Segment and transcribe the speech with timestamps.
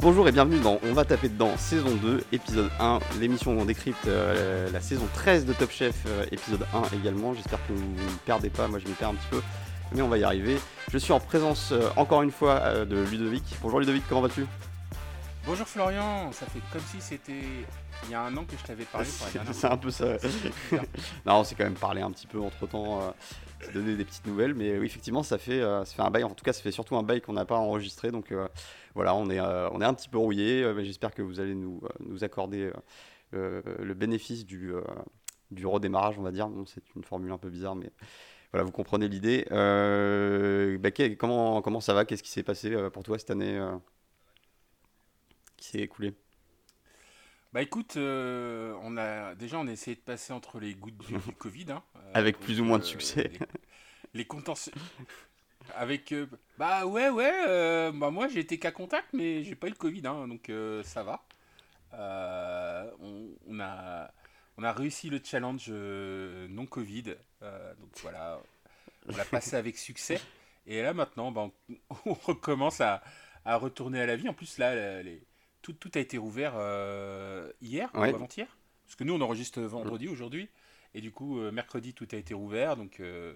[0.00, 3.64] Bonjour et bienvenue dans On va taper dedans, saison 2, épisode 1, l'émission où on
[3.64, 7.34] décrypte euh, la saison 13 de Top Chef, euh, épisode 1 également.
[7.34, 9.42] J'espère que vous ne me perdez pas, moi je m'y perds un petit peu,
[9.92, 10.60] mais on va y arriver.
[10.92, 13.42] Je suis en présence euh, encore une fois de Ludovic.
[13.60, 14.46] Bonjour Ludovic, comment vas-tu?
[15.44, 17.42] Bonjour Florian, ça fait comme si c'était
[18.04, 19.08] il y a un an que je t'avais parlé
[19.52, 20.06] C'est un peu ça.
[21.26, 23.00] non, on s'est quand même parlé un petit peu entre temps,
[23.72, 26.24] donné des petites nouvelles, mais oui, effectivement, ça fait, euh, ça fait un bail.
[26.24, 28.48] En tout cas, ça fait surtout un bail qu'on n'a pas enregistré, donc euh,
[28.94, 31.82] voilà, on est, euh, on est un petit peu rouillé, j'espère que vous allez nous,
[32.00, 32.70] nous accorder
[33.32, 34.72] le bénéfice du,
[35.50, 36.48] du redémarrage, on va dire.
[36.48, 37.90] Bon, c'est une formule un peu bizarre, mais
[38.52, 39.46] voilà, vous comprenez l'idée.
[39.50, 42.04] Euh, bah, comment, comment ça va?
[42.04, 43.60] Qu'est-ce qui s'est passé pour toi cette année
[45.56, 46.14] qui s'est écoulée?
[47.52, 51.22] Bah écoute, euh, on a déjà on a essayé de passer entre les gouttes du,
[51.22, 53.30] du Covid, hein, euh, Avec plus ou moins de euh, succès.
[53.30, 53.42] Les,
[54.14, 54.74] les contentieux.
[55.74, 56.26] Avec euh,
[56.56, 59.76] bah ouais ouais, euh, bah moi j'ai été cas contact mais j'ai pas eu le
[59.76, 61.24] Covid, hein, donc euh, ça va.
[61.94, 64.10] Euh, on, on a
[64.58, 68.40] on a réussi le challenge euh, non Covid, euh, donc voilà,
[69.08, 70.26] on l'a passé avec succès.
[70.66, 71.76] Et là maintenant, bah, on,
[72.06, 73.02] on recommence à,
[73.44, 74.28] à retourner à la vie.
[74.28, 75.22] En plus là, les-
[75.72, 78.12] tout, tout a été rouvert euh, hier Ouais.
[78.12, 78.46] ou avant-hier.
[78.84, 80.48] Parce que nous, on enregistre vendredi aujourd'hui.
[80.94, 82.76] Et du coup, euh, mercredi, tout a été rouvert.
[82.76, 83.34] Donc, euh,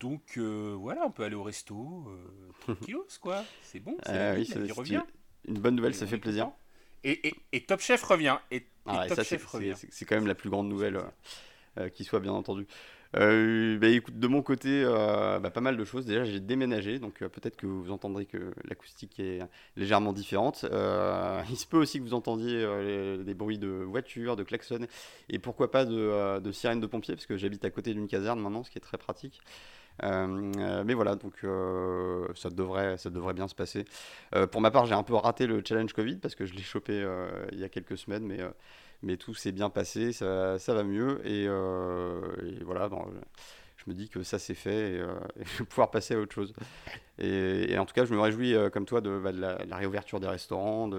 [0.00, 2.08] donc voilà, on peut aller au resto.
[2.60, 3.44] Tranquillos, quoi.
[3.62, 5.02] C'est bon, c'est la oui, vie, la c'est- vie c'est revient.
[5.46, 6.44] une bonne nouvelle, Et ça fait plaisir.
[6.46, 6.58] content.
[7.04, 8.38] Et, et, et Top Chef revient.
[8.50, 9.74] Et, Ah ouais, Top ça, Chef revient.
[9.76, 10.98] c'est quand même la plus grande nouvelle
[11.94, 12.66] qui soit, bien entendu.
[13.16, 16.04] Euh, bah, écoute, de mon côté, euh, bah, pas mal de choses.
[16.04, 19.40] Déjà, j'ai déménagé, donc euh, peut-être que vous entendrez que l'acoustique est
[19.76, 20.64] légèrement différente.
[21.50, 22.66] Il se peut aussi que vous entendiez
[23.24, 24.86] des bruits de voitures, de klaxons,
[25.28, 28.62] et pourquoi pas de, sirènes de pompiers, parce que j'habite à côté d'une caserne maintenant,
[28.62, 29.40] ce qui est très pratique.
[30.02, 31.34] Mais voilà, donc
[32.36, 33.84] ça, devrait, ça devrait bien se passer.
[34.52, 37.06] Pour ma part, j'ai un peu raté le challenge Covid parce que je l'ai chopé
[37.52, 38.40] il y a quelques semaines, mais,
[39.02, 41.20] mais tout s'est bien passé, ça, va mieux.
[41.26, 42.20] Et, euh,
[42.64, 43.04] voilà, bon,
[43.76, 46.34] je me dis que ça c'est fait et, euh, je vais pouvoir passer à autre
[46.34, 46.52] chose.
[47.18, 50.20] Et, en tout cas, je me réjouis, euh, comme toi, de, bah, de la, réouverture
[50.20, 50.90] des restaurants,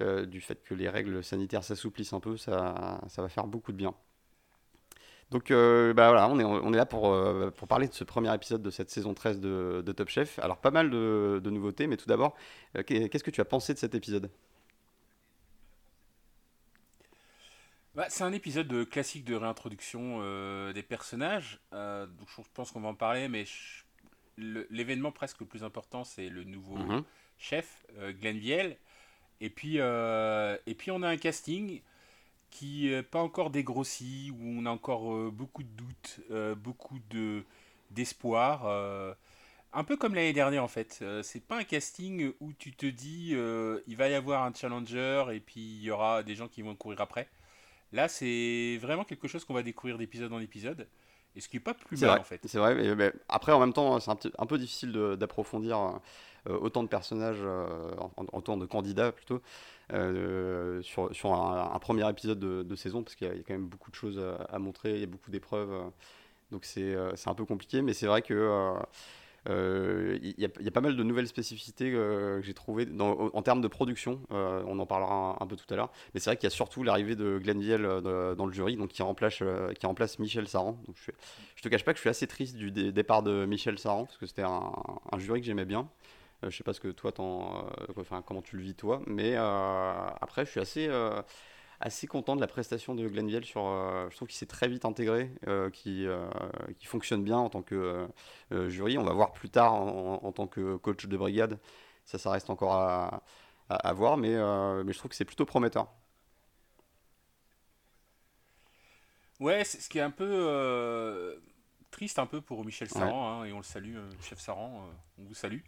[0.00, 3.76] euh, du fait que les règles sanitaires s'assouplissent un peu, ça, va faire beaucoup de
[3.76, 3.94] bien.
[5.30, 8.70] Donc euh, bah voilà, on est, là pour, euh, parler de ce premier épisode de
[8.70, 10.38] cette saison 13 de, Top Chef.
[10.40, 12.34] Alors pas mal de, nouveautés, mais tout d'abord,
[12.76, 14.30] euh, qu'est- qu'est-ce que tu as pensé de cet épisode?
[18.00, 21.60] Bah, c'est un épisode de- classique de réintroduction euh, des personnages.
[21.74, 23.84] Euh, donc je pense qu'on va en parler, mais je-
[24.70, 27.04] l'événement presque le plus important, c'est le nouveau Mhm.
[27.36, 28.78] chef, euh, Glenn Viel.
[29.42, 31.82] Et puis, euh, et puis on a un casting
[32.50, 36.20] qui n'est pas encore dégrossi, où on a encore beaucoup de doutes,
[36.56, 37.44] beaucoup de
[37.90, 38.66] d'espoir.
[39.74, 41.04] un peu comme l'année dernière en fait.
[41.22, 43.32] C'est pas un casting où tu te dis
[43.86, 46.74] il va y avoir un challenger et puis il y aura des gens qui vont
[46.74, 47.28] courir après.
[47.92, 50.86] Là, c'est vraiment quelque chose qu'on va découvrir d'épisode en épisode.
[51.36, 52.40] Et ce qui est pas plus mal vrai, en fait.
[52.44, 52.74] c'est vrai.
[52.74, 56.00] mais- mais après, en même temps, c'est un, peu difficile d'approfondir
[56.48, 59.40] euh, autant de personnages, euh, en, en tant de candidats plutôt,
[59.92, 63.38] euh, sur, sur un, un premier épisode de, de saison, parce qu'il y, a il
[63.38, 65.70] y a quand même beaucoup de choses à, à montrer, il y a beaucoup d'épreuves,
[66.50, 68.74] donc c'est c'est un peu compliqué, mais c'est vrai que
[69.48, 73.60] euh, il y, a, pas mal de nouvelles spécificités euh, que j'ai trouvées en termes
[73.60, 74.20] de production.
[74.32, 75.90] euh, on en parlera un, peu tout à l'heure.
[76.14, 77.60] Mais c'est vrai qu'il y a surtout l'arrivée de Glenn
[78.34, 79.42] dans le jury, donc qui remplace,
[79.78, 80.78] qui remplace Michel Saran.
[80.94, 81.12] Je, suis-
[81.62, 84.18] te cache pas que je suis assez triste du dé- départ de Michel Saran, parce
[84.18, 84.72] que c'était un,
[85.18, 85.88] jury que j'aimais bien.
[86.42, 87.12] Je sais pas ce que toi,
[87.98, 90.88] enfin, comment tu le vis toi, mais après, je suis assez,
[91.80, 93.44] assez content de la prestation de Glenn Viel.
[93.44, 96.28] Sur, euh, je trouve qu'il s'est très vite intégré, euh, qui, euh,
[96.78, 98.08] qui fonctionne bien en tant que
[98.68, 98.98] jury.
[98.98, 101.58] On va voir plus tard en, en tant que coach de brigade.
[102.04, 103.22] Ça, ça reste encore à,
[103.68, 104.34] à- à voir, mais,
[104.84, 105.88] mais je trouve que c'est plutôt prometteur.
[109.38, 111.36] Ouais, ce qui est un peu euh,
[111.90, 114.92] triste un peu pour Michel Saran, hein, et on le salue, euh, chef Saran, euh,
[115.18, 115.60] on vous salue,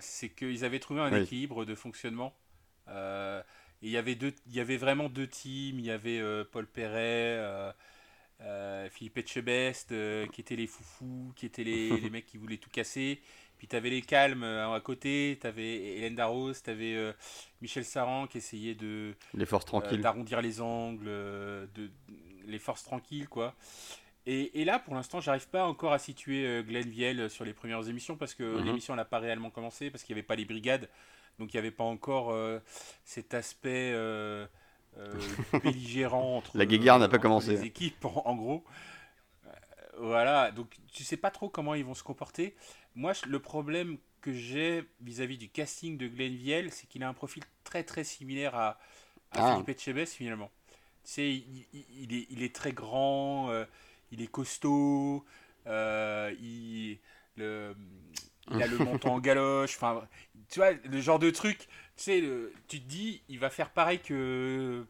[0.00, 1.22] c'est qu'ils avaient trouvé un Oui.
[1.22, 2.34] équilibre de fonctionnement.
[3.82, 5.78] Euh, et il y avait deux, il y avait vraiment deux teams.
[5.78, 7.72] Il y avait euh, Paul Perret, euh,
[8.42, 12.58] euh, Philippe Etchebest, euh, qui étaient les foufous, qui étaient les, les mecs qui voulaient
[12.58, 13.20] tout casser.
[13.58, 17.14] Puis tu avais les calmes euh, à côté, tu avais Hélène Darros, tu avais
[17.60, 20.00] Michel Saran qui essayait de, Les forces euh, tranquilles.
[20.00, 21.90] d'arrondir les angles, euh, de
[22.46, 23.54] les forces tranquilles, quoi.
[24.26, 27.54] Et, et là, pour l'instant, j'arrive pas encore à situer euh, Glenn Viel sur les
[27.54, 28.64] premières émissions parce que Mhm.
[28.64, 30.88] l'émission n'a pas réellement commencé, parce qu'il n'y avait pas les brigades,
[31.38, 32.58] donc il n'y avait pas encore euh,
[33.04, 34.46] cet aspect euh,
[34.98, 35.14] euh,
[35.64, 37.52] belligérant entre, La guéguerre n'a pas commencé.
[37.52, 38.64] les équipes, en, en gros.
[40.00, 42.54] Voilà, donc tu sais pas trop comment ils vont se comporter.
[42.94, 47.14] Moi, le problème que j'ai vis-à-vis du casting de Glenn Viel, c'est qu'il a un
[47.14, 48.78] profil très très similaire à,
[49.32, 49.52] à ah.
[49.52, 50.50] Philippe Etchebest finalement.
[51.04, 53.64] Tu sais, il, est, il est très grand, euh,
[54.10, 55.24] il est costaud,
[55.66, 56.98] euh, il,
[57.36, 57.74] le,
[58.50, 60.06] il a le menton en galoche, enfin,
[60.48, 61.66] tu vois, le genre de truc, tu
[61.96, 62.22] sais,
[62.68, 64.84] tu te dis, il va faire pareil que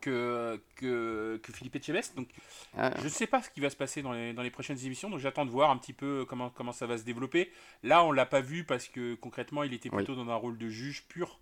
[0.00, 2.16] que, que, que Philippe Etchebest.
[2.16, 2.28] Donc,
[2.76, 2.92] ah.
[2.98, 5.10] je ne sais pas ce qui va se passer dans les, dans les prochaines émissions.
[5.10, 7.50] Donc, j'attends de voir un petit peu comment, comment ça va se développer.
[7.82, 10.68] Là, on l'a pas vu parce que concrètement, il était plutôt dans un rôle de
[10.68, 11.38] juge pur.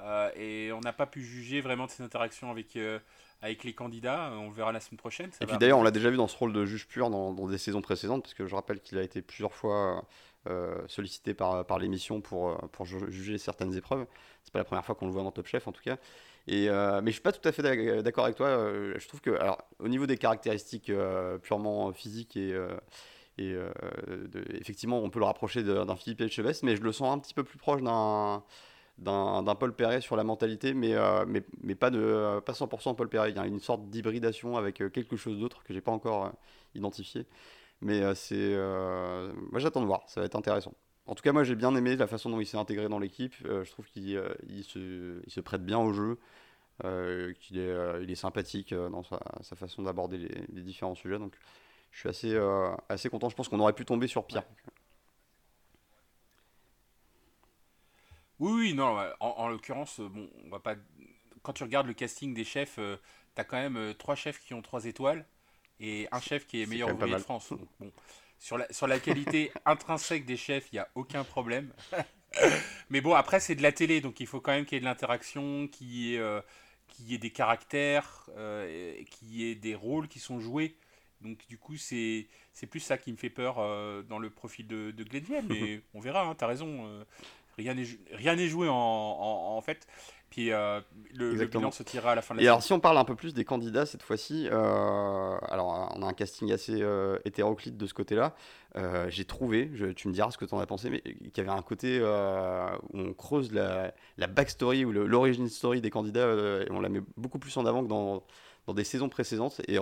[0.00, 2.98] Euh, et on n'a pas pu juger vraiment de ses interactions avec, euh,
[3.42, 4.32] avec les candidats.
[4.32, 5.30] On le verra la semaine prochaine.
[5.40, 7.46] et puis d'ailleurs, on l'a déjà vu dans ce rôle de juge pur dans, dans
[7.46, 10.04] des saisons précédentes, parce que je rappelle qu'il a été plusieurs fois
[10.88, 14.06] sollicité par, par l'émission pour, pour juger certaines épreuves.
[14.42, 15.96] C'est pas la première fois qu'on le voit dans Top Chef en tout cas.
[16.46, 17.62] Et, euh, mais je suis pas tout à fait
[18.02, 18.48] d'accord avec toi.
[18.48, 22.54] Euh, je trouve que, alors, au niveau des caractéristiques euh, purement physiques et,
[23.38, 23.56] et
[24.60, 27.44] effectivement, on peut le rapprocher d'un Philippe Etchebest, mais je le sens un petit peu
[27.44, 28.42] plus proche d'un
[28.96, 30.94] d'un Paul Perret sur la mentalité, mais,
[31.26, 33.30] mais, mais, pas, de, pas 100% Paul Perret.
[33.30, 36.30] Il y a une sorte d'hybridation avec quelque chose d'autre que j'ai pas encore
[36.76, 37.26] identifié.
[37.80, 38.56] Mais c'est.
[39.50, 40.74] moi j'attends de voir, ça va être intéressant.
[41.06, 43.34] En tout cas, moi j'ai bien aimé la façon dont il s'est intégré dans l'équipe.
[43.44, 46.18] Euh, je trouve qu'il euh, se, il se, prête bien au jeu,
[46.84, 49.18] euh, qu'il est, est sympathique dans sa,
[49.56, 51.18] façon d'aborder les, différents sujets.
[51.18, 51.36] Donc
[51.90, 52.38] je suis assez,
[52.88, 53.28] assez content.
[53.28, 54.44] Je pense qu'on aurait pu tomber sur pire.
[58.40, 60.74] Oui, oui, non, en, l'occurrence, bon, on va pas.
[61.42, 64.62] Quand tu regardes le casting des chefs, tu as quand même trois chefs qui ont
[64.62, 65.26] trois étoiles
[65.80, 67.52] et un chef qui est meilleur ouvrier de France.
[67.80, 67.92] bon,
[68.38, 71.72] sur la, sur la qualité intrinsèque des chefs, il n'y a aucun problème.
[72.90, 74.80] Mais bon, après, c'est de la télé, donc il faut quand même qu'il y ait
[74.80, 76.40] de l'interaction, qu'il y, ait, euh,
[77.00, 80.76] y ait des caractères, euh, qu'il y ait des rôles qui sont joués.
[81.20, 82.28] Donc du coup, c'est
[82.70, 85.04] plus ça qui me fait peur euh, dans le profil de, de
[85.48, 87.04] Mais on verra, hein, tu as raison.
[87.56, 89.86] rien n'est joué en, en, en, fait.
[90.34, 90.80] Puis euh,
[91.12, 93.04] le, bilan se tirera à la fin de la Et alors, si on parle un
[93.04, 97.76] peu plus des candidats cette fois-ci, euh, alors on a un casting assez euh, hétéroclite
[97.76, 98.34] de ce côté-là.
[99.10, 101.56] J'ai trouvé, tu me diras ce que tu en as pensé, mais qu'il y avait
[101.56, 106.80] un côté où on creuse la, la backstory ou l'origine story des candidats et on
[106.80, 108.24] la met beaucoup plus en avant que dans,
[108.66, 109.60] dans des saisons précédentes.
[109.68, 109.78] Et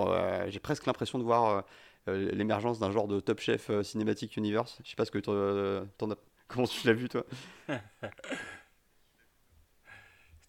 [0.48, 1.64] j'ai presque l'impression de voir
[2.06, 4.80] l'émergence d'un genre de Top Chef Cinematic Universe.
[4.84, 6.16] Je sais pas ce que tu en as.
[6.46, 7.24] Comment tu l'as vu, toi?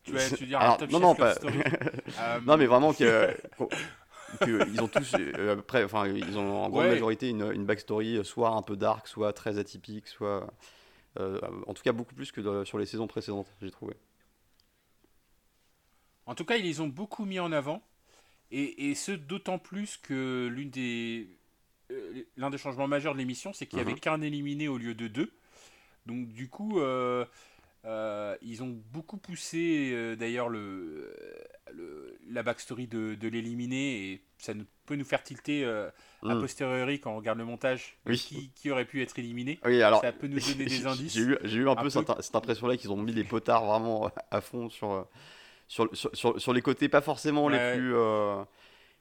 [0.03, 1.35] tu veux, tu dire un top non, non, pas...
[2.19, 3.35] Euh, non, mais vraiment que,
[4.45, 8.50] ils ont tous, euh, après, enfin, ils ont en grande majorité une, une, backstory soit
[8.50, 10.47] un peu dark, soit très atypique, soit,
[11.19, 13.95] euh, en tout cas beaucoup plus que sur les saisons précédentes, j'ai trouvé.
[16.25, 17.81] En tout cas, ils les ont beaucoup mis en avant,
[18.51, 21.27] et, et ce d'autant plus que l'une des,
[22.38, 24.00] l'un des changements majeurs de l'émission, c'est qu'il n'y avait mhm.
[24.00, 25.31] qu'un éliminé au lieu de deux.
[26.05, 27.25] Donc du coup, euh,
[28.53, 31.11] ils ont beaucoup poussé euh, d'ailleurs le,
[32.29, 34.53] la backstory de, de l'éliminer et ça
[34.85, 35.89] peut nous faire tilter euh,
[36.21, 36.41] a hmm.
[36.41, 39.59] posteriori quand on regarde le montage qui, qui, aurait pu être éliminé.
[39.65, 41.13] Oui, alors, ça peut nous donner des indices.
[41.13, 44.69] J'ai eu, eu, un, peu, Cette, impression-là qu'ils ont mis les potards vraiment à fond
[44.69, 45.07] sur,
[45.67, 47.95] sur, sur, sur, les côtés pas forcément les plus,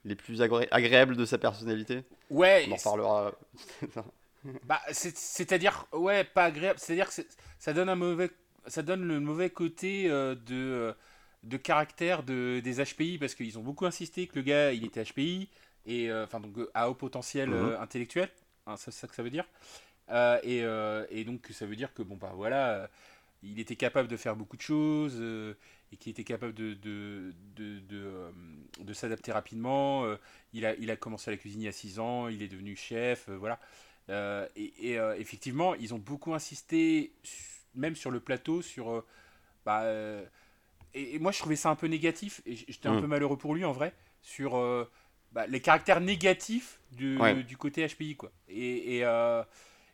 [0.04, 2.04] les plus agréables de sa personnalité.
[2.30, 2.66] Ouais.
[2.71, 3.32] On en parlera.
[4.64, 6.78] bah, c'est-à-dire, ouais, pas agréable.
[6.78, 7.23] C'est-à-dire que
[7.59, 8.30] ça donne un mauvais
[8.66, 10.92] ça donne le mauvais côté euh, de, euh,
[11.42, 15.02] de caractère de, des HPI parce qu'ils ont beaucoup insisté que le gars il était
[15.04, 15.49] HPI
[15.87, 17.76] et euh, enfin donc à haut potentiel mhm.
[17.81, 18.28] intellectuel,
[18.66, 19.47] hein, c'est ça que ça veut dire.
[20.42, 22.90] Et, et, donc ça veut dire que bon bah voilà,
[23.42, 25.23] il était capable de faire beaucoup de choses
[25.90, 28.31] et qu'il était capable de, de, de, de,
[28.78, 30.04] de s'adapter rapidement.
[30.52, 32.49] il, a, il a commencé à la cuisine il y a 6 ans, il est
[32.49, 33.59] devenu chef, voilà.
[34.54, 38.91] et, et effectivement, ils ont beaucoup insisté sur même sur le plateau, sur.
[38.91, 39.07] Euh,
[39.64, 40.25] bah, euh,
[40.95, 43.00] et, moi, je trouvais ça un peu négatif, et j'étais un mm.
[43.00, 44.91] peu malheureux pour lui en vrai, sur euh,
[45.33, 48.17] bah, les caractères négatifs du, du côté HPI.
[48.17, 48.31] Quoi.
[48.49, 49.43] Et, et,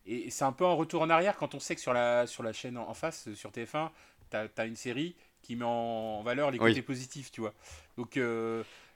[0.07, 2.43] et c'est un peu un retour en arrière quand on sait que sur la, sur
[2.43, 3.91] la chaîne en, face, sur TF1,
[4.31, 7.55] tu as, une série qui met en valeur les côtés positifs, tu vois.
[7.97, 8.19] Donc,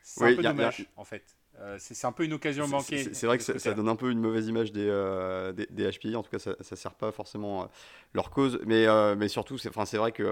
[0.02, 1.36] c'est un peu dommage, en fait.
[1.60, 3.12] Euh, c'est un peu une occasion manquée.
[3.12, 6.16] C'est vrai que ça, donne un peu une mauvaise image des, euh, des, HPI.
[6.16, 7.66] En tout cas, ça ne sert pas forcément euh,
[8.14, 8.60] leur cause.
[8.64, 10.24] Mais, mais surtout, c'est vrai que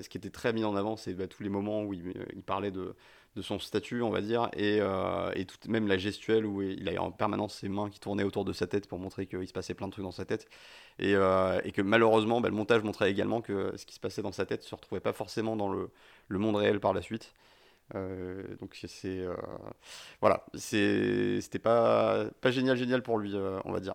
[0.00, 2.42] ce qui était très mis en avant, c'est bah, tous les moments où il, il
[2.42, 2.94] parlait de,
[3.36, 4.78] de, son statut, on va dire, et,
[5.34, 8.44] et tout, même la gestuelle où il a en permanence ses mains qui tournaient autour
[8.44, 10.48] de sa tête pour montrer qu'il se passait plein de trucs dans sa tête.
[10.98, 14.32] Et, et que malheureusement, bah, le montage montrait également que ce qui se passait dans
[14.32, 15.90] sa tête ne se retrouvait pas forcément dans le,
[16.28, 17.34] le monde réel par la suite.
[17.94, 19.24] Donc c'est
[20.20, 23.94] voilà, c'était pas pas génial génial pour lui, on va dire.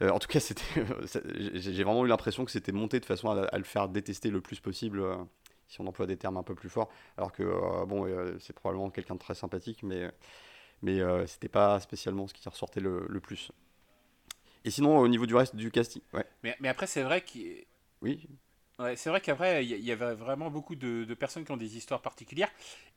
[0.00, 0.62] en tout cas, c'était
[1.54, 4.60] j'ai vraiment eu l'impression que c'était monté de façon à, le faire détester le plus
[4.60, 5.04] possible
[5.68, 6.90] si on emploie des termes un peu plus forts.
[7.16, 7.42] Alors que,
[7.86, 8.06] bon,
[8.38, 10.10] c'est probablement quelqu'un de très sympathique, mais,
[10.82, 13.52] mais c'était pas spécialement ce qui ressortait le, le, plus.
[14.64, 16.02] Et sinon, au niveau du reste du casting.
[16.12, 16.24] Ouais.
[16.42, 17.64] Mais, mais après, c'est vrai qu'il.
[18.02, 18.28] Oui.
[18.80, 21.76] Ouais, c'est vrai qu'après, il y, avait vraiment beaucoup de, de, personnes qui ont des
[21.76, 22.48] histoires particulières.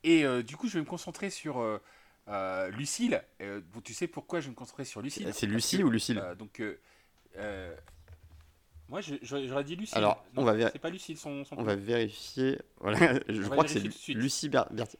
[0.03, 1.81] Et euh, du coup, je vais me concentrer sur euh,
[2.29, 3.21] euh, Lucille.
[3.83, 5.29] tu sais pourquoi je vais me concentrer sur Lucille?
[5.33, 6.23] C'est Lucie ou Lucille?
[6.39, 6.61] Donc,
[8.87, 9.97] moi, j'aurais dit Lucille.
[9.97, 12.59] Alors, on va C'est pas Lucille son, On va vérifier.
[12.79, 14.99] Voilà, je crois que c'est Lucie Berthier.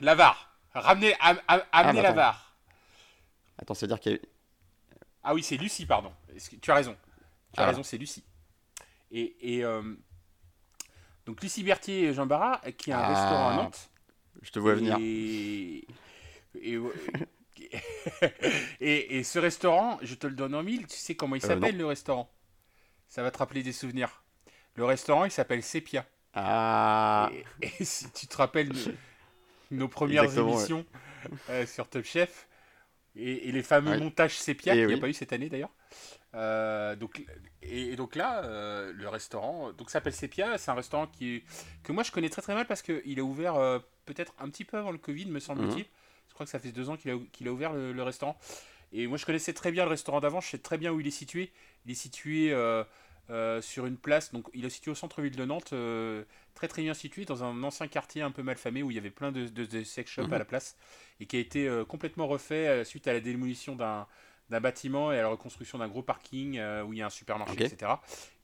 [0.00, 0.56] Lavar.
[0.74, 2.56] Ramenez, amenez ah, bah, Lavar.
[3.56, 4.18] Attends, ça veut dire qu'il y a
[5.22, 6.10] ah oui, c'est Lucie, pardon.
[6.62, 6.96] Tu as raison.
[7.52, 7.66] Tu as ah.
[7.66, 8.24] raison, c'est Lucie.
[9.10, 9.82] Et, et euh,
[11.28, 13.08] donc Lucie Berthier et Jean Barra, qui a un ah.
[13.08, 13.90] restaurant à Nantes.
[14.40, 14.96] Je te vois venir.
[18.80, 21.48] Et, et, ce restaurant, je te le donne en mille, tu sais comment il euh,
[21.48, 22.32] s'appelle le restaurant?
[23.08, 24.22] Ça va te rappeler des souvenirs.
[24.74, 26.06] Le restaurant, il s'appelle Sepia.
[26.32, 27.30] Ah
[27.60, 28.72] et, si tu te rappelles
[29.70, 30.86] nos premières émissions
[31.50, 32.48] euh, sur Top Chef,
[33.16, 35.74] et, les fameux montages sépia qu'il n'y a pas eu cette année d'ailleurs.
[36.34, 37.24] Euh, donc,
[37.62, 40.58] et, donc là, euh, le restaurant donc s'appelle Sepia.
[40.58, 41.42] C'est un restaurant qui
[41.82, 44.64] que moi je connais très très mal parce qu'il a ouvert euh, peut-être un petit
[44.64, 45.78] peu avant le Covid, me semble-t-il.
[45.78, 45.88] Mhm.
[46.28, 48.38] Je crois que ça fait deux ans qu'il a, ouvert le, restaurant.
[48.92, 50.40] Et moi je connaissais très bien le restaurant d'avant.
[50.40, 51.50] Je sais très bien où il est situé.
[51.84, 52.50] Il est situé
[53.60, 54.32] sur une place.
[54.32, 55.74] Donc il est situé au centre-ville de Nantes,
[56.54, 58.98] très très bien situé dans un ancien quartier un peu mal famé où il y
[58.98, 60.38] avait plein de, de, sex shops à mhm.
[60.38, 60.76] la place
[61.18, 64.06] et qui a été complètement refait suite à la démolition d'un
[64.50, 67.10] d'un bâtiment et à la reconstruction d'un gros parking euh, où il y a un
[67.10, 67.92] supermarché, etc.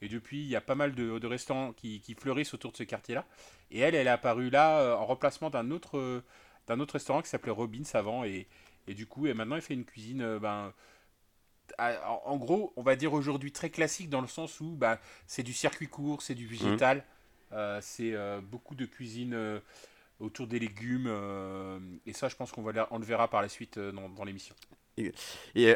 [0.01, 2.77] Et depuis, il y a pas mal de, de restaurants qui, qui, fleurissent autour de
[2.77, 3.25] ce quartier-là.
[3.71, 6.23] Et elle, elle est apparue là en remplacement d'un autre,
[6.67, 8.23] d'un autre restaurant qui s'appelait Robins avant.
[8.23, 8.47] Et,
[8.87, 10.71] et, du coup, et maintenant, elle fait une cuisine, ben,
[11.79, 15.53] en, gros, on va dire aujourd'hui très classique dans le sens où ben, c'est du
[15.53, 17.03] circuit court, c'est du végétal,
[17.51, 17.55] mmh.
[17.81, 19.61] c'est beaucoup de cuisine
[20.19, 21.07] autour des légumes.
[21.07, 24.23] Euh, et ça, je pense qu'on va on le verra par la suite euh, dans,
[24.23, 24.55] l'émission.
[24.97, 25.13] Et,
[25.55, 25.75] et,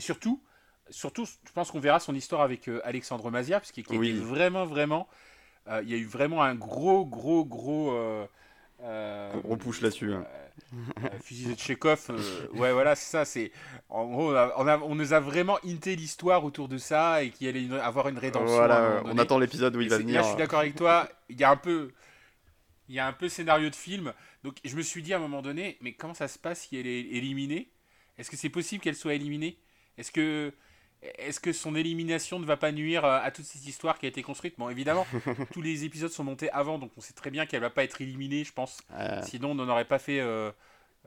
[0.00, 0.42] surtout,
[0.90, 4.12] surtout, je pense qu'on verra son histoire avec euh, Alexandre Mazia, parce qu'il oui.
[4.12, 5.08] vraiment, vraiment.
[5.82, 7.96] il y a eu vraiment un gros, gros, gros.
[8.80, 10.12] on push là-dessus.
[10.12, 10.24] Hein.
[11.22, 12.10] fusil de Chekhov,
[12.54, 13.24] ouais, voilà, c'est ça.
[13.24, 13.50] C'est
[13.88, 17.48] en gros, on, a, on, nous a vraiment hinté l'histoire autour de ça et qu'il
[17.48, 18.54] allait avoir une rédemption.
[18.56, 20.16] Voilà, on attend l'épisode où il va venir.
[20.16, 21.08] Là, je suis d'accord avec toi.
[21.28, 21.92] Il y a un peu,
[22.88, 24.12] il y a un peu scénario de film.
[24.42, 26.76] Donc je me suis dit à un moment donné, mais comment ça se passe si
[26.76, 27.70] elle est éliminée?
[28.18, 29.58] Est-ce que c'est possible qu'elle soit éliminée?
[29.98, 30.52] Est-ce que,
[31.02, 34.22] est que son élimination ne va pas nuire à toute cette histoire qui a été
[34.22, 34.54] construite?
[34.58, 35.06] Bon, évidemment,
[35.52, 38.00] tous les épisodes sont montés avant, donc on sait très bien qu'elle va pas être
[38.00, 38.82] éliminée, je pense.
[39.22, 40.50] Sinon, on n'aurait pas fait euh,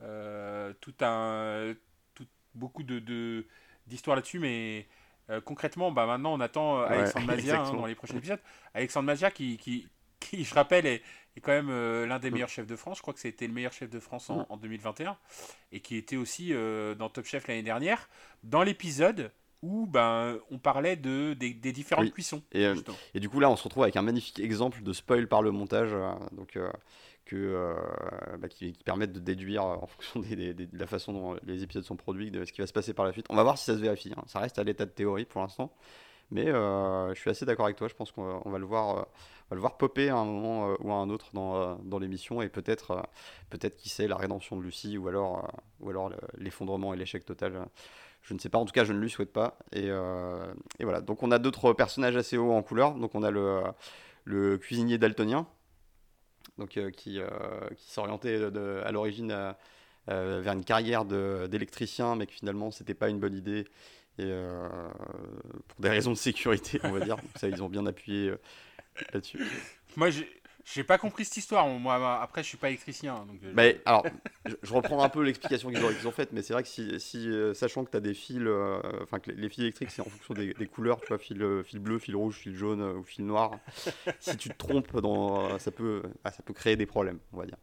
[0.02, 1.74] euh, tout un,
[2.14, 3.46] tout, beaucoup de
[3.86, 4.86] d'histoires là-dessus, mais
[5.30, 8.40] euh, concrètement, bah, maintenant, on attend Alexandre Mazia hein, dans les prochains épisodes.
[8.74, 9.88] Alexandre Mazia qui, qui,
[10.20, 11.02] qui, je rappelle, est,
[11.40, 12.98] quand même euh, l'un des meilleurs chefs de France.
[12.98, 15.16] Je crois que c'était le meilleur chef de France en, 2021
[15.72, 18.08] et qui était aussi euh, dans Top Chef l'année dernière.
[18.42, 19.30] Dans l'épisode
[19.62, 22.42] où ben, on parlait de, des, différentes cuissons.
[22.52, 22.76] Et, euh,
[23.12, 25.50] et, du coup, là, on se retrouve avec un magnifique exemple de spoil par le
[25.50, 25.90] montage.
[26.32, 26.56] donc,
[27.24, 27.74] que,
[28.38, 31.96] bah, qui, permettent de déduire en fonction des, de la façon dont les épisodes sont
[31.96, 33.26] produits, de ce qui va se passer par la suite.
[33.30, 34.12] On va voir si ça se vérifie.
[34.16, 34.22] Hein.
[34.26, 35.72] Ça reste à l'état de théorie pour l'instant.
[36.30, 37.88] Mais je suis assez d'accord avec toi.
[37.88, 39.08] Je pense qu'on va, le voir
[39.50, 41.98] va le voir popper à un moment euh, ou à un autre dans, euh, dans
[41.98, 43.02] l'émission et peut-être, euh,
[43.50, 45.50] peut-être qui sait, la rédemption de Lucie ou alors,
[45.80, 47.66] ou alors l'effondrement et l'échec total.
[48.22, 49.58] Je ne sais pas, en tout cas, je ne lui souhaite pas.
[49.72, 51.00] Et, et voilà.
[51.00, 52.94] Donc, on a d'autres personnages assez hauts en couleur.
[52.94, 53.62] Donc, on a le,
[54.24, 55.46] le cuisinier daltonien,
[56.58, 57.20] donc, qui,
[57.76, 58.42] qui s'orientait
[58.84, 59.54] à l'origine
[60.08, 63.64] vers une carrière d'électricien, mais que finalement, c'était pas une bonne idée.
[64.18, 64.30] Et
[65.68, 67.16] pour des raisons de sécurité, on va dire.
[67.16, 68.34] Donc, ça, ils ont bien appuyé
[69.12, 69.40] là-dessus.
[69.96, 70.10] Moi,
[70.74, 71.66] j'ai pas compris cette histoire.
[71.66, 73.14] Moi, après, je suis pas électricien.
[73.14, 74.06] Hein, donc mais, euh, alors,
[74.62, 77.28] je, reprends un peu l'explication qu'ils ont, ont, faite, mais c'est vrai que si, si
[77.30, 80.06] euh, sachant que tu as des fils, euh, enfin que les fils électriques, c'est en
[80.10, 83.58] fonction des, couleurs, tu vois, fil, fil, bleu, fil rouge, fil jaune ou fil noir.
[84.20, 87.46] si tu te trompes, dans, ça, peut, ah, ça peut créer des problèmes, on va
[87.46, 87.56] dire.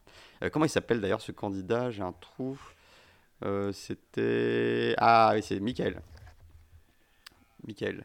[0.52, 1.92] comment il s'appelle d'ailleurs ce candidat?
[1.92, 2.58] J'ai un trou.
[3.72, 4.96] C'était.
[4.98, 6.02] Ah oui, c'est Michael.
[7.68, 8.04] Michael.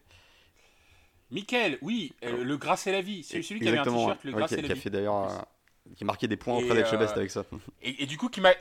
[1.31, 3.23] Michael, oui, euh, le gras c'est la vie.
[3.23, 6.07] C'est celui qui avait un t-shirt, le la qui a fait d'ailleurs, euh, qui a
[6.07, 7.45] marqué des points auprès d'Elchebest euh, avec ça.
[7.83, 8.53] Et, du coup, qui m'a.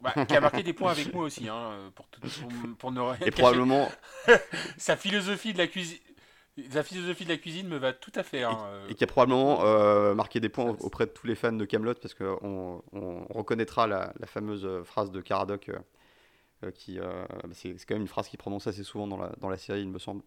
[0.00, 3.30] Bah, qui a marqué des points avec moi aussi, hein, pour, pour, pour, ne Et
[3.30, 3.88] probablement.
[4.76, 5.98] Sa philosophie de la cuisine.
[6.74, 8.42] la philosophie de la cuisine me va tout à fait.
[8.42, 9.62] Hein, et, qui a probablement
[10.16, 14.12] marqué des points auprès de tous les fans de Camelot parce qu'on on reconnaîtra la,
[14.26, 15.70] fameuse phrase de Caradoc
[16.74, 16.98] qui
[17.52, 19.88] c'est quand même une phrase qu'il prononce assez souvent dans la, dans la série, il
[19.88, 20.22] me semble.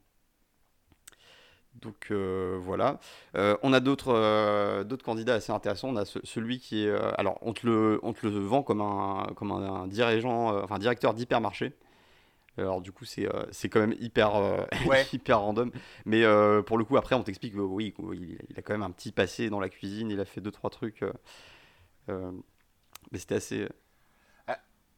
[1.81, 2.99] Donc euh, voilà.
[3.35, 5.89] Euh, on a d'autres euh, d'autres candidats assez intéressants.
[5.89, 6.91] On a celui qui est.
[7.17, 11.13] alors, on te, le, on te le vend comme un, comme un, dirigeant, enfin directeur
[11.13, 11.73] d'hypermarché.
[12.57, 13.27] Alors, du coup, c'est
[13.69, 14.65] quand même hyper,
[15.13, 15.71] hyper random.
[16.05, 16.23] Mais
[16.65, 17.93] pour le coup, après, on t'explique que oui,
[18.49, 20.09] il, a quand même un petit passé dans la cuisine.
[20.09, 21.03] Il a fait deux, trois trucs.
[22.07, 23.67] mais c'était assez.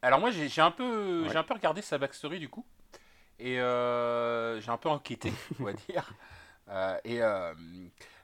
[0.02, 2.64] Alors, moi, j'ai un, peu, j'ai un peu regardé sa backstory du coup.
[3.40, 6.12] Et j'ai un peu enquêté, on va dire.
[6.70, 7.54] Euh, et euh,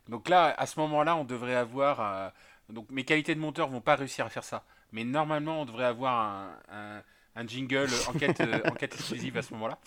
[0.08, 2.00] donc là, à ce moment-là, on devrait avoir.
[2.00, 2.28] Euh,
[2.68, 4.64] donc mes qualités de monteur vont pas réussir à faire ça.
[4.92, 7.02] Mais normalement, on devrait avoir un,
[7.34, 9.78] un, jingle enquête, enquête exclusive à ce moment-là.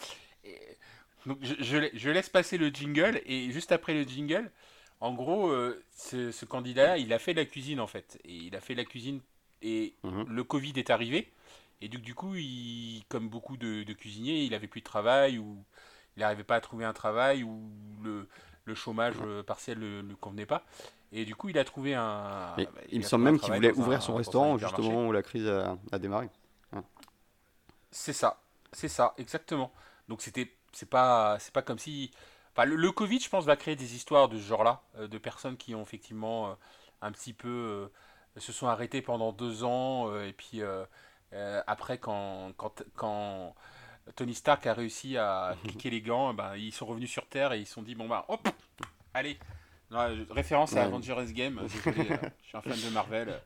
[1.25, 4.49] Donc je, je, laisse passer le jingle et juste après le jingle,
[5.01, 5.51] en gros,
[5.95, 8.19] ce, ce candidat, il a fait de la cuisine en fait.
[8.25, 9.21] Et il a fait de la cuisine
[9.61, 10.25] et mhm.
[10.27, 11.31] le Covid est arrivé.
[11.81, 15.37] Et du, du coup, il, comme beaucoup de, de cuisiniers, il avait plus de travail
[15.37, 15.63] ou
[16.17, 17.69] il n'arrivait pas à trouver un travail ou
[18.03, 18.27] le,
[18.67, 20.63] le chômage euh, partiel ne lui convenait pas.
[21.11, 22.53] Et du coup, il a trouvé un.
[22.57, 25.99] Bah, il, me semble même qu'il voulait ouvrir son restaurant justement où la crise a,
[25.99, 26.29] démarré.
[27.89, 28.41] C'est ça,
[28.73, 29.71] c'est ça, exactement.
[30.09, 32.11] Donc c'était, c'est pas, c'est pas comme si.
[32.53, 35.57] Enfin, le, Covid, je pense, va créer des histoires de ce genre-là, euh, de personnes
[35.57, 36.53] qui ont effectivement euh,
[37.01, 37.89] un petit peu
[38.35, 40.61] se sont arrêtées pendant deux ans et puis
[41.65, 43.55] après quand, quand, quand
[44.15, 47.59] Tony Stark a réussi à cliquer les gants, ben, ils sont revenus sur Terre et
[47.59, 48.47] ils se sont dit bon bah hop,
[49.13, 49.37] allez.
[50.29, 53.39] référence à Avengers Game, euh, je suis un fan de Marvel.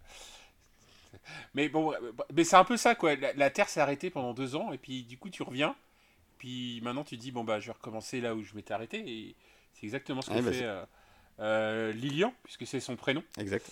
[1.53, 1.93] Mais bon,
[2.33, 3.15] mais c'est un peu ça quoi.
[3.35, 5.75] La, Terre s'est arrêtée pendant deux ans et puis du coup tu reviens.
[6.37, 9.35] Puis maintenant tu dis bon bah je vais recommencer là où je m'étais arrêté et
[9.73, 10.85] c'est exactement ce que bah, fait euh,
[11.39, 13.23] euh, Lilian puisque c'est son prénom.
[13.37, 13.69] Exact.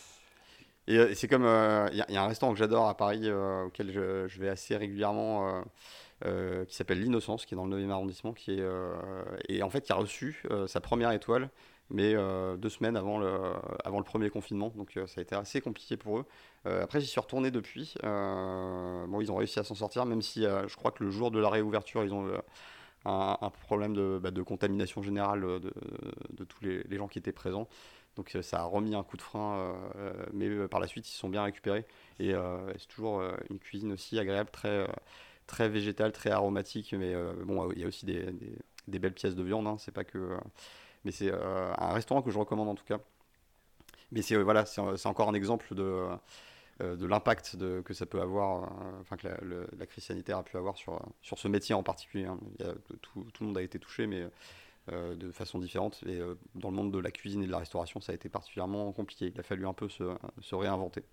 [0.88, 4.40] Et c'est comme il y, a un restaurant que j'adore à Paris auquel je, je,
[4.40, 5.64] vais assez régulièrement
[6.26, 8.94] euh, qui s'appelle L'Innocence, qui est dans le 9e arrondissement, qui est, euh,
[9.48, 11.50] et en fait qui a reçu euh, sa première étoile,
[11.90, 12.14] mais
[12.60, 13.40] deux semaines avant le,
[13.84, 16.26] avant le premier confinement, donc ça a été assez compliqué pour eux.
[16.66, 17.96] après, j'y suis retourné depuis.
[18.04, 21.40] bon, ils ont réussi à s'en sortir, même si je crois que le jour de
[21.40, 22.28] la réouverture, ils ont
[23.06, 25.74] un, problème de, bah, contamination générale de,
[26.30, 27.68] de tous les, les, gens qui étaient présents.
[28.18, 29.74] Donc ça a remis un coup de frein,
[30.32, 31.88] mais par la suite ils se sont bien récupérés.
[32.20, 32.36] Et
[32.78, 34.86] c'est toujours une cuisine aussi agréable, très,
[35.50, 38.32] très végétal, très aromatique, mais euh, bon, il y a aussi des,
[38.88, 40.18] belles pièces de viande, hein, c'est pas que.
[40.18, 40.38] Euh,
[41.04, 43.00] mais c'est euh, un restaurant que je recommande en tout cas.
[44.12, 44.66] Mais c'est voilà,
[45.06, 46.08] encore un exemple de,
[46.80, 51.00] de l'impact que ça peut avoir, enfin que la, crise sanitaire a pu avoir sur,
[51.22, 52.26] sur ce métier en particulier.
[52.26, 52.40] Hein.
[53.02, 54.28] Tout, tout, le monde a été touché, mais
[54.92, 56.04] de façon différente.
[56.08, 56.20] Et
[56.56, 59.32] dans le monde de la cuisine et de la restauration, ça a été particulièrement compliqué.
[59.34, 60.04] Il a fallu un peu se,
[60.42, 61.04] se réinventer.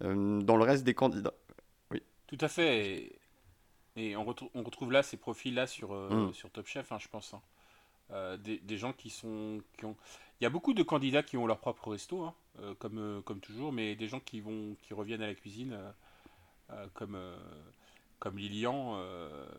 [0.00, 1.34] dans le reste des candidats,
[2.30, 3.12] tout à fait.
[3.96, 6.34] Et, on, retrouve, on, retrouve là ces profils-là sur, euh, mm.
[6.34, 7.34] sur Top Chef, hein, je pense.
[7.34, 7.42] Hein.
[8.12, 9.60] Euh, des, gens qui sont.
[9.76, 9.96] Qui ont...
[10.40, 13.40] Il y a beaucoup de candidats qui ont leur propre resto, hein, euh, comme, comme
[13.40, 15.76] toujours, mais des gens qui, vont, qui reviennent à la cuisine,
[16.94, 17.18] comme,
[18.20, 19.02] comme Lilian,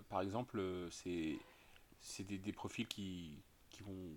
[0.10, 1.38] par exemple, c'est
[2.20, 3.38] des, des profils qui,
[3.70, 4.16] qui vont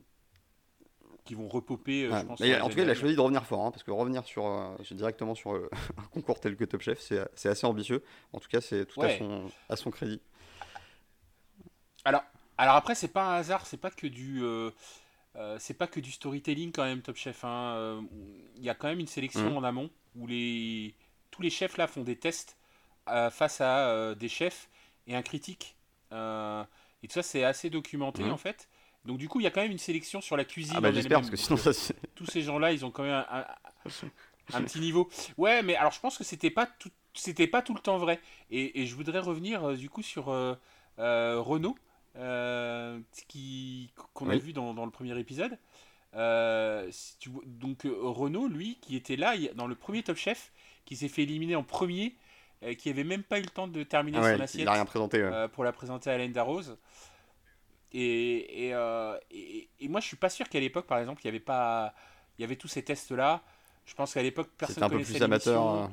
[1.25, 2.05] qui vont repoper.
[2.05, 3.91] Euh, je pense, en tout cas, il a choisi de revenir fort, hein, parce que
[3.91, 8.03] revenir sur, euh, directement sur euh, un concours tel que Top Chef, c'est assez ambitieux.
[8.33, 10.21] En tout cas, c'est tout à, son, à son crédit.
[12.05, 12.23] Alors,
[12.59, 14.43] alors après, c'est pas un hasard, c'est pas que du.
[15.59, 17.45] c'est pas que du storytelling quand même Top Chef.
[17.45, 18.05] Hein.
[18.57, 19.57] Il y a quand même une sélection mmh.
[19.57, 20.95] en amont où les
[21.31, 22.57] tous les chefs là font des tests
[23.07, 24.69] face à des chefs
[25.07, 25.77] et un critique.
[26.13, 28.31] et tout ça c'est assez documenté mmh.
[28.31, 28.69] en fait.
[29.05, 30.75] Donc du coup, il y a quand même une sélection sur la cuisine.
[30.77, 31.73] Ah bah j'espère parce que sinon ça.
[32.15, 33.45] Tous ces gens-là, ils ont quand même un,
[34.63, 35.11] petit niveau.
[35.37, 38.21] Ouais, mais alors je pense que c'était pas tout, c'était pas tout le temps vrai.
[38.51, 40.55] Et, je voudrais revenir euh, du coup sur euh,
[40.99, 41.77] euh, Renault,
[43.29, 45.59] qui qu'on a vu dans, le premier épisode.
[46.15, 50.51] donc Renault, lui, qui était là dans le premier Top Chef,
[50.87, 52.17] qui s'est fait éliminer en premier,
[52.79, 54.63] qui avait même pas eu le temps de terminer ah son assiette.
[54.63, 55.29] Il a rien présenté.
[55.53, 56.79] pour la présenter à Alain Darroze.
[57.95, 61.41] Euh, et, et, moi, je suis pas sûr qu'à l'époque, par exemple, il y avait
[61.41, 61.95] pas,
[62.39, 63.43] il y avait tous ces tests-là.
[63.87, 65.75] Je pense qu'à l'époque, personne ne connaissait peu amateur.
[65.75, 65.87] Euh.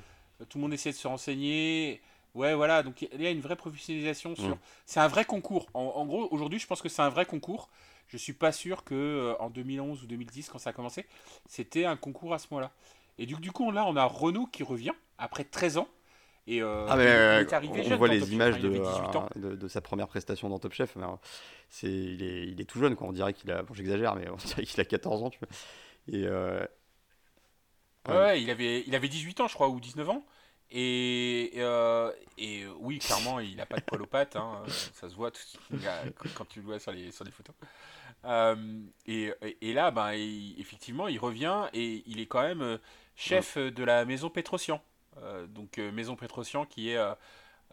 [0.50, 2.02] Tout le monde essayait de se renseigner.
[2.34, 2.82] Ouais, voilà.
[2.82, 4.56] Donc il y a une vraie professionnalisation sur.
[4.56, 4.60] Mm.
[4.86, 5.68] C'est un vrai concours.
[5.74, 7.70] En, gros, aujourd'hui, je pense que c'est un vrai concours.
[8.08, 11.06] Je suis pas sûr que euh, en 2011 ou 2010, quand ça a commencé,
[11.48, 12.72] c'était un concours à ce moment-là.
[13.18, 15.88] Et du, du coup, là, on a Renault qui revient après 13 ans.
[16.47, 18.54] Et euh, Ah, mais il euh, est arrivé on jeune voit les Top Chef, images
[18.54, 19.27] hein, il de, avait 18 ans.
[19.38, 20.95] euh, de, de sa première prestation dans Top Chef.
[20.95, 21.08] mais, euh,
[21.69, 23.08] c'est, il, est, il est tout jeune, quoi.
[23.08, 23.63] On dirait qu'il a.
[23.63, 25.49] Bon, j'exagère, mais on dirait qu'il a 14 ans, tu vois.
[26.08, 26.25] Et.
[26.27, 26.65] euh,
[28.08, 30.25] Ouais, ouais, il avait, il avait 18 ans, je crois, ou 19 ans.
[30.71, 34.36] Et, euh, et oui, clairement, il n'a pas de poil aux pattes.
[34.36, 35.32] hein, ça se voit
[36.34, 37.56] quand tu le vois sur les, sur les photos.
[38.25, 42.80] Euh, et, et là, ben, il- effectivement, il revient et il est quand même
[43.15, 44.82] chef de la maison Petrosian.
[45.17, 46.97] Euh, donc, euh, maison Petrosian qui est,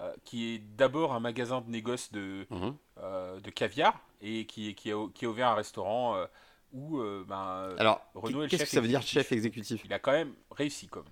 [0.01, 2.77] euh, qui est d'abord un magasin de négoce de, mhm.
[2.99, 6.27] euh, de caviar et qui, qui, a, qui a ouvert un restaurant euh,
[6.73, 9.83] où euh, ben, Alors, Renaud est qu'est-ce chef que ça veut dire chef exécutif?
[9.85, 11.07] Il a quand même réussi comme.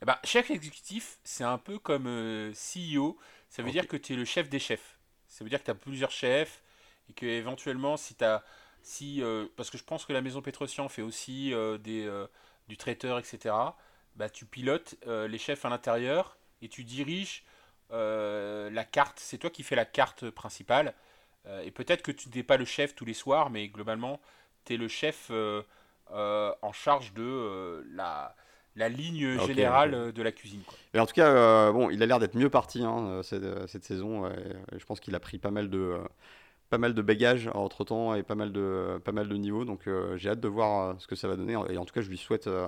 [0.00, 2.06] Eh ben, chef exécutif, c'est un peu comme
[2.54, 3.18] CEO.
[3.50, 4.98] Ça veut dire que tu es le chef des chefs.
[5.28, 6.62] Ça veut dire que tu as plusieurs chefs
[7.10, 8.42] et que éventuellement, si tu as.
[8.84, 9.22] Si,
[9.54, 11.52] parce que je pense que la maison Petrosian fait aussi
[11.84, 12.10] des,
[12.68, 13.54] du traiteur, etc.
[14.16, 17.44] Bah, tu pilotes euh, les chefs à l'intérieur et tu diriges
[17.92, 19.18] euh, la carte.
[19.18, 20.94] C'est toi qui fais la carte principale.
[21.46, 24.20] Euh, et peut-être que tu n'es pas le chef tous les soirs, mais globalement,
[24.64, 25.30] tu es le chef
[26.10, 28.36] en charge de la,
[28.76, 30.62] la ligne Ok, générale de la cuisine.
[30.66, 30.76] Quoi.
[30.94, 34.24] Mais en tout cas, bon, il a l'air d'être mieux parti hein, cette, cette saison.
[34.24, 34.56] ouais.
[34.76, 35.98] Je pense qu'il a pris pas mal de,
[36.72, 39.66] pas mal de bagages entre temps et pas mal de, pas mal de niveaux.
[39.66, 41.52] Donc euh, j'ai hâte de voir euh, ce que ça va donner.
[41.68, 42.66] Et en tout cas, je lui souhaite euh,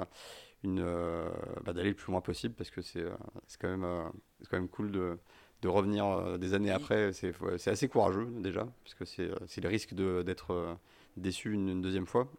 [0.66, 1.29] euh,
[1.64, 3.14] bah, d'aller le plus loin possible parce que c'est, euh,
[3.46, 4.05] c'est quand même, euh,
[4.40, 5.18] c'est quand même cool de,
[5.62, 6.72] de revenir des années Oui.
[6.72, 7.12] après.
[7.12, 7.35] C'est,
[7.68, 10.77] assez courageux déjà parce que c'est, c'est le risque de, d'être
[11.16, 12.31] déçu une, une deuxième fois.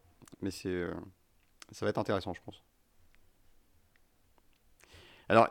[0.41, 0.87] Mais c'est,
[1.71, 2.63] ça va être intéressant, je pense.
[5.29, 5.49] Alors,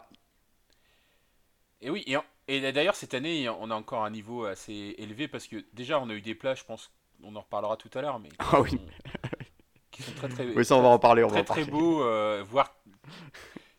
[1.81, 2.17] Et oui, et,
[2.49, 6.09] et d'ailleurs, cette année, on a encore un niveau assez élevé parce que déjà, on
[6.11, 6.91] a eu des plats, je pense,
[7.23, 8.81] on en reparlera tout à l'heure, mais Ah oui.
[9.95, 11.25] Qui sont très très, oui, ça on va en parler.
[11.25, 12.75] On très, très beaux, euh, voire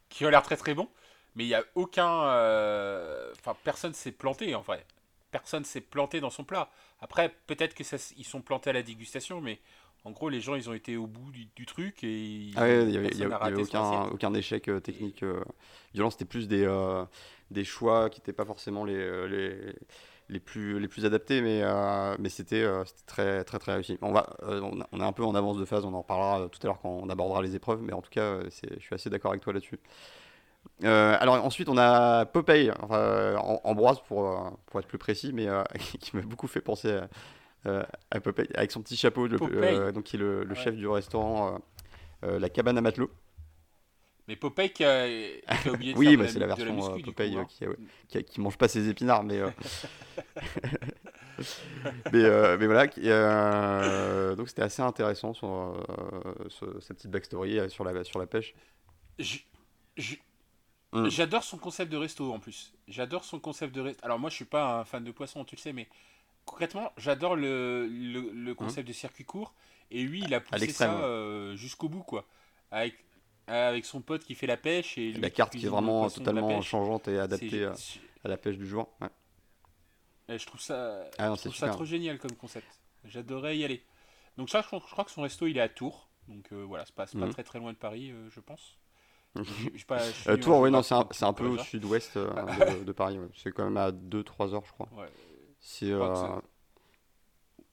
[0.09, 0.89] qui ont l'air très très bons,
[1.35, 2.23] mais il n'y a aucun.
[2.25, 4.85] euh, Enfin, personne s'est planté en vrai.
[5.31, 6.69] Personne s'est planté dans son plat.
[7.01, 9.59] Après, peut-être que ça, ils sont plantés à la dégustation, mais
[10.05, 12.83] en gros, les gens, ils ont été au bout du, du truc et Ah ouais,
[12.83, 15.43] il n'y avait, y y son aucun, échec euh, technique euh,
[15.93, 16.09] violent.
[16.09, 17.03] C'était plus des, euh,
[17.51, 19.73] des choix qui n'étaient pas forcément les, les,
[20.29, 23.97] les, plus, les plus adaptés, mais, euh, mais c'était euh, c'était très, très très réussi.
[24.01, 24.61] On, va, euh,
[24.91, 26.89] on, est un peu en avance de phase, on en reparlera tout à l'heure quand
[26.89, 29.53] on abordera les épreuves, mais en tout cas, c'est- je suis assez d'accord avec toi
[29.53, 29.79] là-dessus.
[30.83, 35.47] Alors ensuite, on a Popeye, enfin, Am- Ambroise pour, pour être plus précis, mais
[35.99, 36.99] qui m'a beaucoup fait penser
[37.65, 39.37] à, à Popeye, avec son petit chapeau, le-
[39.91, 40.55] donc qui est le, le Ouais.
[40.55, 41.59] chef du restaurant
[42.23, 43.09] La Cabane à Matelot.
[44.27, 46.95] Mais Popeye qui a, qui a oublié de Oui, bah, c'est la version muscu, euh,
[46.95, 47.45] coup, Popeye euh, hein.
[47.47, 47.65] qui,
[48.07, 49.49] qui, qui mange pas ses épinards, mais, euh,
[52.11, 52.87] mais, euh, mais voilà.
[52.97, 58.55] euh, donc c'était assez intéressant sur, euh, cette petite backstory sur la, sur la pêche.
[60.91, 61.09] Mm.
[61.09, 62.73] J'adore son concept de resto en plus.
[62.87, 64.05] J'adore son concept de resto.
[64.05, 65.87] Alors moi je suis pas un fan de poisson, tu le sais, mais
[66.45, 69.53] concrètement j'adore le, le, le concept de circuit court.
[69.91, 72.25] Et lui il a poussé ça jusqu'au bout quoi.
[72.71, 72.95] Avec,
[73.47, 76.61] avec son pote qui fait la pêche et lui la carte qui est vraiment totalement
[76.61, 78.89] changeante et adaptée à, c'est- à la pêche du jour.
[79.01, 79.09] Ouais.
[80.29, 82.67] et je trouve ça, Ah non, je trouve ça trop génial comme concept.
[83.05, 83.83] J'adorerais y aller.
[84.37, 86.09] Donc ça, je, crois- je crois que son resto il est à Tours.
[86.27, 87.33] Donc euh, voilà, c'est pas, c'est pas Mhm.
[87.33, 88.77] très très loin de Paris, euh, je pense.
[89.35, 92.29] Je- je pas- Euh, Tours, oui, non, c'est un, un peu au sud-ouest euh,
[92.79, 93.19] de, de Paris.
[93.19, 93.27] ouais.
[93.35, 94.89] C'est quand même à 2-3 heures, je crois.
[94.93, 95.09] Ouais.
[95.59, 96.41] C'est crois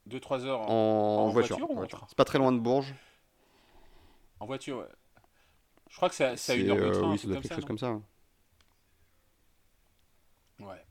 [0.09, 1.59] que euh, 2-3 heures en, en, en voiture.
[1.73, 2.95] voiture C'est pas très loin de Bourges.
[4.41, 4.79] en voiture.
[4.79, 4.87] ouais.
[5.93, 7.55] Je crois que c'est à- une heure de euh, train, oui, ça doit quelque ça.
[7.57, 7.93] chose comme ça.
[7.93, 8.01] ouais.
[10.59, 10.85] non Ouais.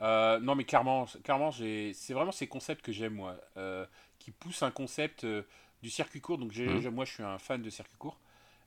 [0.00, 3.36] Euh, non, mais clairement, clairement c'est vraiment ces concepts que j'aime, moi.
[3.56, 3.86] euh,
[4.18, 5.42] qui poussent un concept euh,
[5.82, 6.38] du circuit court.
[6.38, 6.90] Donc, Mhm.
[6.90, 8.18] moi, je suis un fan de circuit court.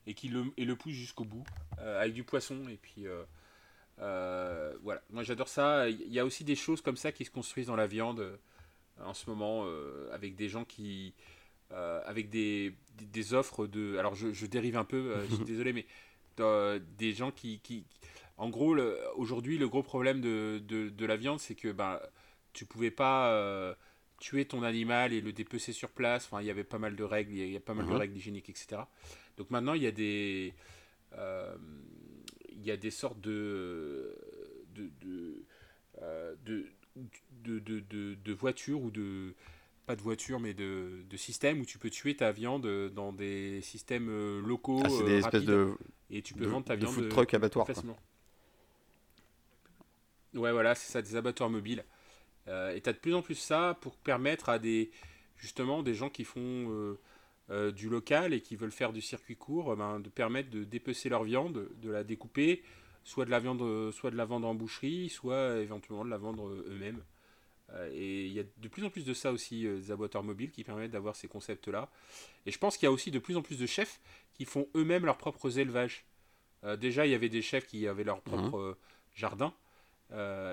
[0.07, 1.43] Et qui le, et le pousse jusqu'au bout.
[1.79, 2.67] avec du poisson.
[2.69, 3.05] Et puis,
[3.97, 5.01] voilà.
[5.11, 5.87] Moi, j'adore ça.
[5.89, 8.39] Il y a aussi des choses comme ça qui se construisent dans la viande
[8.99, 9.65] en ce moment.
[10.11, 11.13] avec des gens qui.
[11.75, 13.97] Euh, avec des, des, des offres de.
[13.97, 15.85] Alors, je, je dérive un peu, euh, je suis désolé, mais
[16.39, 17.59] euh, des gens qui.
[17.59, 17.85] qui
[18.37, 18.75] en gros,
[19.15, 22.01] aujourd'hui, le gros problème de, de, de la viande, c'est que ben,
[22.51, 23.75] tu pouvais pas
[24.19, 26.25] tuer ton animal et le dépecer sur place.
[26.25, 27.73] Enfin, il y avait pas mal de règles, il y a, il y a pas
[27.73, 27.97] mal de Mhm.
[27.99, 28.81] règles hygiéniques, etc.
[29.37, 30.53] Donc maintenant, il y a des.
[31.13, 31.55] euh,
[32.49, 34.15] il y a des sortes de.
[34.73, 35.43] de, de,
[36.01, 36.65] euh, de,
[37.43, 39.33] de, de, de- de voitures ou de.
[39.85, 43.61] Pas de voitures, mais de, de systèmes où tu peux tuer ta viande dans des
[43.61, 44.81] systèmes euh, locaux.
[44.83, 45.75] Ah, c'est euh, espèces de,
[46.09, 46.93] Et tu peux de, vendre ta de viande.
[46.93, 47.65] food euh, truck abattoir.
[47.65, 47.75] quoi.
[47.75, 47.97] facilement.
[50.33, 51.85] Ouais, voilà, c'est ça, des abattoirs mobiles.
[52.47, 54.91] Euh, et tu as de plus en plus ça pour permettre à des
[55.37, 56.99] justement des gens qui font euh,
[57.51, 60.63] euh, du local et qui veulent faire du circuit court, euh, ben, de permettre de
[60.63, 62.63] dépecer leur viande, de la découper,
[63.03, 66.49] soit de la viande, soit de la vendre en boucherie, soit éventuellement de la vendre
[66.49, 67.01] eux-mêmes.
[67.91, 70.63] Et il y a de plus en plus de ça aussi, des abattoirs mobiles qui
[70.63, 71.89] permettent d'avoir ces concepts-là.
[72.45, 73.99] Et je pense qu'il y a aussi de plus en plus de chefs
[74.33, 76.05] qui font eux-mêmes leurs propres élevages.
[76.77, 78.75] déjà, il y avait des chefs qui avaient leur propre mmh.
[79.15, 79.53] jardin.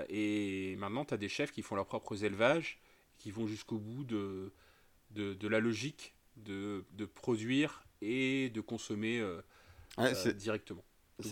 [0.09, 2.81] et maintenant, tu as des chefs qui font leurs propres élevages,
[3.18, 4.53] qui vont jusqu'au bout de,
[5.14, 9.40] de, la logique de, de, produire et de consommer euh,
[9.98, 10.85] euh, directement.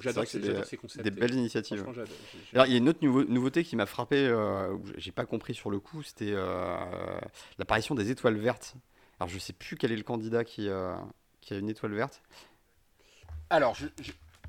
[0.03, 1.05] J'adore ces, ces, concepts.
[1.05, 1.85] Des belles initiatives.
[2.53, 5.71] Alors, il y a une autre nouveauté qui m'a frappé, euh, j'ai pas compris sur
[5.71, 6.77] le coup, c'était euh,
[7.59, 8.75] l'apparition des étoiles vertes.
[9.19, 10.69] Alors, je sais plus quel est le candidat qui,
[11.41, 12.23] qui a une étoile verte.
[13.51, 13.87] Alors, je,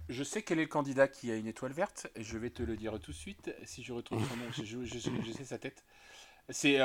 [0.09, 2.63] je, sais quel est le candidat qui a une étoile verte, et je vais te
[2.63, 3.53] le dire tout de suite.
[3.65, 5.83] Si je retrouve son nom, je, je, sais sa tête.
[6.49, 6.79] C'est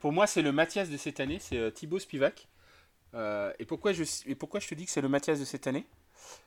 [0.00, 2.48] pour moi, c'est le Mathias de cette année, c'est Thibaut Spivak.
[3.14, 5.66] Euh, et, pourquoi je, et pourquoi je te dis que c'est le Mathias de cette
[5.66, 5.86] année?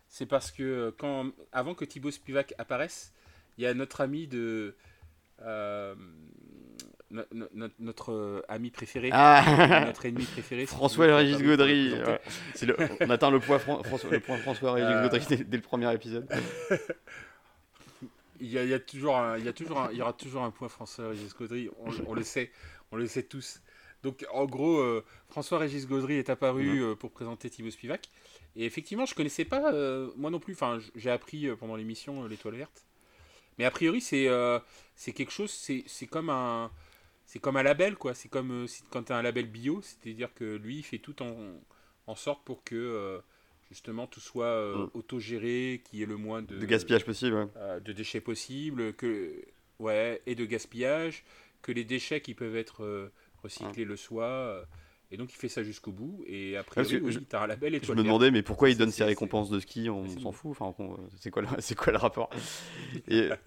[0.08, 3.14] C'est parce que euh, quand, avant que Thibaut Spivak apparaisse,
[3.58, 4.76] il y a notre ami de.
[5.42, 5.96] Euh,
[7.80, 9.84] notre ami préféré, ah.
[9.86, 10.66] notre ennemi préféré.
[10.66, 11.94] François-Régis Gaudry.
[13.02, 16.26] on atteint le point, François, le point François-Régis Gaudry dès, le premier épisode.
[18.40, 20.44] il, y a, il, y a, toujours il, y a toujours il y aura toujours
[20.44, 22.52] un point François-Régis Gaudry, on, on, le sait,
[22.94, 23.60] on le sait tous.
[24.04, 26.84] Donc en gros, euh, François-Régis Gaudry est apparu mhm.
[26.84, 28.10] euh, pour présenter Thibaut Spivak.
[28.56, 32.56] Et effectivement, je connaissais pas, euh, moi non plus, enfin j'ai appris pendant l'émission l'étoile
[32.56, 32.86] verte.
[33.58, 34.28] Mais a priori, c'est
[34.96, 36.72] c'est quelque chose, c'est comme un
[37.26, 38.14] c'est comme un label quoi.
[38.14, 41.36] C'est comme quand tu as un label bio, c'est-à-dire que lui il fait tout en,
[42.08, 43.22] en sorte pour que
[43.70, 44.90] justement tout soit mm.
[44.96, 47.48] autogéré, qu'il y ait le moins de, de gaspillage possible,
[47.86, 49.34] de déchets possibles, que
[49.80, 51.24] ouais et de gaspillage,
[51.62, 53.12] que les déchets qui peuvent être
[53.44, 54.26] recycler le soie.
[54.26, 54.64] Euh,
[55.12, 56.24] et donc il fait ça jusqu'au bout.
[56.26, 59.04] Et après, oui, oui, as un label Je me demandais, mais pourquoi il donne ses
[59.04, 60.52] récompenses de ski On s'en fout.
[60.52, 60.74] Enfin,
[61.20, 61.48] c'est quoi, le...
[61.76, 62.30] quoi le rapport?
[63.08, 63.30] Et...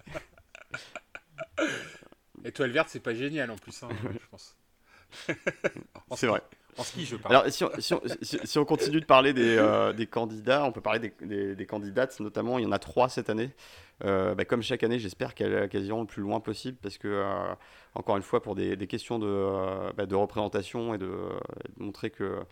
[2.45, 4.57] Étoile verte, c'est pas génial en plus, hein, je pense.
[6.17, 6.43] c'est vrai.
[6.77, 7.37] En ski, je parle.
[7.37, 11.15] Alors, si on, si on, continue de parler des, euh, des, candidats, on peut parler
[11.21, 13.51] des, des, candidates, notamment, il y en a trois cette année.
[14.05, 17.55] Euh, bah, comme chaque année, j'espère qu'elles iront le plus loin possible parce que, euh,
[17.95, 21.13] encore une fois, pour des, questions de, bah, de, représentation et de,
[21.79, 22.45] montrer que,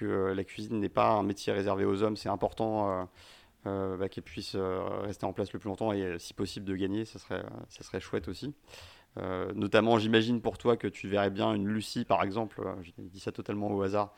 [0.00, 3.08] la cuisine n'est pas un métier réservé aux hommes, c'est important
[3.64, 7.18] bah, qu'elle puisse rester en place le plus longtemps et, si possible, de gagner, ça
[7.18, 8.54] serait, ça serait chouette aussi.
[9.18, 12.92] Euh, notamment, j'imagine pour toi que tu verrais bien une Lucie, par exemple, euh, je
[12.98, 14.14] dis ça totalement au hasard,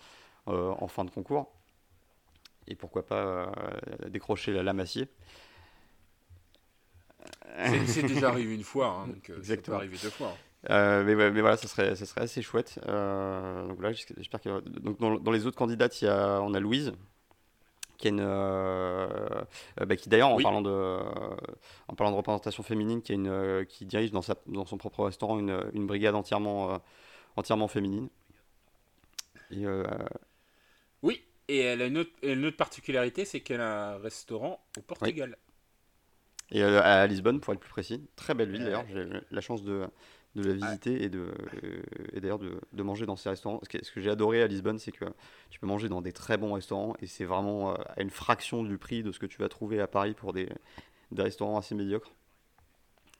[0.48, 1.52] euh, en fin de concours.
[2.66, 3.50] Et pourquoi pas
[4.08, 5.08] décrocher la lame acier.
[7.86, 9.56] C'est déjà arrivé une fois, hein, donc Exactement.
[9.56, 10.34] ça peut arriver deux fois.
[10.68, 11.02] Hein.
[11.04, 12.78] mais, mais, voilà, ça serait, ça serait assez chouette.
[12.84, 16.60] donc là, j'espère que donc dans, dans, les autres candidates, il y a, on a
[16.60, 16.92] Louise,
[18.00, 19.06] qui, une, euh,
[19.80, 20.98] euh, bah, qui d'ailleurs, en, parlant de,
[21.86, 25.04] en parlant de représentation féminine, qui, une, euh, qui dirige dans, sa, dans son propre
[25.04, 26.80] restaurant une, une brigade entièrement,
[27.36, 28.08] entièrement féminine.
[29.50, 29.64] Et,
[31.02, 34.82] oui, et elle a une autre, une autre particularité, c'est qu'elle a un restaurant au
[34.82, 35.36] Portugal.
[36.52, 38.04] Et à Lisbonne, pour être plus précis.
[38.16, 38.84] Très belle ville d'ailleurs.
[38.88, 39.86] J'ai la chance de,
[40.36, 41.32] de la visiter et, de,
[41.64, 41.82] euh,
[42.12, 43.60] et d'ailleurs de, de, manger dans ces restaurants.
[43.62, 45.04] Ce que, ce que j'ai adoré à Lisbonne, c'est que
[45.50, 48.62] tu peux manger dans des très bons restaurants et c'est vraiment euh, à une fraction
[48.62, 50.48] du prix de ce que tu vas trouver à Paris pour des,
[51.10, 52.12] des restaurants assez médiocres.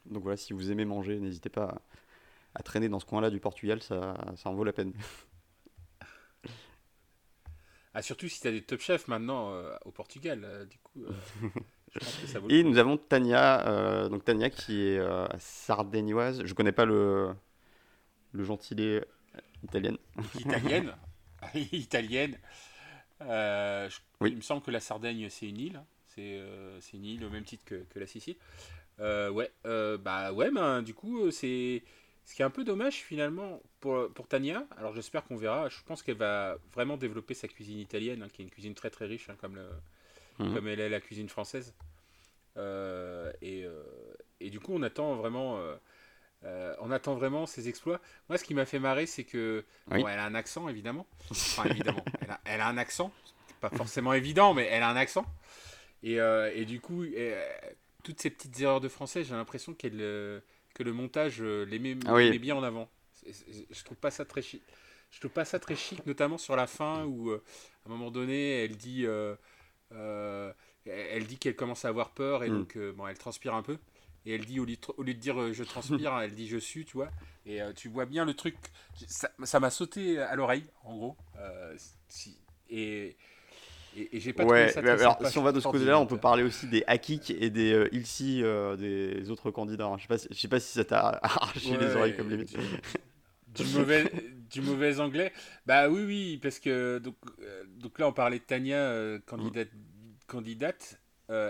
[0.07, 1.83] Donc voilà, si vous aimez manger, n'hésitez pas
[2.55, 4.93] à, traîner dans ce coin-là du Portugal, ça, ça en vaut la peine.
[7.93, 11.05] Ah, surtout si tu as des top chefs maintenant euh, au Portugal, du coup.
[12.48, 16.44] Et nous avons Tania, euh, donc Tania qui est euh, sardaignoise.
[16.44, 17.35] Je connais pas le,
[18.33, 19.03] le gentilé
[19.64, 19.98] italienne.
[20.38, 20.94] Italienne
[21.55, 22.38] Italienne.
[23.22, 23.88] Euh,
[24.20, 24.31] oui.
[24.31, 25.83] Il me semble que la Sardaigne, c'est une île.
[26.07, 28.37] C'est une île au même titre que, que la Sicile.
[28.98, 31.83] ouais, bah ouais, ben, du coup, c'est
[32.24, 34.66] ce qui est un peu dommage finalement pour, pour Tania.
[34.76, 35.68] Alors j'espère qu'on verra.
[35.68, 38.90] Je pense qu'elle va vraiment développer sa cuisine italienne, hein, qui est une cuisine très
[38.90, 39.66] très riche, hein, comme le,
[40.40, 40.55] Mhm.
[40.55, 41.74] comme elle est la cuisine française.
[42.57, 43.83] Euh, et, euh,
[44.40, 45.61] et, du coup, on attend vraiment,
[46.44, 48.00] euh, on attend vraiment ses exploits.
[48.29, 51.07] Moi, ce qui m'a fait marrer, c'est que elle a un accent, évidemment.
[51.31, 52.05] Enfin, évidemment,
[52.44, 53.12] elle a, un accent.
[53.61, 55.26] Pas forcément évident, mais elle a un accent.
[56.03, 57.05] Et, et du coup,
[58.03, 62.16] toutes ces petites erreurs de français, j'ai l'impression qu'elle que le montage les met, ah
[62.38, 62.88] bien en avant.
[63.26, 64.62] Je trouve pas ça très chic.
[65.11, 67.40] Je trouve pas ça très chic, notamment sur la fin où, à
[67.87, 69.35] un moment donné, elle dit euh,
[69.92, 72.59] elle dit qu'elle commence à avoir peur et mm.
[72.59, 73.79] donc euh, bon, elle transpire un peu.
[74.26, 76.96] Et elle dit, au lieu de, dire euh, je transpire, elle dit je suis, tu
[76.96, 77.09] vois.
[77.46, 78.57] Et tu vois bien le truc.
[79.07, 81.16] Ça m'a sauté à l'oreille, en gros.
[82.68, 83.16] et
[83.96, 86.42] Et, j'ai pas ouais, ça alors, si on va de ce côté-là, on peut parler
[86.42, 89.90] aussi des Hakik et des euh, Ilsi, euh, des autres candidats.
[89.96, 92.44] Je sais pas, je sais pas si ça t'a arraché les oreilles comme les
[93.54, 94.12] du, mauvais,
[94.50, 95.32] du mauvais anglais.
[95.66, 99.68] Bah oui, oui, parce que donc, euh, donc là on parlait de Tania, candidate,
[100.26, 101.00] candidate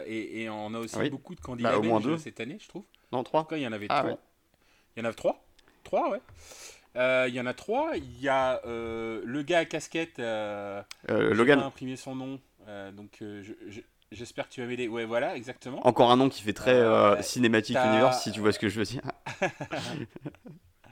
[0.06, 2.18] et, et, on a aussi beaucoup de candidats bah, au moins deux.
[2.18, 2.84] cette année, je trouve.
[3.12, 3.40] Non, trois.
[3.40, 4.18] En tout cas, il y en avait ah, trois.
[4.96, 5.44] Il y en avait trois.
[5.84, 6.20] Trois, ouais.
[6.96, 7.92] Euh, il y en a trois.
[7.96, 10.18] Il y a euh, le gars à casquette.
[10.18, 11.60] Euh, Logan.
[11.60, 12.40] imprimé son nom.
[12.92, 13.22] donc
[14.10, 14.88] j'espère que tu vas m'aider.
[14.88, 15.86] Ouais, voilà, exactement.
[15.86, 18.86] Encore un nom qui fait très cinématique universe, si tu vois ce que je veux
[18.86, 19.02] dire.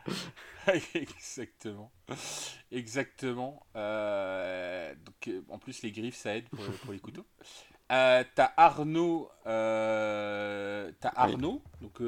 [0.95, 1.91] Exactement.
[2.71, 3.67] Exactement.
[3.75, 7.27] donc, en plus, les griffes, ça aide pour, les couteaux.
[7.91, 12.03] Euh, t'as Arnaud, euh, as Arnaud donc,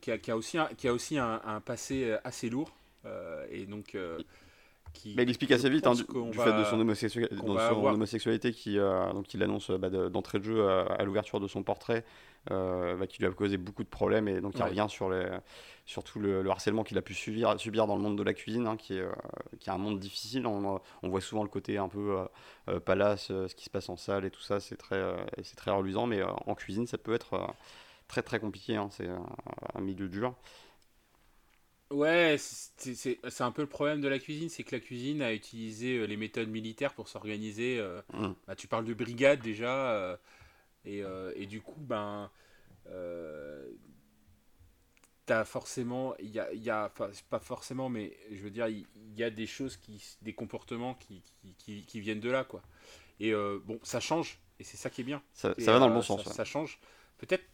[0.00, 2.72] qui, a, qui, a, aussi, un, qui a aussi un, un passé assez lourd.
[3.04, 3.96] Euh, et donc.
[4.92, 6.78] Euh, qui, mais il explique assez vite hein, du, fait de son,
[7.86, 12.04] homosexualité qui euh, donc il annonce bah, d'entrée de jeu à, l'ouverture de son portrait
[12.48, 15.28] bah, qui lui a causé beaucoup de problèmes et donc il revient sur, les,
[15.86, 18.66] sur tout le, harcèlement qu'il a pu subir, subir dans le monde de la cuisine
[18.66, 19.04] hein, qui, est,
[19.60, 20.46] qui est un monde difficile.
[20.46, 22.18] On, on, voit souvent le côté un peu
[22.84, 25.02] palace ce qui se passe en salle et tout ça c'est très,
[25.42, 27.40] c'est très reluisant mais en cuisine ça peut être
[28.08, 29.08] très très compliqué hein, c'est
[29.74, 30.34] un milieu dur
[31.92, 35.98] Ouais, c'est un peu le problème de la cuisine, c'est que la cuisine a utilisé
[35.98, 37.78] euh, les méthodes militaires pour s'organiser.
[37.78, 38.32] Euh, mmh.
[38.46, 40.16] bah, tu parles de brigade déjà, euh,
[40.86, 41.02] et,
[41.36, 42.30] et, du coup, ben,
[45.26, 46.90] t'as forcément, il y a, y a
[47.30, 51.22] pas forcément, mais je veux dire, il y, a des choses qui, des comportements qui,
[51.58, 52.62] qui, qui, viennent de là, quoi.
[53.20, 55.22] Et bon, ça change, et c'est ça qui est bien.
[55.34, 56.24] Ça, va dans le bon sens.
[56.24, 56.80] Ça, change.
[57.18, 57.44] Peut-être.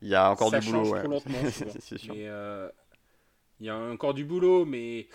[0.00, 1.02] Il y a encore du boulot, ouais.
[1.26, 2.68] Mais,
[3.60, 5.06] il y a encore du boulot, mais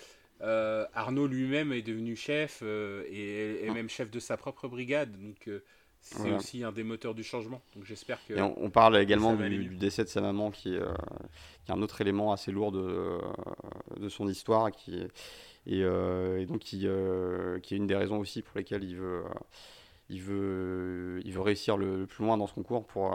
[0.42, 5.12] euh, Arnaud lui-même est devenu chef euh, et, même chef de sa propre brigade.
[5.20, 5.62] Donc euh,
[6.00, 7.60] c'est aussi un des moteurs du changement.
[7.74, 8.34] Donc j'espère que.
[8.40, 12.72] on, parle également du, décès de sa maman, qui, est un autre élément assez lourd
[12.72, 13.18] de,
[13.98, 15.06] de son histoire, qui
[15.66, 15.84] et,
[16.46, 16.86] donc qui,
[17.62, 19.22] qui, est une des raisons aussi pour lesquelles il veut,
[20.08, 23.14] il veut, il veut réussir le, le, plus loin dans ce concours pour,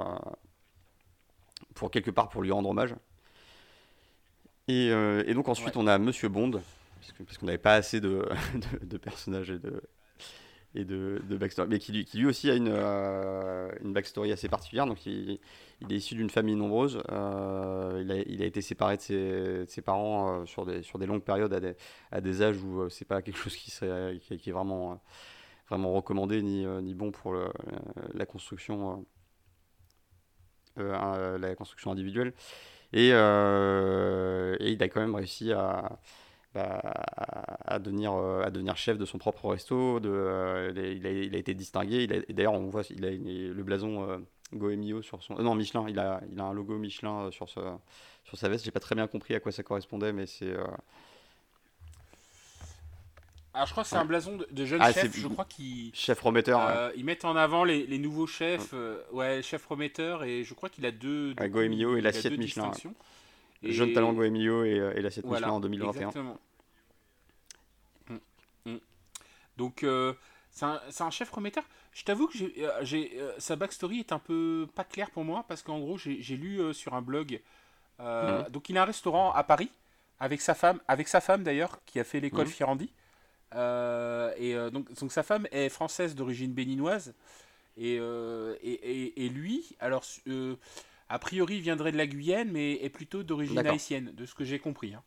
[1.74, 2.94] pour quelque part pour lui rendre hommage.
[4.70, 6.62] Euh, et, donc ensuite, on a Monsieur Bond,
[7.26, 8.28] parce qu'on n'avait pas assez de,
[8.82, 9.82] de, personnages et de,
[10.74, 14.32] et de, de backstory, mais qui lui, qui lui aussi a une, euh, une backstory
[14.32, 14.88] assez particulière.
[14.88, 15.40] Donc, il,
[15.82, 17.02] il est issu d'une famille nombreuse.
[17.12, 21.06] Euh, il, a, il, a, été séparé de ses, ses parents sur, des, sur des
[21.06, 21.76] longues périodes à des,
[22.12, 25.00] à des âges où c'est pas quelque chose qui, serait, qui, est vraiment,
[25.70, 27.48] vraiment recommandé ni, ni bon pour le,
[28.14, 29.06] la construction.
[30.78, 32.34] la construction individuelle.
[32.96, 36.00] Euh, et, il a quand même réussi à,
[36.54, 36.82] bah,
[37.66, 40.00] à, devenir, euh, à devenir chef de son propre resto.
[40.00, 42.08] De, euh, il, a, il, a, été distingué.
[42.08, 45.36] D'ailleurs, on voit il a le blason Goemio sur son.
[45.36, 45.86] non, Michelin.
[45.90, 47.60] Il a, il a un logo Michelin sur, ce,
[48.24, 48.66] sur sa veste.
[48.66, 50.54] J'ai pas très bien compris à quoi ça correspondait, mais c'est.
[53.56, 55.90] Alors, je crois que c'est un blason de, jeune ah, chef, je crois qu'il.
[55.96, 56.92] Chef prometteur.
[56.96, 58.76] Ils mettent en avant les, les nouveaux chefs,
[59.12, 61.34] ouais, chef prometteur, et je crois qu'il a deux.
[61.40, 62.72] Ouais, Goemio et l'assiette Michelin.
[63.64, 63.72] Et...
[63.72, 66.08] Jeune talent Goemio et, et l'assiette Michelin en 2021.
[66.08, 66.38] Exactement.
[68.10, 68.18] Mm,
[68.66, 68.80] mm.
[69.58, 70.14] Donc, euh,
[70.52, 71.64] c'est un, un, chef prometteur.
[71.94, 75.46] Je t'avoue que j'ai, euh, euh, sa backstory est un peu pas claire pour moi,
[75.48, 77.42] parce qu'en gros, j'ai, lu sur un blog.
[78.00, 78.50] Mm.
[78.50, 79.72] Donc, il a un restaurant à Paris,
[80.20, 82.92] avec sa femme, avec sa femme d'ailleurs, qui a fait l'école Firandi.
[83.56, 87.14] Euh, et euh, donc, donc, sa femme est française d'origine béninoise.
[87.78, 90.06] Et, euh, et, et, lui, alors,
[91.10, 94.60] a priori, viendrait de la Guyane, mais est plutôt d'origine haïtienne, de ce que j'ai
[94.60, 94.94] compris.
[94.94, 95.04] Hein.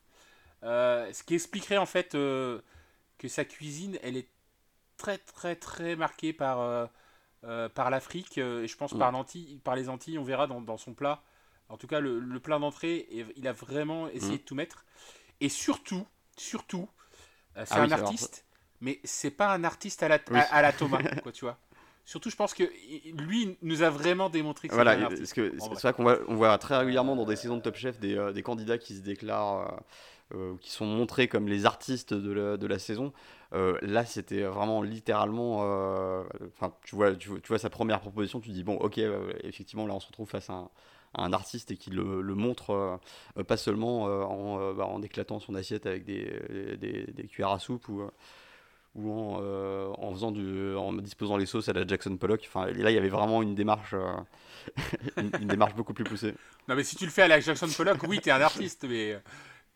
[0.63, 2.63] ce qui expliquerait en fait que
[3.27, 4.29] sa cuisine, elle est
[4.99, 6.91] très très très marquée par,
[7.41, 8.99] par l'Afrique, et je pense mm.
[8.99, 9.27] par,
[9.65, 11.23] par les Antilles, on verra dans, dans son plat.
[11.71, 14.39] En tout cas, le, le plat d'entrée, il a vraiment essayé mm.
[14.39, 14.85] de tout mettre.
[15.41, 16.07] Et surtout,
[16.37, 16.87] surtout,
[17.67, 18.45] c'est ah un artiste,
[18.81, 20.19] mais c'est pas un artiste à la,
[20.51, 21.59] à, la Thomas, quoi, tu vois.
[22.05, 22.65] Surtout, je pense que
[23.13, 27.17] lui nous a vraiment démontré que voilà, c'est vrai qu'on voit, on voit très régulièrement
[27.17, 29.83] dans des saisons de Top Chef des, euh, des candidats qui se déclarent,
[30.35, 33.13] euh, qui sont montrés comme les artistes de la, de la saison.
[33.53, 35.59] là, c'était vraiment littéralement.
[36.57, 38.99] Enfin, tu vois, tu, tu, vois sa première proposition, tu dis bon, ok,
[39.43, 40.71] effectivement, là, on se retrouve face à un,
[41.15, 43.01] un artiste et qui le, montre
[43.37, 47.51] euh, pas seulement euh, en, euh, bah, en, éclatant son assiette avec des, des, cuillères
[47.51, 48.03] à soupe ou
[48.95, 49.41] ou en,
[49.97, 52.43] en, faisant du, en disposant les sauces à la Jackson Pollock.
[52.49, 53.95] Enfin, là, il y avait vraiment une démarche,
[55.17, 56.35] une, démarche beaucoup plus poussée.
[56.67, 58.87] Non, mais si tu le fais à la Jackson Pollock, oui, tu es un artiste,
[58.89, 59.17] mais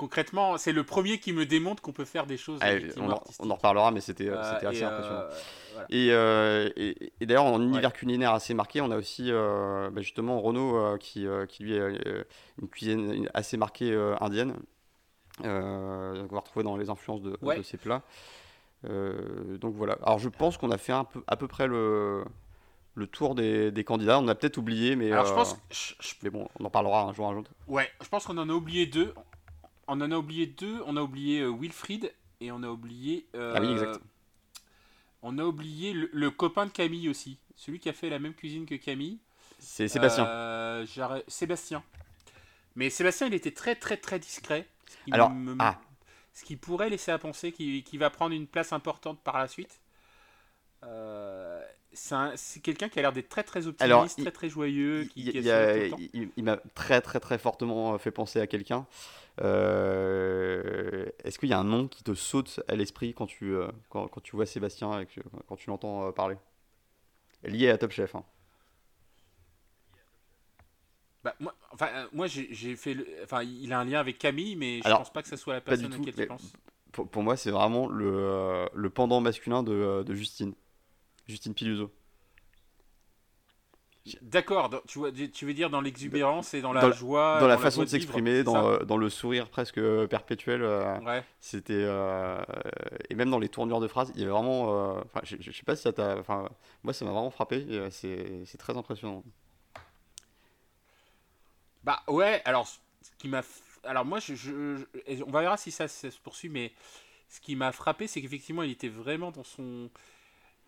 [0.03, 2.59] concrètement, c'est le premier qui me démontre qu'on peut faire des choses.
[2.61, 5.27] Ah, on, en, on, en, reparlera, mais c'était euh, assez impressionnant.
[5.75, 5.87] Voilà.
[5.91, 11.27] Et, et, d'ailleurs, en univers culinaire assez marqué, on a aussi bah, justement Renault qui,
[11.49, 11.89] qui, lui a
[12.61, 14.57] une cuisine assez marquée indienne.
[15.45, 18.03] on va retrouver dans les influences de, de ces plats.
[18.83, 19.99] donc voilà.
[20.03, 22.25] Alors je pense qu'on a fait un peu, à peu près le,
[22.97, 24.19] le tour des, des, candidats.
[24.19, 25.57] On a peut-être oublié, mais, Alors, je pense,
[26.23, 27.45] mais bon, on en parlera un jour un jour.
[27.69, 29.15] Ouais, je pense qu'on en a oublié deux.
[29.89, 30.83] On en a oublié deux.
[30.87, 33.27] On a oublié euh, Wilfried et on a oublié.
[33.35, 34.01] Euh, ah oui, exact.
[35.23, 38.67] On a oublié le, copain de Camille aussi, celui qui a fait la même cuisine
[38.67, 39.19] que Camille.
[39.61, 40.27] C'est Sébastien.
[40.27, 40.85] Euh,
[41.29, 41.85] Sébastien.
[42.75, 44.67] Mais Sébastien, il était très très très discret.
[44.89, 45.31] Ce qui Alors,
[45.61, 45.79] ah.
[46.33, 49.81] ce qui pourrait laisser à penser qu'il va prendre une place importante par la suite.
[50.85, 51.63] Euh,
[51.95, 55.05] c'est quelqu'un qui a l'air d'être très très optimiste, très très joyeux.
[55.13, 55.31] Qui,
[56.37, 58.87] il, m'a très très très fortement fait penser à quelqu'un.
[59.41, 63.69] Euh, est-ce qu'il y a un nom qui te saute à l'esprit quand tu, euh,
[63.89, 66.37] quand, quand, tu vois Sébastien et que, quand tu l'entends euh, parler?
[67.43, 68.15] Lié à Top Chef.
[68.15, 68.25] Hein.
[71.25, 72.95] Bah, moi, enfin, moi j'ai fait.
[72.95, 73.07] Le...
[73.23, 75.61] Enfin, il a un lien avec Camille, mais je pense pas que ce soit la
[75.61, 76.53] personne à laquelle tu penses.
[76.91, 80.53] Pour, pour, moi, c'est vraiment le, le pendant masculin de, de Justine.
[81.27, 81.91] Justine Piluso.
[84.21, 85.01] D'accord, tu,
[85.31, 88.69] tu veux dire dans l'exubérance et dans la joie Dans la façon de s'exprimer, dans,
[88.69, 90.63] euh, dans, le sourire presque perpétuel.
[90.63, 91.23] Euh, ouais.
[91.39, 91.75] C'était.
[91.75, 92.43] Euh,
[93.09, 94.97] et même dans les tournures de phrases, il y avait vraiment.
[95.05, 96.19] Enfin, je, je, sais pas si ça t'a.
[96.19, 96.49] Enfin,
[96.83, 97.65] moi, ça m'a vraiment frappé.
[97.91, 99.23] C'est très impressionnant.
[101.85, 103.43] Bah ouais, alors, ce qui m'a.
[103.85, 104.85] Alors, moi, je,
[105.25, 106.73] on verra si ça se poursuit, mais
[107.29, 109.91] ce qui m'a frappé, c'est qu'effectivement, il était vraiment dans son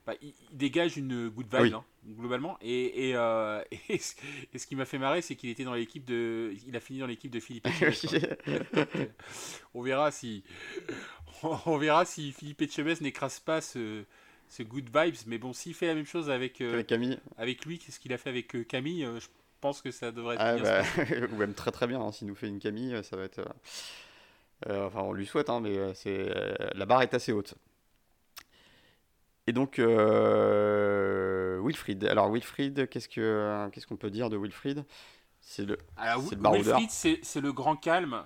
[0.06, 2.58] bah, il, dégage une good vibe hein, globalement.
[2.60, 6.54] Et, et, euh, et, ce qui m'a fait marrer c'est qu'il était dans l'équipe de
[6.66, 7.66] il a fini dans l'équipe de Philippe
[9.74, 10.44] on verra si
[11.42, 14.04] on verra si Philippe Etchebest n'écrase pas ce,
[14.48, 15.16] ce good vibes.
[15.26, 17.18] Mais bon s'il fait la même chose avec, euh, avec Camille.
[17.38, 19.26] avec lui qu'est-ce qu'il a fait avec euh, Camille je
[19.60, 22.28] pense que ça devrait être ah, bien bah, ou même très très bien hein, s'il
[22.28, 23.42] nous fait une Camille ça va être
[24.68, 26.28] enfin on lui souhaite hein, mais c'est
[26.74, 27.54] la barre est assez haute
[29.46, 32.04] et donc, euh, Wilfried.
[32.04, 34.84] Alors, Wilfried, qu'est-ce qu'on qu'est-ce qu'on peut dire de Wilfried?
[35.40, 38.24] C'est le, le Wilfried, c'est le grand calme.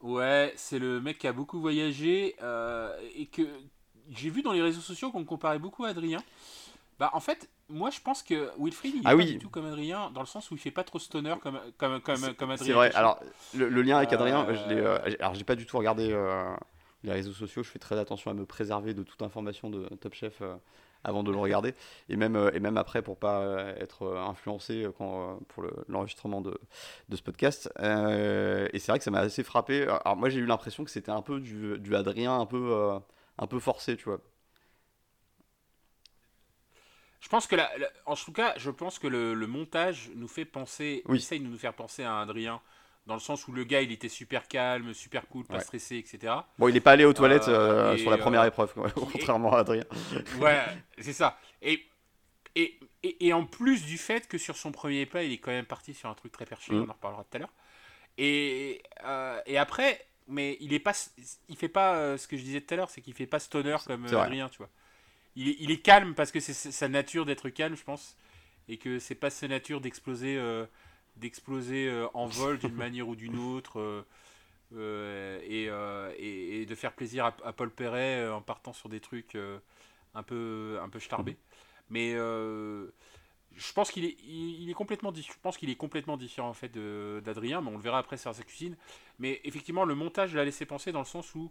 [0.00, 3.42] Ouais, c'est le mec qui a beaucoup voyagé euh, et que
[4.10, 6.22] j'ai vu dans les réseaux sociaux qu'on comparait beaucoup à Adrien.
[7.00, 9.66] Bah, en fait, moi je pense que Wilfried il est ah pas du tout comme
[9.66, 12.66] Adrien dans le sens où il fait pas trop stoner comme, comme, comme, comme Adrien.
[12.66, 13.20] C'est vrai, alors
[13.54, 16.12] le, lien avec Adrien, je l'ai, euh, alors j'ai pas du tout regardé
[17.04, 20.14] les réseaux sociaux, je fais très attention à me préserver de toute information de Top
[20.14, 20.56] Chef euh,
[21.04, 21.74] avant de le regarder.
[22.08, 26.58] Et même, euh, et même après, pour pas euh, être influencé quand, pour l'enregistrement de,
[27.08, 27.70] de, ce podcast.
[27.78, 29.82] et c'est vrai que ça m'a assez frappé.
[29.82, 32.98] Alors, moi, j'ai eu l'impression que c'était un peu du, du, Adrien, un peu,
[33.38, 34.20] un peu forcé, tu vois.
[37.20, 37.68] Je pense que, la,
[38.06, 41.18] en tout cas, je pense que le, le montage nous fait penser, oui.
[41.18, 42.60] essaye de nous faire penser à Adrien
[43.08, 46.34] dans le sens où le gars il était super calme, super cool, pas stressé, etc.
[46.58, 49.54] Bon, il n'est pas allé aux toilettes euh, euh, sur la première euh, épreuve, contrairement
[49.54, 49.84] à Adrien.
[50.40, 50.60] ouais,
[50.98, 51.38] c'est ça.
[51.62, 51.86] Et,
[52.54, 55.64] et, et, en plus du fait que sur son premier pas, il est quand même
[55.64, 56.82] parti sur un truc très perché, mm.
[56.82, 57.52] on en reparlera tout à l'heure.
[58.18, 58.82] Et,
[59.46, 60.92] et après, mais il est pas,
[61.48, 63.76] il fait pas ce que je disais tout à l'heure, c'est qu'il fait pas stoner
[63.86, 64.68] comme Adrien, tu vois.
[65.34, 68.18] Il est, il est calme parce que c'est sa nature d'être calme, je pense,
[68.68, 70.38] et que c'est pas sa nature d'exploser
[71.18, 73.80] d'exploser euh, en vol d'une manière ou d'une autre.
[73.80, 74.04] Euh,
[74.74, 79.36] euh, et, et, de faire plaisir à, Paul Perret en partant sur des trucs
[80.14, 81.38] un peu un peu starbés.
[81.88, 86.54] Mais je pense qu'il est, il, est complètement je pense qu'il est complètement différent en
[86.54, 88.76] fait d'Adrien, mais on le verra après sur sa cuisine.
[89.18, 91.50] Mais effectivement, le montage l'a laissé penser dans le sens où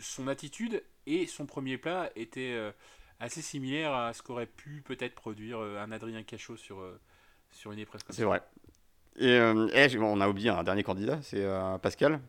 [0.00, 2.58] son attitude et son premier plat étaient
[3.20, 6.82] assez similaires à ce qu'aurait pu peut-être produire un Adrien Cachot sur
[7.54, 8.42] sur une épreuve C'est vrai.
[9.16, 9.68] Et, euh,
[10.00, 12.20] on a oublié un dernier candidat, c'est euh, Pascal.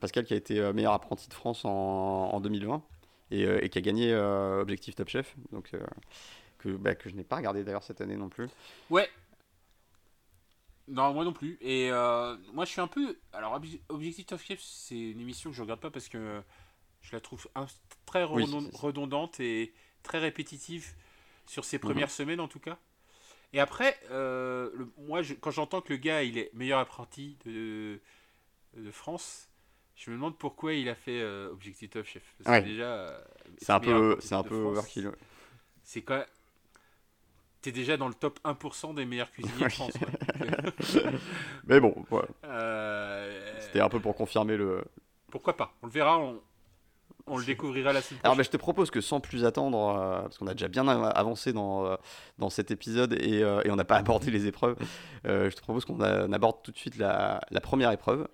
[0.00, 2.82] Pascal qui a été euh, meilleur apprenti de France en, 2020
[3.30, 5.34] et, qui a gagné Objectif Top Chef.
[5.52, 5.72] Donc,
[6.58, 8.48] que, bah, que je n'ai pas regardé d'ailleurs cette année non plus.
[8.90, 9.10] Ouais.
[10.86, 11.58] Non, moi non plus.
[11.60, 13.18] Et moi je suis un peu.
[13.32, 16.42] Alors, Objectif Top Chef, c'est une émission que je regarde pas parce que
[17.02, 17.48] je la trouve
[18.06, 20.94] très redondante et très répétitive
[21.46, 21.82] sur ses mhm.
[21.82, 22.78] premières semaines en tout cas.
[23.54, 28.00] Et après, euh, moi, quand j'entends que le gars, il est meilleur apprenti de,
[28.76, 29.48] de France,
[29.94, 32.34] je me demande pourquoi il a fait euh, Objectif Top Chef.
[32.42, 33.16] Parce déjà,
[33.58, 35.12] c'est un peu, c'est un peu overkill.
[35.84, 36.24] C'est quand
[37.62, 39.92] t'es déjà dans le top 1% des meilleurs cuisiniers de France.
[41.64, 41.94] Mais bon.
[42.42, 44.84] Euh, C'était un peu pour confirmer le.
[45.30, 46.42] Pourquoi pas On le verra, on,
[47.26, 50.22] on le découvrira la semaine Alors, bah, je te propose que sans plus attendre, euh,
[50.22, 51.96] parce qu'on a déjà bien av- avancé dans, euh,
[52.38, 54.76] dans cet épisode et, euh, et on n'a pas abordé les épreuves,
[55.24, 58.28] je te propose qu'on aborde tout de suite la, la première épreuve.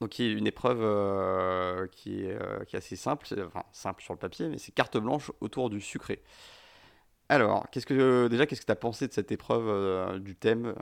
[0.00, 4.18] Donc, qui est une épreuve qui, est, qui est assez simple, enfin simple sur le
[4.18, 6.22] papier, mais c'est carte blanche autour du sucré.
[7.30, 10.74] Alors, qu'est-ce que déjà, qu'est-ce que tu as pensé de cette épreuve du thème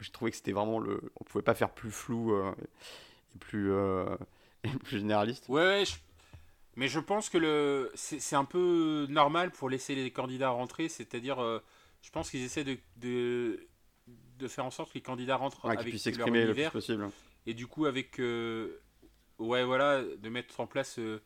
[0.00, 1.12] J'ai trouvé que c'était vraiment le.
[1.20, 2.34] On pouvait pas faire plus flou
[3.34, 3.70] et plus,
[4.74, 5.48] et plus généraliste.
[5.48, 5.96] Ouais, ouais, je-
[6.76, 11.40] mais je pense que le c'est un peu normal pour laisser les candidats rentrer, c'est-à-dire,
[11.42, 11.60] euh,
[12.02, 13.68] je pense qu'ils essaient de, de,
[14.38, 17.10] de faire en sorte que les candidats rentrent Ouais, avec puissent s'exprimer le plus possible.
[17.46, 18.80] et du coup avec, euh,
[19.38, 21.22] ouais, voilà, de mettre en place euh,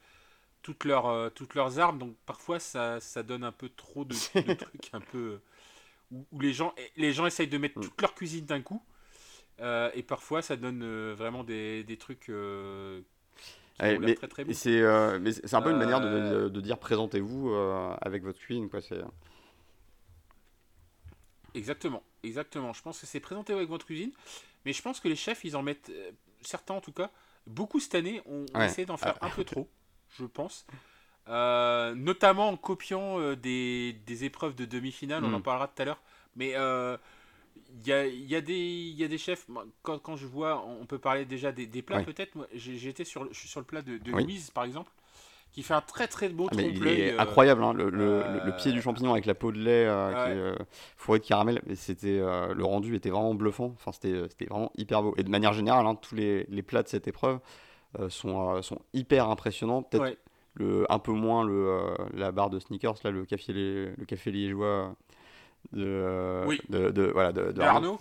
[0.62, 4.52] toutes, leurs, toutes leurs armes, donc parfois ça, ça donne un peu trop de, de
[4.52, 5.40] trucs un peu...
[6.10, 7.80] où, où les, gens, les gens essayent de mettre Mm.
[7.80, 8.82] toute leur cuisine d'un coup,
[9.60, 12.28] euh, et parfois ça donne euh, vraiment des, des trucs...
[12.30, 13.02] euh,
[13.80, 16.60] mais très très c'est euh, mais c'est un peu une manière de, Euh, de- de
[16.60, 18.80] dire présentez-vous euh, avec votre cuisine quoi.
[18.80, 19.02] C'est
[21.54, 22.72] Exactement, exactement.
[22.72, 24.12] Je pense que c'est présenté avec votre cuisine,
[24.64, 25.90] mais je pense que les chefs, ils en mettent,
[26.42, 27.10] certains en tout cas,
[27.46, 28.66] beaucoup cette année, ont, Ouais.
[28.66, 29.68] essayé d'en faire un peu trop,
[30.18, 30.66] je pense.
[31.28, 35.34] Euh, notamment en copiant euh, des, des épreuves de demi-finale, on Mm.
[35.34, 36.02] en parlera tout à l'heure.
[36.36, 36.96] Mais euh,
[37.82, 39.46] il y, a, il y, a des- il y a des chefs,
[39.82, 42.36] quand, quand je vois, on peut parler déjà des, des plats peut-être.
[42.54, 44.22] Été sur, je suis sur le plat de, de Oui.
[44.24, 44.90] Louise, par exemple,
[45.52, 48.44] qui fait un très très beau Ah, il est euh, incroyable hein, le, le- euh,
[48.44, 50.36] le pied du champignon avec la peau de lait euh, qui ouais.
[50.36, 50.54] est, euh,
[50.96, 51.62] fourré de caramel.
[51.74, 53.72] C'était le rendu était vraiment bluffant.
[53.74, 55.14] Enfin c'était c'était vraiment hyper beau.
[55.16, 57.40] Et de manière générale, hein, tous les, les plats de cette épreuve
[58.08, 59.82] sont sont hyper impressionnants.
[59.82, 60.16] Peut-être
[60.60, 60.86] ouais.
[60.88, 64.94] un peu moins le la barre de sneakers là, le café le café liégeois
[65.72, 66.60] de euh, Oui.
[66.68, 67.62] de, de- voilà de, Arnaud.
[67.62, 68.00] Arnaud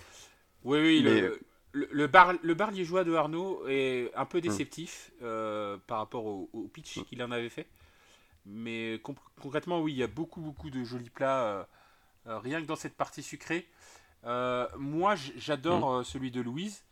[0.64, 1.40] Oui, oui, Mais- le,
[1.74, 6.26] le, le bar, le bar liégeois de Arnaud est un peu déceptif euh, par rapport
[6.26, 7.68] au, au pitch qu'il en avait fait.
[8.46, 11.68] Mais con- concrètement, oui, il y a beaucoup, beaucoup de jolis plats,
[12.28, 13.68] euh, rien que dans cette partie sucrée.
[14.26, 16.84] Euh, moi, j'adore euh, celui de Louise.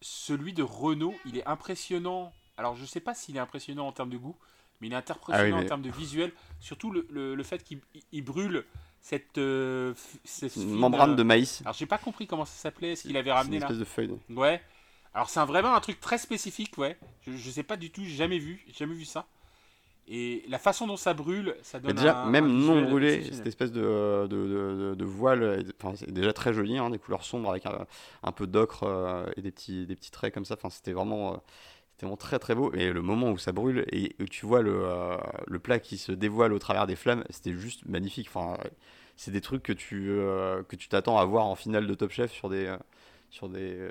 [0.00, 2.32] Celui de Renault, il est impressionnant.
[2.56, 4.36] Alors, je sais pas s'il est impressionnant en termes de goût,
[4.80, 6.32] mais il est impressionnant Ah oui, mais- en termes de visuel.
[6.60, 7.80] Surtout le, le- le fait qu'il
[8.12, 8.64] il brûle
[9.00, 11.60] cette, euh, f- cette Une fine, membrane de maïs.
[11.64, 13.66] alors j'ai pas compris comment ça s'appelait, ce qu'il avait C'est une ramené là.
[13.66, 14.18] espèce de feuille.
[14.30, 14.60] Ouais.
[15.14, 16.96] Alors c'est vraiment un truc très spécifique, ouais.
[17.26, 19.26] Je, je sais pas du tout, j'ai jamais vu, jamais vu ça.
[20.10, 23.24] Et la façon dont ça brûle, ça Mais donne déjà, un, même un non brûlé,
[23.30, 27.24] cette espèce de, de, de- de voile, enfin, c'est déjà très joli, hein, des couleurs
[27.24, 27.86] sombres avec un,
[28.22, 30.54] un peu d'ocre euh, et des petits, des petits traits comme ça.
[30.54, 31.36] Enfin, c'était vraiment, euh,
[31.98, 32.72] c'était vraiment très très beau.
[32.74, 35.16] Et le moment où ça brûle et où tu vois le, euh,
[35.48, 38.28] le plat qui se dévoile au travers des flammes, c'était juste magnifique.
[38.32, 38.56] Enfin,
[39.16, 42.12] c'est des trucs que tu euh, que tu t'attends à voir en finale de Top
[42.12, 42.76] Chef sur des euh,
[43.30, 43.90] sur des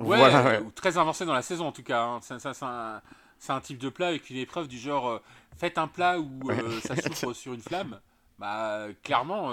[0.00, 0.58] Ouais, voilà, ouais.
[0.60, 2.02] ou très avancé dans la saison en tout cas.
[2.04, 2.20] hein.
[2.22, 3.00] Ça- ça- C'est un,
[3.38, 5.20] c'est un type de plat avec une épreuve du genre
[5.56, 8.00] faites un plat où euh, ça souffre sur une flamme.
[8.38, 9.50] Bah clairement,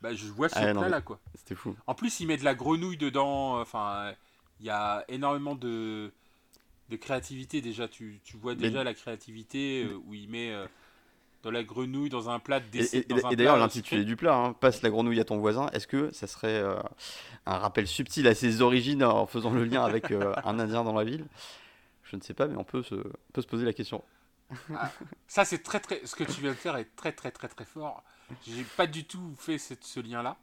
[0.00, 1.18] bah, je vois ce Ah, plat là quoi.
[1.34, 1.74] c'était fou.
[1.86, 3.60] En plus, il met de la grenouille dedans.
[3.60, 4.12] Enfin,
[4.60, 6.12] il y a énormément de,
[6.90, 7.88] de créativité déjà.
[7.88, 10.66] Tu, tu vois Mais- déjà la créativité euh, où il met euh,
[11.42, 14.52] de la grenouille dans un plat de Et, et- et d'ailleurs, l'intitulé du plat, hein,
[14.52, 16.76] passe la grenouille à ton voisin, est-ce que ça serait euh,
[17.46, 21.04] un rappel subtil à ses origines en faisant le lien avec un Indien dans la
[21.04, 21.24] ville?
[22.04, 24.02] Je ne sais pas, mais on peut se, on peut se poser la question.
[25.26, 26.00] Ça, c'est très très.
[26.06, 28.02] Ce que tu viens de faire est très très très très fort.
[28.46, 30.36] J'ai pas du tout fait cette- ce lien-là.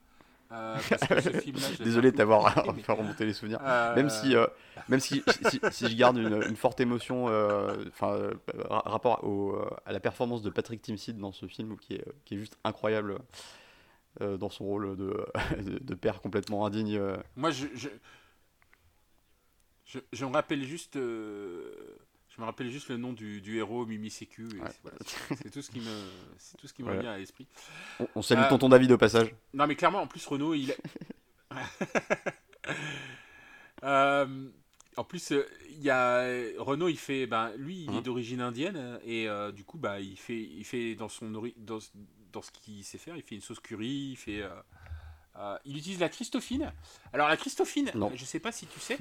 [0.51, 3.59] Euh, parce que ce Désolé de t'avoir fait remonter les souvenirs.
[3.63, 4.45] Euh, Même si, euh,
[4.87, 7.25] même si, si, si je garde une, une forte émotion
[7.87, 8.29] enfin,
[8.69, 12.35] ra- rapport au, à la performance de Patrick Timsit dans ce film, qui est, qui
[12.35, 13.17] est juste incroyable
[14.19, 15.25] dans son rôle de,
[15.63, 17.01] de, de père complètement indigne.
[17.35, 17.89] Moi, je, je,
[19.85, 20.97] je, je me rappelle juste,
[22.36, 24.45] je me rappelle juste le nom du, du héros Mimi Sécu.
[24.45, 24.51] Ouais.
[24.67, 26.03] c'est- voilà, c'est c'est tout ce qui me,
[26.38, 26.99] c'est tout ce qui me Voilà.
[27.01, 27.47] revient à l'esprit.
[27.99, 29.34] On, on salue Euh, tonton David au passage.
[29.53, 30.73] Non, mais clairement, en plus, Renault, il.
[33.84, 34.49] Euh,
[34.95, 36.23] en plus, euh, il y a
[36.57, 38.01] Renault, il fait, ben, lui, il est Mhm.
[38.01, 41.79] d'origine indienne et euh, du coup, bah, il fait, il fait dans son ori- dans,
[42.31, 44.41] dans ce qu'il sait faire, il fait une sauce curry, il fait,
[45.36, 46.71] euh, il utilise la Christophine.
[47.11, 48.11] Alors la Christophine, Non.
[48.15, 48.97] je sais pas si tu sais,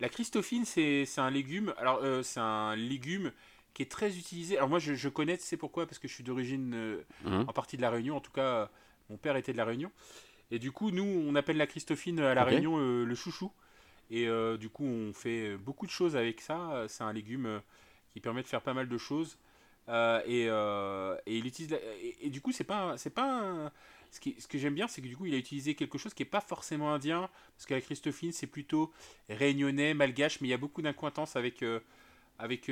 [0.00, 1.72] la Christophine, c'est c'est un légume.
[1.78, 3.32] Alors euh, c'est un légume
[3.74, 4.56] qui est très utilisé.
[4.56, 5.86] Alors moi, je, je connais, tu sais pourquoi?
[5.86, 7.44] Parce que je suis d'origine euh, Mhm.
[7.48, 8.16] en partie de la Réunion.
[8.16, 8.66] En tout cas, euh,
[9.10, 9.90] mon père était de la Réunion.
[10.50, 12.44] Et du coup, nous, on appelle la Christophine à la.
[12.44, 13.50] Réunion euh, le chouchou.
[14.10, 14.28] Et
[14.60, 16.84] du coup, on fait beaucoup de choses avec ça.
[16.88, 17.60] C'est un légume
[18.12, 19.38] qui permet de faire pas mal de choses.
[19.88, 21.76] et, et, il utilise
[22.20, 23.72] et, du coup c'est pas c'est pas
[24.14, 26.14] ce, qui, ce que j'aime bien c'est que du coup il a utilisé quelque chose
[26.14, 28.92] qui est pas forcément indien parce qu'avec Christophine c'est plutôt
[29.28, 31.64] réunionnais malgache mais il y a beaucoup d'incointance avec
[32.38, 32.70] avec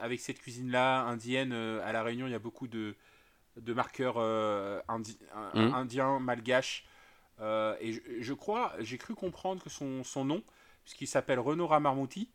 [0.00, 2.94] avec cette cuisine là indienne à la Réunion il y a beaucoup de
[3.56, 4.18] de marqueurs
[4.88, 5.58] indi, mmh.
[5.74, 6.86] indiens malgaches
[7.40, 10.42] et je, crois j'ai cru comprendre que son, son nom
[10.84, 12.30] puisqu'il s'appelle Renaud Ramarmouti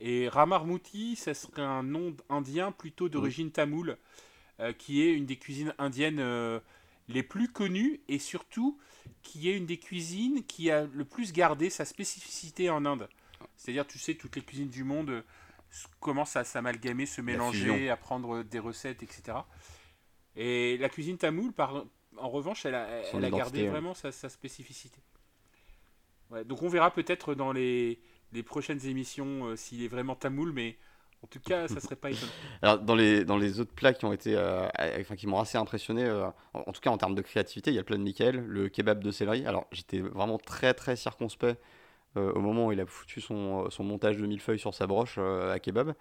[0.00, 3.98] et Ramarmouti, ce serait un nom indien plutôt d'origine tamoule,
[4.58, 6.58] euh, qui est une des cuisines indiennes euh,
[7.10, 8.78] les plus connues et surtout
[9.22, 13.08] qui est une des cuisines qui a le plus gardé sa spécificité en Inde.
[13.56, 15.22] C'est-à-dire, tu sais, toutes les cuisines du monde euh,
[15.98, 19.38] commencent à s'amalgamer, se mélanger, à prendre des recettes, etc.
[20.36, 21.84] Et la cuisine tamoule, par,
[22.16, 25.00] en revanche, elle a, elle a gardé vraiment sa, spécificité.
[26.44, 28.00] donc on verra peut-être dans les,
[28.32, 30.76] les prochaines émissions euh, s'il est vraiment tamoul, mais
[31.22, 32.32] en tout cas, ça serait pas étonnant.
[32.62, 34.68] Alors, dans les, dans les autres plats qui ont été, euh,
[35.00, 37.78] enfin, qui m'ont assez impressionné, euh, en, tout cas en termes de créativité, il y
[37.78, 39.46] a le plat de Michael, le kebab de céleri.
[39.46, 41.60] Alors, j'étais vraiment très très circonspect
[42.16, 45.60] au moment où il a foutu son, son montage de millefeuilles sur sa broche à
[45.60, 45.94] kebab.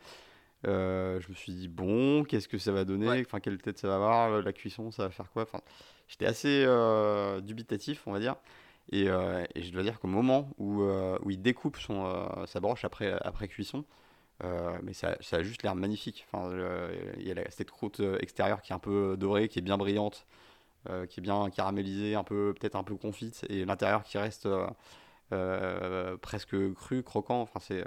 [0.63, 3.21] je me suis dit bon, qu'est-ce que ça va donner?
[3.21, 4.41] Enfin, quelle tête ça va avoir?
[4.41, 5.43] La cuisson, ça va faire quoi?
[5.43, 5.61] Enfin,
[6.07, 6.65] j'étais assez
[7.43, 8.37] dubitatif, on va dire.
[8.93, 12.59] Euh, et, je dois dire qu'au moment où, euh, où, il découpe son, euh, sa
[12.59, 13.85] broche après, après cuisson,
[14.83, 16.25] mais ça, a juste l'air magnifique.
[16.31, 16.51] Enfin,
[17.17, 20.25] il y a cette croûte extérieure qui est un peu dorée, qui est bien brillante,
[21.09, 24.47] qui est bien caramélisée, un peu peut-être un peu confite, et l'intérieur qui reste
[26.21, 27.41] presque cru, croquant.
[27.41, 27.83] Enfin, c'est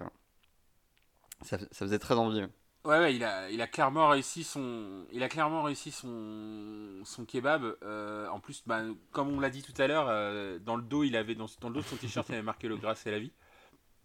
[1.45, 2.45] ça, faisait très envie.
[2.85, 7.77] Ouais, il, a, il a clairement réussi son, il a clairement réussi son, son kebab.
[7.83, 8.83] Euh, en plus, bah,
[9.13, 11.69] comme on l'a dit tout à l'heure, euh, dans le dos, il avait dans, dans
[11.69, 13.33] le dos de son t-shirt, il avait marqué le gras c'est la vie.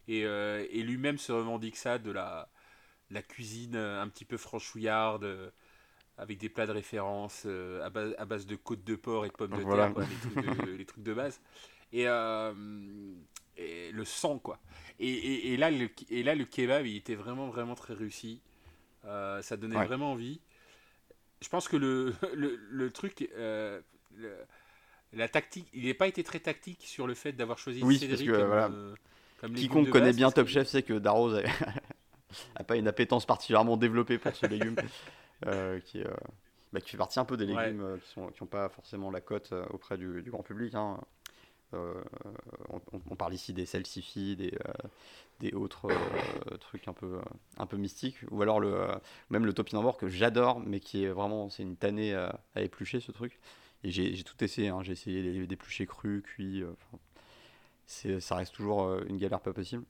[0.07, 2.49] Et, euh, et lui-même se revendique ça de la,
[3.11, 5.51] la cuisine un petit peu franchouillarde,
[6.17, 9.33] avec des plats de référence à base, à, base, de côte de porc et de
[9.33, 11.41] pommes de terre, les, trucs de, les, trucs de, base.
[11.93, 12.05] Et,
[13.57, 14.59] et le sang, quoi.
[14.99, 18.41] Et, et, et, là, le, et là, le kebab, il était vraiment, vraiment très réussi.
[19.05, 20.41] Euh, ça donnait vraiment envie.
[21.41, 23.81] Je pense que le, le, truc, euh,
[25.13, 28.29] la tactique, il n'a pas été très tactique sur le fait d'avoir choisi oui, Cédric
[28.29, 28.71] parce que, voilà.
[29.43, 31.43] Euh, Quiconque connaît bien Top Chef sait que Darroze
[32.57, 34.75] n'a pas une appétence particulièrement développée pour ce légume,
[35.85, 36.03] qui,
[36.73, 39.53] bah, qui fait partie un peu des légumes qui n'ont qui pas forcément la cote
[39.69, 40.73] auprès du, du grand public.
[40.75, 40.99] Hein.
[41.73, 42.81] On,
[43.11, 44.57] on, parle ici des salsifis, des,
[45.39, 47.21] des autres euh, trucs un peu, euh,
[47.57, 48.17] un peu mystiques.
[48.31, 48.95] Ou alors le, euh,
[49.29, 53.11] même le topinambur que j'adore, mais qui est vraiment, c'est une tannée à éplucher ce
[53.11, 53.39] truc.
[53.83, 54.79] Et j'ai tout essayé, hein.
[54.81, 56.63] j'ai essayé d'éplucher cru, cuit.
[57.87, 59.83] Ça reste toujours une galère pas possible.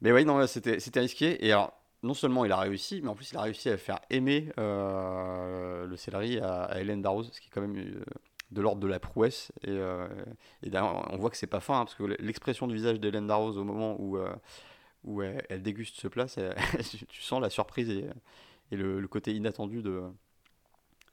[0.00, 1.44] Mais oui, non, c'était risqué.
[1.44, 4.00] Et alors, non seulement il a réussi, mais en plus il a réussi à faire
[4.10, 8.04] aimer le céleri à, Hélène Darroze, ce qui est quand même
[8.50, 9.52] de l'ordre de la prouesse.
[9.62, 10.08] Et, euh,
[10.62, 13.58] et on voit que c'est pas fin, hein, parce que l'expression du visage d'Hélène Darroze
[13.58, 14.32] au moment où, euh,
[15.04, 16.26] où elle, déguste ce plat,
[17.08, 18.06] tu sens la surprise et,
[18.70, 20.02] et le, côté inattendu de,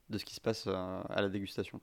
[0.09, 1.81] de ce qui se passe euh, à, la dégustation.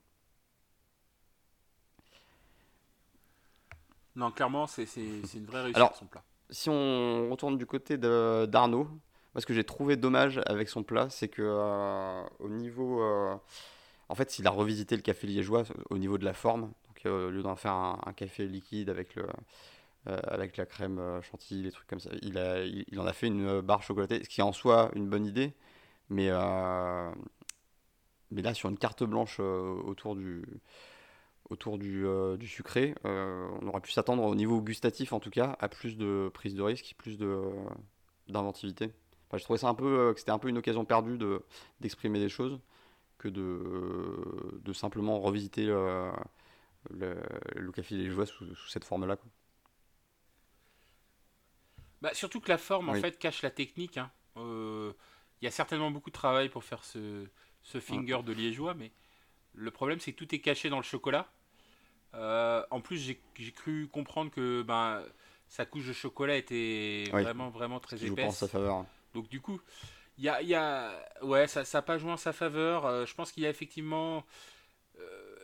[4.20, 6.22] Non, clairement, c'est une vraie réussite Alors, son plat.
[6.50, 8.88] Si on retourne du côté d'Arnaud,
[9.36, 13.02] ce que j'ai trouvé dommage avec son plat, c'est que au niveau
[14.10, 16.62] en fait, il a revisité le café liégeois au niveau de la forme.
[16.62, 19.24] Donc, euh, au lieu d'en faire un, café liquide avec, le,
[20.08, 23.12] euh, avec la crème euh, chantilly, les trucs comme ça, il, a, il, en a
[23.12, 25.52] fait une barre chocolatée, ce qui est en soi une bonne idée.
[26.08, 26.28] Mais,
[28.32, 30.44] mais là, sur une carte blanche autour du,
[31.50, 32.06] autour du,
[32.38, 36.30] du sucré, on aurait pu s'attendre au niveau gustatif, en tout cas, à plus de
[36.32, 37.18] prise de risque, plus
[38.28, 38.90] d'inventivité.
[39.32, 41.18] je trouvais ça un peu, que c'était un peu une occasion perdue
[41.80, 42.60] d'exprimer des choses
[43.20, 46.10] que de, de simplement revisiter le,
[46.88, 49.16] le, café des joies sous, sous cette forme-là.
[52.00, 53.98] Bah, surtout que la forme, en fait, cache la technique.
[53.98, 54.10] Hein.
[54.36, 54.92] Euh,
[55.40, 57.26] il y a certainement beaucoup de travail pour faire ce,
[57.62, 58.90] ce finger de liégeois, mais
[59.54, 61.30] le problème, c'est que tout est caché dans le chocolat.
[62.14, 65.02] Euh, en plus, j'ai cru comprendre que ben,
[65.48, 68.36] sa couche de chocolat était vraiment, vraiment très épaisse.
[68.36, 68.84] sa faveur.
[69.14, 69.60] Donc, du coup,
[70.18, 70.92] il y a, y a,
[71.22, 72.86] ouais, ça n'a pas joué en sa faveur.
[72.86, 74.24] Euh, je pense qu'il a effectivement,
[74.98, 75.36] euh,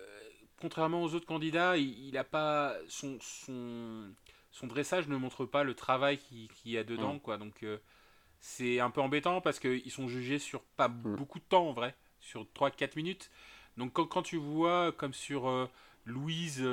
[0.61, 4.13] contrairement aux autres candidats, il n'a pas son, son,
[4.51, 7.21] son, dressage ne montre pas le travail qu'il y a dedans, mm.
[7.21, 7.39] quoi.
[7.39, 7.65] Donc
[8.39, 11.17] c'est un peu embêtant parce qu'ils sont jugés sur pas mm.
[11.17, 13.31] beaucoup de temps en vrai, sur 3-4 minutes.
[13.77, 15.69] Donc quand, quand, tu vois comme sur
[16.07, 16.65] Louise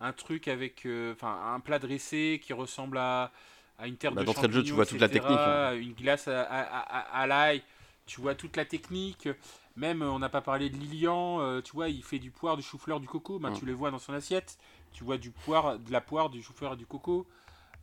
[0.00, 3.32] un truc avec, enfin un plat dressé qui ressemble à
[3.80, 5.38] à une terre bah, de champignons, de jeu, tu vois toute la technique.
[5.38, 5.74] Hein.
[5.74, 7.62] Une glace à, à, à, l'ail.
[8.06, 9.28] tu vois toute la technique.
[9.76, 13.00] Même, on n'a pas parlé de Lilian, tu vois, il fait du poire, du chou-fleur,
[13.00, 13.38] du coco.
[13.38, 14.58] Ben, Tu le vois dans son assiette.
[14.92, 17.26] Tu vois du poire, de la poire, du chou-fleur et du coco.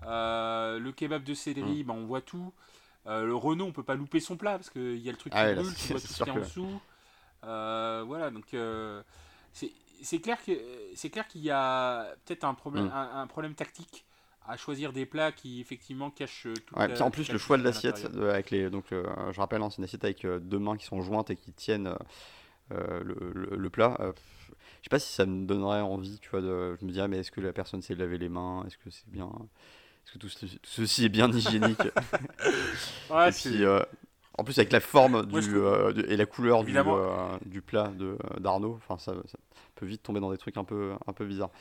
[0.03, 2.53] le kebab de céleri, ben, on voit tout.
[3.07, 5.49] le Renault, on peut pas louper son plat parce qu'il y a le truc ah
[5.49, 6.79] qui brûle, tu vois tout ce qu'il y a en dessous.
[7.41, 8.53] voilà, donc
[10.01, 10.51] c'est clair que
[10.95, 12.91] c'est clair qu'il y a peut-être un problème, mm.
[12.93, 14.05] un, problème tactique
[14.47, 16.75] à choisir des plats qui effectivement cachent euh, tout.
[16.75, 19.03] Ouais, en plus le choix de l'assiette euh, avec les donc euh,
[19.33, 21.93] je rappelle hein, c'est une assiette avec deux mains qui sont jointes et qui tiennent
[22.69, 23.97] le, le, plat.
[23.99, 27.19] je sais pas si ça me donnerait envie, tu vois, de, je me dirais mais
[27.19, 29.29] est-ce que la personne sait laver les mains, est-ce que c'est bien,
[30.05, 30.29] est-ce que tout,
[30.63, 31.79] ceci est bien hygiénique?
[33.09, 33.63] ouais, et puis
[34.37, 35.57] en plus avec la forme du,
[36.07, 36.73] et la couleur du,
[37.45, 39.13] du, plat de d'Arnaud, ça, ça,
[39.75, 41.51] peut vite tomber dans des trucs un peu un peu bizarres.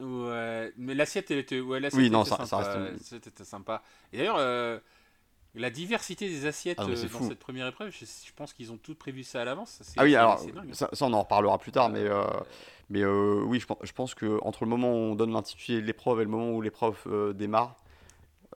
[0.00, 2.90] Ouais, mais l'assiette, elle était, ouais, oui, non, ça, sympa.
[3.00, 3.82] C'était sympa.
[4.12, 4.78] Et d'ailleurs, euh,
[5.54, 8.98] la diversité des assiettes ah, euh, dans cette première épreuve, je, pense qu'ils ont toutes
[8.98, 9.80] prévu ça à l'avance.
[9.96, 12.24] Ah oui, alors, ça, on en reparlera plus tard, mais, euh,
[12.90, 16.20] mais oui, je, je pense que entre le moment où on donne l'intitulé de l'épreuve
[16.20, 17.76] et le moment où l'épreuve démarre,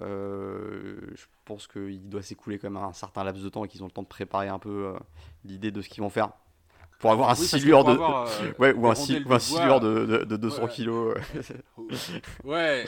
[0.00, 3.86] je pense qu'il doit s'écouler quand même un certain laps de temps et qu'ils ont
[3.86, 4.94] le temps de préparer un peu
[5.44, 6.30] l'idée de ce qu'ils vont faire
[7.00, 11.16] pour avoir un silure de, euh, ouais, ou un, silure de, de, 200 kilos.
[12.44, 12.84] ouais,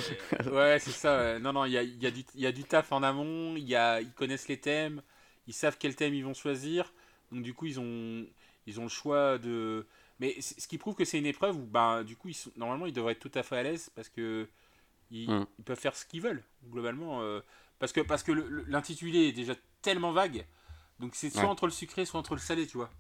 [0.53, 1.39] ouais, c'est ça.
[1.39, 3.57] Non, non, il y a, y, a du, y a du taf en amont.
[3.57, 5.03] Y a, ils connaissent les thèmes.
[5.49, 6.93] Ils savent quel thème ils vont choisir.
[7.33, 8.27] Donc du coup, ils ont,
[8.67, 9.87] ils ont le choix de.
[10.21, 12.87] Mais ce qui prouve que c'est une épreuve où, ben, du coup, ils sont, normalement,
[12.87, 14.47] ils devraient être tout à fait à l'aise parce que
[15.13, 15.47] ils, hmm.
[15.59, 17.23] ils, peuvent faire ce qu'ils veulent globalement.
[17.23, 17.41] Euh,
[17.79, 18.33] parce que parce que
[18.69, 20.45] l'intitulé est déjà tellement vague.
[21.01, 22.91] Donc c'est soit entre le sucré, soit entre le salé, tu vois.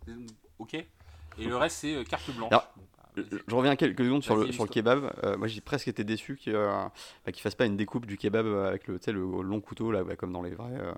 [0.58, 0.74] Ok.
[0.74, 2.50] Et le reste, c'est euh, carte blanche.
[2.50, 2.72] Bah,
[3.14, 5.12] je reviens quelques secondes sur le, sur le kebab.
[5.22, 6.88] Euh, moi, j'ai presque été déçu qu'il ne
[7.24, 10.32] bah, fasse pas une découpe du kebab avec le, le long couteau, là, bah, comme
[10.32, 10.92] dans les vrais euh,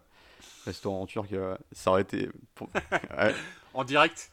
[0.65, 1.35] restaurants turcs.
[1.73, 2.29] ça aurait été.
[3.75, 4.31] en direct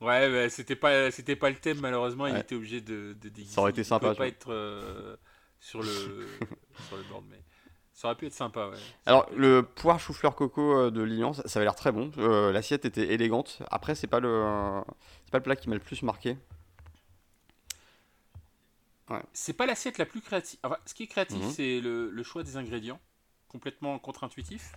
[0.00, 2.26] Ouais, c'était pas, c'était pas le thème, malheureusement.
[2.26, 4.14] Il était obligé de, de Ça aurait été sympa.
[4.14, 5.18] Pas être
[5.62, 5.86] sur, le,
[6.88, 7.40] sur le board, mais.
[7.94, 8.76] Ça aurait pu être sympa, ouais.
[9.06, 12.10] Alors, le poire chou-fleur coco de Lilian, ça, ça, avait l'air très bon.
[12.50, 13.62] L'assiette était élégante.
[13.70, 14.82] Après, c'est pas le
[15.30, 16.36] pas le plat qui m'a le plus marqué.
[19.32, 20.58] C'est pas l'assiette la plus créative.
[20.86, 21.50] ce qui est créatif, mhm.
[21.50, 23.00] c'est le, choix des ingrédients,
[23.48, 24.72] complètement contre-intuitif.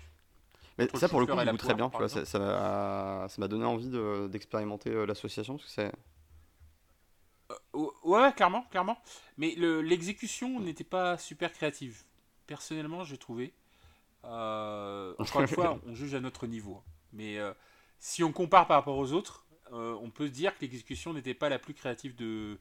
[0.77, 1.89] Mais ça, pour le coup, il goûte très bien.
[2.25, 3.89] ça, m'a donné envie
[4.29, 5.55] d'expérimenter euh, l'association.
[5.57, 5.91] Parce que c'est.
[7.51, 8.97] Euh, ouais, clairement, clairement.
[9.37, 12.03] Mais l'exécution n'était pas super créative.
[12.47, 13.53] Personnellement, j'ai trouvé.
[14.23, 16.81] Euh, encore une fois, on juge à notre niveau.
[17.13, 17.37] Mais
[17.99, 21.33] si on compare par rapport aux autres, euh, on peut se dire que l'exécution n'était
[21.33, 22.57] pas la plus créative de,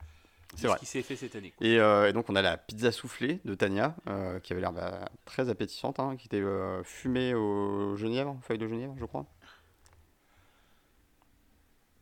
[0.57, 1.53] ce qui s'est fait cette année.
[1.62, 5.09] Euh, et, donc on a la pizza soufflée de Tania, euh, qui avait l'air bah,
[5.24, 6.43] très appétissante, hein, qui était
[6.82, 9.26] fumée au genièvre, feuille de genièvre, je crois.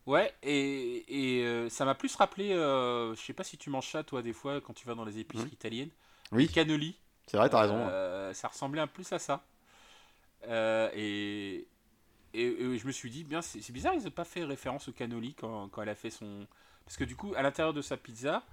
[0.05, 4.33] Ouais, et, ça m'a plus rappelé, je sais pas si tu manges ça toi des
[4.33, 5.53] fois quand tu vas dans les épiceries mmh.
[5.53, 5.89] italiennes.
[6.31, 6.47] Oui.
[6.47, 6.95] Cannoli.
[7.27, 8.33] C'est vrai, t'as raison.
[8.33, 9.43] Ça ressemblait un peu à ça.
[10.93, 11.67] et,
[12.33, 15.35] et, je me suis dit, bien, c'est bizarre, ils n'ont pas fait référence au cannoli
[15.35, 16.47] quand, quand, elle a fait son.
[16.85, 18.43] Parce que du coup, à l'intérieur de sa pizza,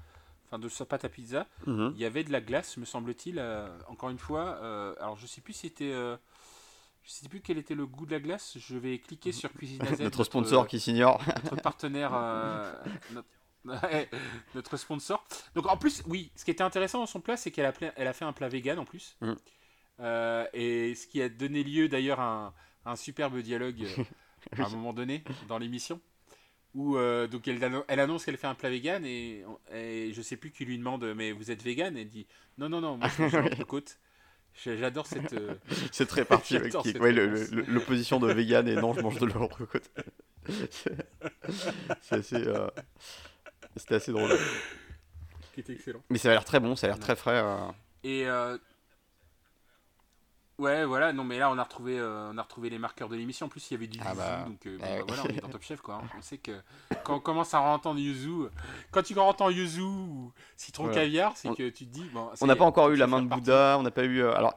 [0.47, 1.93] enfin de sa pâte à pizza, mhm.
[1.95, 3.39] il y avait de la glace, me semble-t-il.
[3.39, 5.93] Euh, encore une fois, euh, alors je sais plus si c'était.
[5.93, 6.17] Euh,
[7.03, 8.57] je sais plus quel était le goût de la glace.
[8.59, 9.99] Je vais cliquer sur Cuisine AZ.
[10.01, 11.23] notre sponsor qui s'ignore.
[11.45, 12.13] notre partenaire.
[14.55, 15.23] Notre, sponsor.
[15.55, 18.07] Donc en plus, oui, ce qui était intéressant dans son plat, c'est qu'elle a, elle
[18.07, 19.19] a fait un plat vegan en plus.
[19.21, 19.37] Mhm.
[20.55, 24.05] et ce qui a donné lieu d'ailleurs à un un superbe dialogue euh,
[24.63, 26.01] à un moment donné dans l'émission
[26.75, 30.37] où euh, donc elle, elle annonce qu'elle fait un plat vegan et, et, je sais
[30.37, 31.97] plus qui lui demande mais vous êtes vegan?
[31.97, 32.27] Et elle dit
[32.59, 33.99] non non non moi je mange de côte
[34.65, 35.55] j'adore cette euh,
[35.93, 39.91] c'est très parti ouais, l'opposition de vegan et non je mange de l'entrecôte
[42.01, 42.45] c'est assez
[43.77, 44.37] c'était assez drôle.
[45.55, 46.03] Qui était excellent.
[46.11, 47.43] Mais ça a l'air très bon ça a l'air très frais
[48.03, 48.27] et
[50.61, 53.17] Ouais, voilà, non, mais là, on a retrouvé, euh, on a retrouvé les marqueurs de
[53.17, 53.47] l'émission.
[53.47, 55.41] En plus, il y avait du ah yuzu, bah, donc euh, bah, voilà, on est
[55.41, 55.95] dans Top Chef, quoi.
[55.95, 56.09] Hein.
[56.19, 56.53] On sait que
[57.03, 58.49] quand on commence à entendre yuzu,
[58.91, 62.05] quand tu entends yuzu ou citron caviar, c'est que tu te dis.
[62.13, 64.23] Bon, on n'a pas encore eu la main de Bouddha, on n'a pas eu.
[64.23, 64.53] Euh, alors,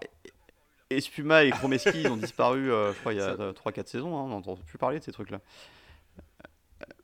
[0.89, 4.27] Espuma et Chromeski, ils ont disparu, je crois, il y a 3-4 saisons, hein, on
[4.27, 5.39] n'entend plus parler de ces trucs-là.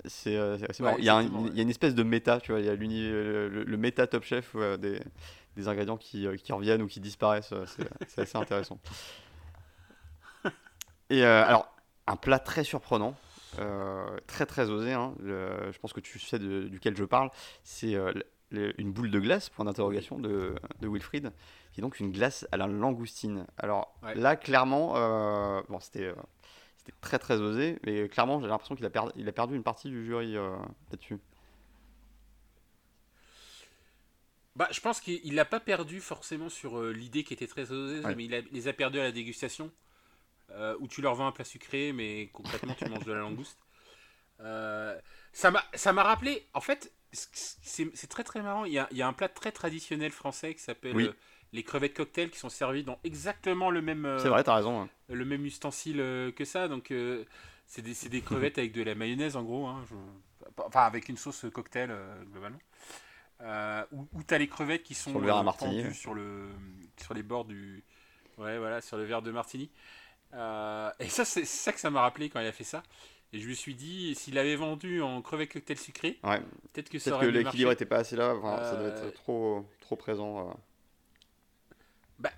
[0.03, 0.35] C'est
[0.81, 0.97] marrant.
[0.97, 2.75] Il y, a il y, a une espèce de méta, tu vois, il y a
[2.75, 4.99] le, le, méta Top Chef des
[5.59, 7.51] des ingrédients qui, euh, qui, reviennent ou qui disparaissent.
[7.51, 7.65] Euh,
[8.07, 8.79] c'est assez intéressant.
[11.09, 11.71] Et euh, alors,
[12.07, 13.15] un plat très surprenant,
[14.27, 17.31] très très osé, hein, je pense que tu sais duquel je parle,
[17.63, 17.95] c'est
[18.51, 21.31] une boule de glace, point d'interrogation, de, de, Wilfried,
[21.73, 23.47] qui est donc une glace à la langoustine.
[23.57, 24.93] Alors là, clairement,
[25.67, 26.13] bon, c'était
[27.01, 29.89] très très osé, mais clairement j'ai l'impression qu'il a, perdu, il a perdu une partie
[29.89, 30.33] du jury
[30.91, 31.19] là-dessus.
[34.59, 38.25] Bah, je pense qu'il l'a pas perdu forcément sur l'idée qui était très osée, mais
[38.25, 39.71] il les a perdus à la dégustation,
[40.81, 43.57] où tu leur vends un plat sucré, mais concrètement tu manges de la langouste.
[45.31, 45.51] ça
[45.93, 48.65] m'a rappelé, en fait, c'est très très marrant.
[48.65, 51.13] Il y, a, il y, a, un plat très traditionnel français qui s'appelle
[51.53, 54.17] les crevettes cocktail qui sont servies dans exactement le même.
[54.19, 54.89] c'est vrai, t'as raison.
[55.07, 56.67] Le même ustensile que ça.
[56.67, 56.93] Donc,
[57.65, 59.67] c'est des, des, crevettes avec de la mayonnaise en gros.
[59.67, 59.85] Hein,
[60.57, 61.95] enfin, avec une sauce cocktail
[62.33, 62.59] globalement.
[63.41, 66.49] Où, où tu as les crevettes qui sont sur le, martini, sur, le,
[66.97, 67.83] sur les bords du.
[68.37, 69.69] Ouais, voilà, sur le verre de martini.
[70.33, 72.83] et ça, c'est ça que ça m'a rappelé quand il a fait ça.
[73.31, 76.39] Et je me suis dit, s'il avait vendu en crevettes cocktail sucré, ouais.
[76.73, 78.35] peut-être que ça peut que l'équilibre n'était pas assez là.
[78.63, 80.51] Ça doit être trop, trop présent.
[82.17, 82.31] Bah,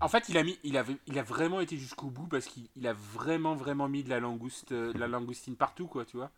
[0.00, 2.86] en fait, il a, mis, il, avait, il a vraiment été jusqu'au bout parce qu'il
[2.86, 6.30] a vraiment, vraiment mis de la, langouste, de la langoustine partout, quoi, tu vois.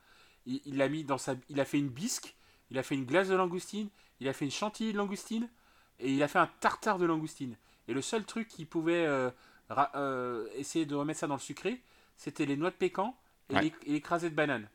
[0.46, 2.35] Il, il, a mis dans sa, il a fait une bisque,
[2.70, 3.88] il a fait une glace de langoustine,
[4.20, 5.48] il a fait une chantilly de langoustine
[6.00, 7.56] et il a fait un tartare de langoustine.
[7.88, 9.30] Et le seul truc qu'il pouvait euh,
[9.94, 11.80] euh, essayer de remettre ça dans le sucré,
[12.16, 13.14] c'était les noix de pécan
[13.50, 14.68] et, l'écrasé de banane.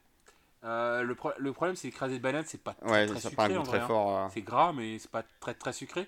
[0.64, 3.64] Euh, le, le, problème, c'est l'écrasé de banane, c'est pas très, très sucré.
[3.64, 3.88] Très hein.
[3.88, 4.30] fort.
[4.32, 6.08] C'est gras, mais c'est pas très très sucré.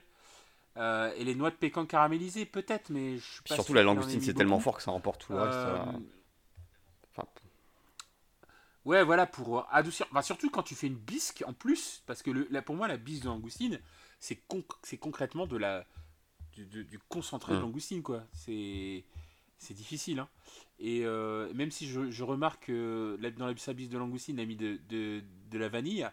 [0.77, 4.33] Et les noix de pécan caramélisées, peut-être, mais je suis pas Surtout la langoustine, c'est
[4.33, 5.57] tellement fort que ça remporte tout le reste.
[7.15, 7.27] Enfin...
[8.85, 10.05] Ouais, voilà, pour adoucir.
[10.11, 12.87] Enfin, surtout quand tu fais une bisque en plus, parce que le, là, pour moi,
[12.87, 13.79] la bisque de langoustine,
[14.19, 14.63] c'est con...
[14.99, 15.85] concrètement de la,
[16.53, 17.61] du, du concentré de mmh.
[17.61, 18.23] langoustine, quoi.
[18.33, 19.03] C'est
[19.69, 20.19] difficile.
[20.19, 20.27] Hein.
[20.79, 24.45] Et euh, même si je, je remarque que dans la sabise de langoustine, il a
[24.45, 26.05] mis de, de, de la vanille,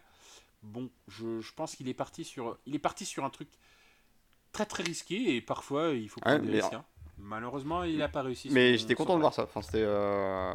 [0.63, 3.49] bon, je, je pense qu'il est parti sur, il est parti sur un truc
[4.53, 6.75] très très risqué et parfois il faut prendre des risques.
[6.75, 6.85] Hein.
[7.19, 8.49] Malheureusement, il n'a pas réussi.
[8.51, 9.43] Mais j'étais content de voir ça.
[9.43, 10.55] Enfin, c'était, euh,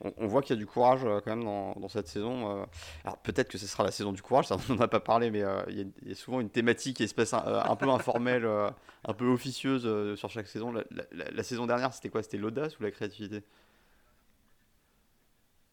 [0.00, 2.50] on, voit qu'il y a du courage euh, quand même dans, cette saison.
[2.50, 2.64] Euh.
[3.04, 5.30] Alors peut-être que ce sera la saison du courage, ça on n'en a pas parlé,
[5.30, 9.26] mais euh, il y, a souvent une thématique espèce un, un peu informelle, un peu
[9.26, 10.72] officieuse sur chaque saison.
[11.12, 12.22] La, saison dernière, c'était quoi?
[12.22, 13.42] C'était l'audace ou la créativité?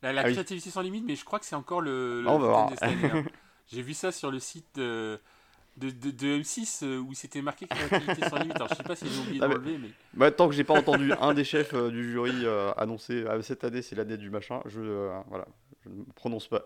[0.02, 2.26] La, ah créativité sans limite, mais je crois que c'est encore le.
[2.28, 3.24] Ah, hein.
[3.68, 5.20] J'ai vu ça sur le site de,
[5.78, 8.56] de, M6 euh, où c'était marqué créativité sans limite.
[8.56, 9.90] Alors je sais pas s'ils ont oublié ah, d'enlever, mais.
[10.14, 13.64] Bah, tant que j'ai pas entendu un des chefs euh, du jury euh, annoncer cette
[13.64, 14.82] année c'est l'année du machin, je
[15.30, 15.48] voilà,
[15.84, 16.64] je ne prononce pas.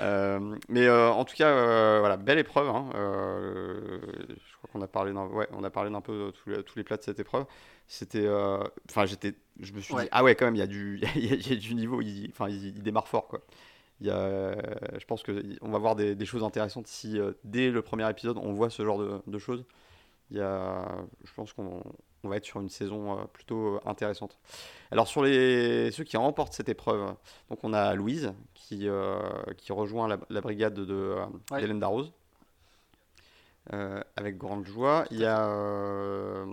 [0.68, 2.68] mais en tout cas, voilà, belle épreuve.
[2.68, 6.62] Hein, je crois qu'on a parlé d'un, ouais, on a parlé d'un peu tous les,
[6.62, 7.44] tous les plats de cette épreuve.
[7.86, 8.28] C'était,
[8.88, 11.48] enfin j'étais, je me suis dit ah ouais quand même il y a du, il
[11.48, 12.00] y, a du niveau,
[12.30, 13.40] enfin il, il démarre fort quoi.
[14.00, 14.56] Il y a,
[14.98, 18.52] je pense qu'on va voir des, choses intéressantes si euh, dès le premier épisode on
[18.52, 19.64] voit ce genre de, choses.
[20.30, 20.86] Il y a,
[21.24, 21.82] je pense qu'on
[22.24, 24.38] va être sur une saison euh, plutôt intéressante.
[24.90, 27.14] Alors sur les, ceux qui remportent cette épreuve,
[27.50, 29.20] donc on a Louise qui, euh,
[29.58, 31.16] qui rejoint la, brigade de
[31.58, 32.12] Hélène Darroze
[34.16, 35.04] avec grande joie.
[35.10, 36.44] Il y a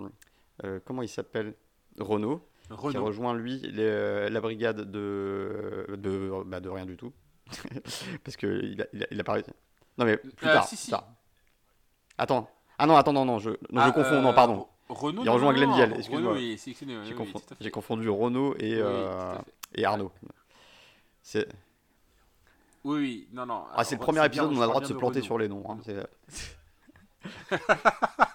[0.84, 1.54] comment il s'appelle?
[1.98, 7.12] Renaud, qui rejoint lui la brigade de de, bah, de rien du tout
[8.24, 9.38] Parce qu'il a, il a, il a pas
[9.98, 10.66] Non, mais plus euh, tard.
[10.66, 10.92] Si,
[12.16, 12.50] Attends.
[12.78, 14.66] Ah non, attends, non, non, je, non, je ah, confonds, non, pardon.
[14.90, 16.36] Euh, Renault, il rejoint Glenn excuse-moi.
[17.60, 19.34] J'ai confondu Renault et, euh,
[19.74, 20.12] et Arnaud.
[21.22, 21.48] C'est.
[22.84, 23.64] Oui, oui, non, non.
[23.74, 25.48] Ah, c'est le premier épisode où on a le droit de se planter sur les
[25.48, 25.64] noms.
[25.68, 25.78] Hein,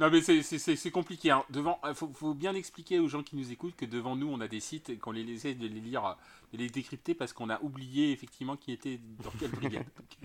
[0.00, 1.28] non, mais c'est compliqué.
[1.28, 1.44] Il hein.
[1.50, 4.48] Devant, faut, faut, bien expliquer aux gens qui nous écoutent que devant nous, on a
[4.48, 6.16] des sites qu'on les essaie de les lire
[6.54, 9.84] et les décrypter parce qu'on a oublié effectivement qui était dans quelle brigade.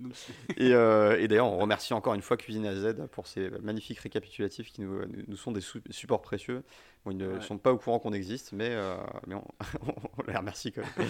[0.56, 4.72] et, euh, et d'ailleurs, on remercie encore une fois Cuisine AZ pour ces magnifiques récapitulatifs
[4.72, 6.64] qui nous, nous sont des supports précieux.
[7.04, 8.96] Bon, ils ne sont pas au courant qu'on existe, mais, euh,
[9.28, 9.44] mais on,
[10.18, 11.08] on, les remercie quand même.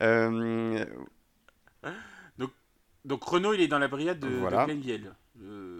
[0.00, 0.86] euh,
[2.38, 2.50] donc,
[3.04, 4.64] donc Renault, il est dans la brigade de, voilà.
[4.64, 5.71] de euh, je,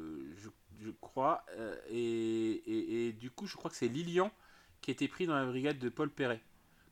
[1.01, 1.45] crois.
[1.91, 4.31] Et, et, et, du coup, je crois que c'est Lilian
[4.81, 6.41] qui a été pris dans la brigade de Paul Perret.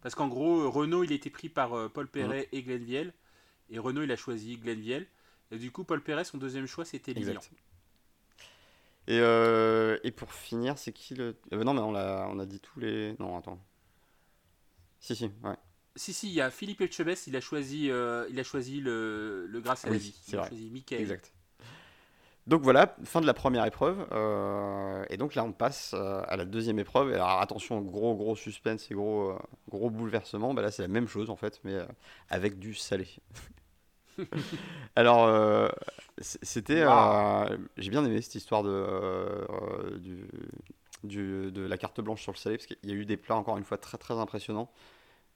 [0.00, 3.12] Parce qu'en gros, Renault, il était pris par euh, Paul Perret et Glenn Viel.
[3.68, 5.06] Et Renault, il a choisi Glenn Viel.
[5.50, 7.40] Et du coup, Paul Perret, son deuxième choix, c'était Lilian.
[9.06, 11.36] Et, euh, et pour finir, c'est qui le.
[11.52, 13.16] Euh, non, mais on a, on a dit tous les.
[13.18, 13.60] Non, attends.
[15.00, 15.56] Si, si, ouais.
[15.96, 17.90] Si, si, il y a Philippe Etchebest, il a choisi, il
[18.40, 20.14] a choisi le, le Grâce à la vie.
[20.28, 21.00] Il a choisi Michael.
[21.00, 21.32] Exact.
[22.50, 24.08] Donc voilà, fin de la première épreuve.
[24.10, 27.12] Euh, et donc là, on passe euh, à la deuxième épreuve.
[27.12, 29.38] Et alors attention, gros gros suspense et gros, euh,
[29.68, 30.52] gros bouleversement.
[30.52, 31.78] Bah là, c'est la même chose en fait, mais
[32.28, 33.06] avec du salé.
[34.96, 35.70] alors,
[36.20, 36.84] c'était.
[37.76, 40.26] J'ai bien aimé cette histoire de, du,
[41.04, 43.36] du, de la carte blanche sur le salé, parce qu'il y a eu des plats,
[43.36, 44.72] encore une fois, très très impressionnants.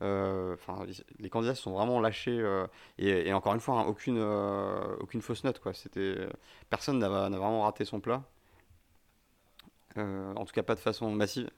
[0.02, 0.84] Euh, enfin,
[1.18, 2.66] les, candidats se sont vraiment lâchés euh,
[2.98, 5.60] et, encore une fois, hein, aucune, euh, aucune fausse note.
[5.60, 5.72] Quoi.
[5.72, 6.28] C'était,
[6.68, 8.22] personne n'a, vraiment raté son plat.
[9.96, 11.50] en tout cas, pas de façon massive.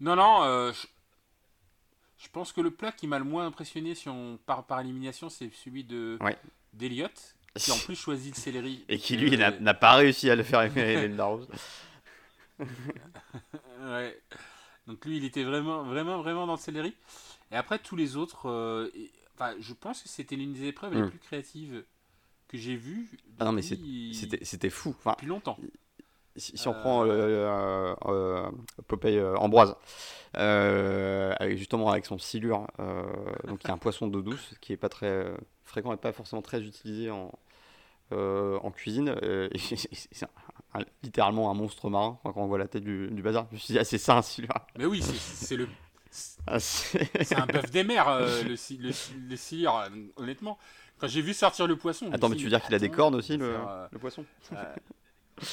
[0.00, 4.64] Non, non, je, pense que le plat qui m'a le moins impressionné si on part
[4.66, 6.18] par élimination, c'est celui de
[6.72, 8.84] d'Eliott, qui en plus choisit le céleri.
[8.88, 11.48] Et qui lui n'a, pas réussi à le faire aimer Rose.
[12.60, 14.20] ouais.
[14.86, 16.94] Donc lui, il était vraiment, vraiment, vraiment dans le céleri.
[17.50, 18.90] Et après, tous les autres, euh,
[19.34, 21.10] enfin, je pense que c'était l'une des épreuves les hmm.
[21.10, 21.84] plus créatives
[22.48, 23.10] que j'ai vues.
[23.38, 24.94] Ah non, mais c'était fou.
[24.98, 25.58] Enfin, depuis longtemps.
[26.36, 28.50] Si, on prend euh, euh,
[28.86, 29.74] Popeye Ambroise,
[31.56, 32.68] justement avec son silure,
[33.44, 35.32] donc il y a un poisson d'eau douce qui est pas très
[35.64, 37.32] fréquent et pas forcément très utilisé en,
[38.12, 39.16] en cuisine.
[39.58, 40.28] c'est
[41.02, 43.46] littéralement un monstre marin quand on voit la tête du, du bazar.
[43.50, 44.54] Je me suis dit, ah, c'est ça un silure.
[44.78, 45.66] Mais oui, c'est le
[46.46, 48.56] ah, c'est un bœuf des mers, euh, le,
[49.28, 50.58] le, cire, euh, honnêtement.
[50.98, 52.10] Quand j'ai vu sortir le poisson.
[52.12, 54.24] Attends, mais tu veux dire qu'il a des cornes aussi, le, euh, le poisson
[55.38, 55.44] Je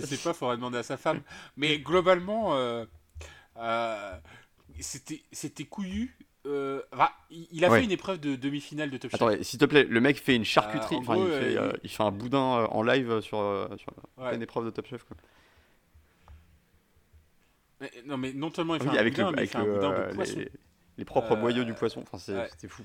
[0.00, 1.22] sais pas, faudrait demander à sa femme.
[1.56, 2.56] Mais globalement,
[4.78, 6.16] c'était couillu.
[6.44, 9.20] il a fait une épreuve de demi-finale de Top Chef.
[9.20, 10.98] Attends, s'il te plaît, le mec fait une charcuterie.
[10.98, 11.90] il, fait, il...
[11.90, 15.02] fait, un boudin en live sur, sur une épreuve de Top Chef.
[15.04, 15.16] Quoi
[18.06, 19.94] non, mais non seulement il fait un avec boudin, mais il fait un boudin de
[19.94, 20.40] euh, poisson.
[20.96, 22.84] Les, propres boyaux du poisson, enfin, c'était fou.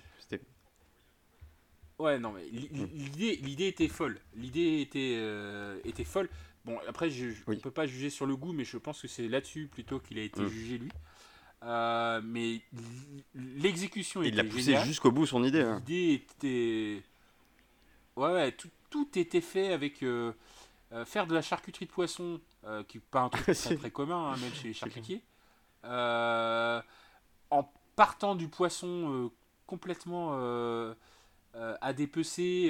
[1.99, 4.19] Ouais, non, mais l'idée était folle.
[4.35, 6.29] L'idée était, euh, était folle.
[6.63, 9.07] Bon, après, je, on ne peut pas juger sur le goût, mais je pense que
[9.07, 10.47] c'est là-dessus plutôt qu'il a été mm.
[10.47, 10.91] jugé lui.
[11.63, 12.61] Euh, mais
[13.35, 15.61] l'exécution était Il a poussé jusqu'au bout son idée.
[15.61, 15.81] Hein.
[15.85, 17.03] L'idée était.
[18.15, 20.01] Ouais, ouais, tout, tout était fait avec.
[20.01, 20.33] Euh,
[21.05, 24.31] faire de la charcuterie de poisson, euh, qui n'est pas un truc très, très commun,
[24.31, 25.23] hein, même chez les charcutiers,
[25.85, 26.81] euh,
[27.49, 29.31] en partant du poisson
[29.65, 30.33] complètement
[31.53, 32.69] à dépecer,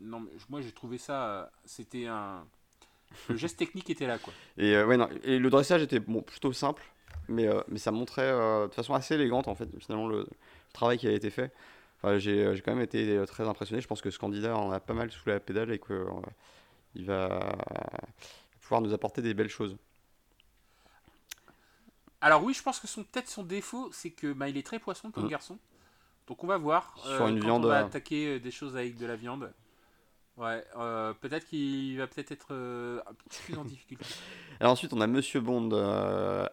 [0.00, 2.44] non, moi j'ai trouvé ça, c'était un.
[3.28, 4.32] Le geste technique était là, quoi.
[4.58, 6.82] Et, ouais, non, et le dressage était bon, plutôt simple,
[7.28, 10.26] mais, mais ça montrait de façon assez élégante, en fait, finalement, le,
[10.76, 11.52] travail qui a été fait.
[11.96, 13.80] Enfin, j'ai quand même été très impressionné.
[13.80, 16.06] Je pense que ce candidat en a pas mal sous la pédale et que
[16.94, 17.56] il va
[18.66, 19.76] pouvoir nous apporter des belles choses.
[22.20, 24.80] Alors oui, je pense que son peut-être son défaut, c'est que bah, il est très
[24.80, 25.28] poisson comme mm.
[25.28, 25.58] garçon.
[26.26, 26.94] Donc on va voir.
[26.98, 27.64] Sur euh, une viande.
[27.64, 29.52] On va euh, attaquer euh, des choses avec de la viande.
[30.36, 30.62] Ouais,
[31.22, 34.04] peut-être qu'il va peut-être être, un petit peu en difficulté.
[34.60, 35.70] Alors ensuite, on a Monsieur Bond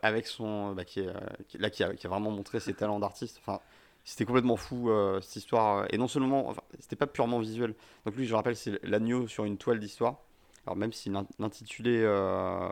[0.01, 1.13] avec son, bah, qui, est,
[1.59, 3.41] là qui a, qui a, vraiment montré ses talents d'artiste.
[3.41, 3.59] Enfin,
[4.05, 4.89] c'était complètement fou
[5.21, 5.85] cette histoire.
[5.89, 7.75] Et non seulement, enfin, c'était pas purement visuel.
[8.05, 10.21] Donc lui, je rappelle, c'est l'agneau sur une toile d'histoire.
[10.65, 12.69] Alors même si l'intitulé euh,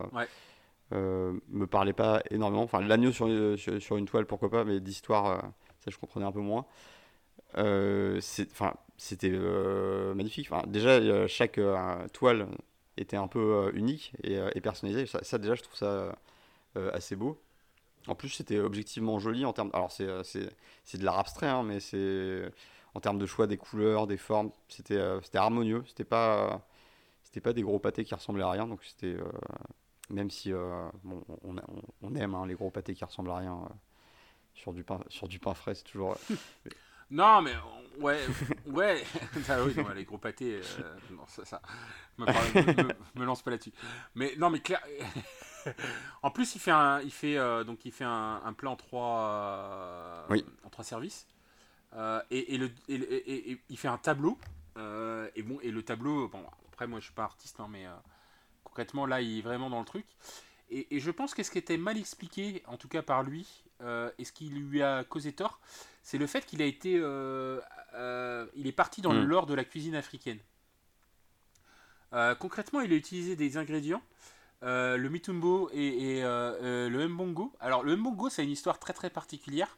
[0.93, 3.27] euh, me parlait pas énormément, enfin l'agneau sur,
[3.57, 5.39] sur, une toile pourquoi pas, mais d'histoire euh,
[5.79, 6.65] ça je comprenais un peu moins.
[8.19, 9.29] c'était
[10.15, 10.49] magnifique.
[10.67, 11.59] Déjà chaque
[12.13, 12.47] toile
[12.97, 15.05] était un peu unique et, et personnalisée.
[15.05, 16.15] Ça, ça, déjà je trouve ça
[16.93, 17.41] assez beau.
[18.07, 19.71] En plus c'était objectivement joli en termes.
[19.73, 22.51] Alors c'est de l'art abstrait, hein, mais c'est
[22.93, 24.97] en termes de choix des couleurs, des formes, c'était
[25.33, 25.83] harmonieux.
[25.87, 26.65] C'était pas
[27.31, 29.15] c'était pas des gros pâtés qui ressemblaient à rien, donc c'était.
[29.15, 29.31] Euh,
[30.09, 31.55] même si euh, bon, on,
[32.01, 33.73] on, aime hein, les gros pâtés qui ressemblent à rien euh,
[34.53, 36.17] sur, du pain, sur du pain frais, c'est toujours.
[37.09, 37.53] non, mais
[38.01, 38.19] ouais,
[38.65, 39.01] ouais.
[39.47, 40.59] ah, oui, non, les gros pâtés,
[41.09, 41.61] non, ça, ça
[42.17, 42.25] me,
[43.17, 43.71] me, lance pas là-dessus.
[44.13, 44.81] Mais non, mais clair.
[46.21, 50.25] en plus, il fait un, il fait donc il fait un, un plat en trois,
[50.29, 50.43] oui.
[50.65, 51.29] en trois services.
[52.29, 54.37] et, et, le, et, il fait un tableau.
[54.75, 56.43] et bon, et le tableau, bon,
[56.87, 57.91] moi, je suis pas artiste, hein, mais euh,
[58.63, 60.05] concrètement, là, il est vraiment dans le truc.
[60.69, 63.45] Et, je pense que ce qui était mal expliqué, en tout cas par lui,
[63.81, 65.59] euh, et ce qui lui a causé tort,
[66.01, 67.59] c'est le fait qu'il a été, euh,
[68.55, 69.27] il est parti dans le hmm.
[69.27, 70.39] lore de la cuisine africaine.
[72.39, 74.01] concrètement, il a utilisé des ingrédients,
[74.61, 77.51] le mitumbo et, et le mbongo.
[77.59, 79.77] Alors, le mbongo, c'est une histoire très très particulière.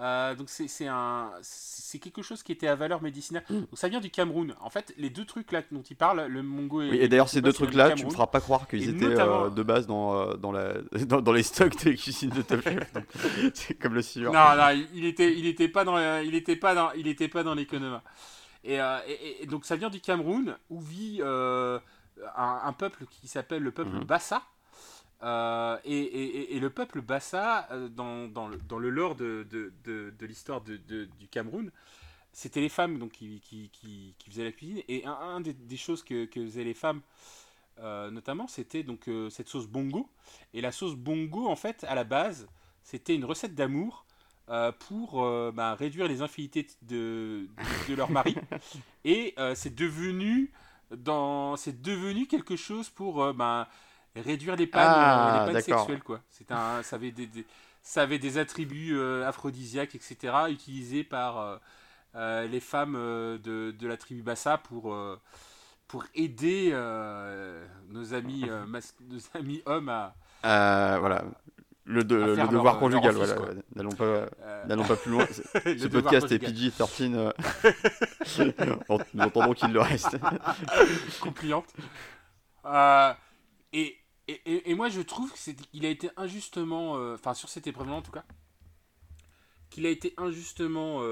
[0.00, 3.44] Euh, donc c'est un c'est quelque chose qui était à valeur médicinale.
[3.48, 3.60] Mm.
[3.60, 4.54] Donc ça vient du Cameroun.
[4.60, 6.90] En fait, les deux trucs là dont il parle, le mongo et.
[6.90, 9.50] Oui, et d'ailleurs ces deux trucs là, tu me feras pas croire qu'ils étaient euh,
[9.50, 10.74] de base dans euh, dans, la,
[11.06, 12.92] dans, les stocks des cuisines de Top Chef.
[13.54, 14.32] c'est comme le silure.
[14.32, 17.44] Non, non, il était il était pas dans il était pas dans il était pas
[17.44, 17.96] dans l'économie.
[18.64, 18.78] Et,
[19.40, 24.06] et, donc ça vient du Cameroun où vit un, peuple qui s'appelle le peuple mm-hmm.
[24.06, 24.42] Bassa.
[25.22, 30.26] Euh, et, le peuple Bassa, euh, dans, dans, le, dans le lore de, de, de,
[30.26, 31.70] l'histoire du Cameroun,
[32.32, 34.82] c'était les femmes donc, qui, qui, qui, faisaient la cuisine.
[34.88, 37.00] Et un, des, choses que, que, faisaient les femmes
[37.80, 40.08] notamment, c'était donc cette sauce bongo.
[40.52, 42.46] Et la sauce bongo, en fait, à la base,
[42.82, 44.04] c'était une recette d'amour
[44.80, 47.48] pour bah, réduire les infinités de,
[47.88, 48.36] de, leur mari.
[49.04, 50.52] Et c'est devenu
[50.94, 53.68] dans c'est devenu quelque chose pour bah,
[54.16, 56.20] réduire les pannes, ah, les pannes sexuelles quoi.
[56.30, 57.28] C'est un ça avait des,
[57.82, 61.60] ça avait des attributs aphrodisiaques etc utilisés par
[62.16, 65.20] euh, les femmes euh, de, de, la tribu Bassa pour, euh,
[65.88, 66.70] pour aider
[67.88, 68.44] nos, amis,
[69.08, 70.14] nos amis hommes à.
[70.98, 71.24] voilà.
[71.86, 73.34] Le, le devoir conjugal, voilà.
[73.74, 74.26] N'allons pas,
[74.88, 75.26] pas plus loin.
[75.32, 77.32] Ce podcast est PG-13.
[79.14, 80.16] nous entendons qu'il le reste.
[81.20, 81.66] Compliante.
[83.74, 83.98] et,
[84.28, 88.12] et, et, moi, je trouve qu'il a été injustement, enfin sur cette épreuve-là en tout
[88.12, 88.24] cas,
[89.70, 91.02] qu'il a été injustement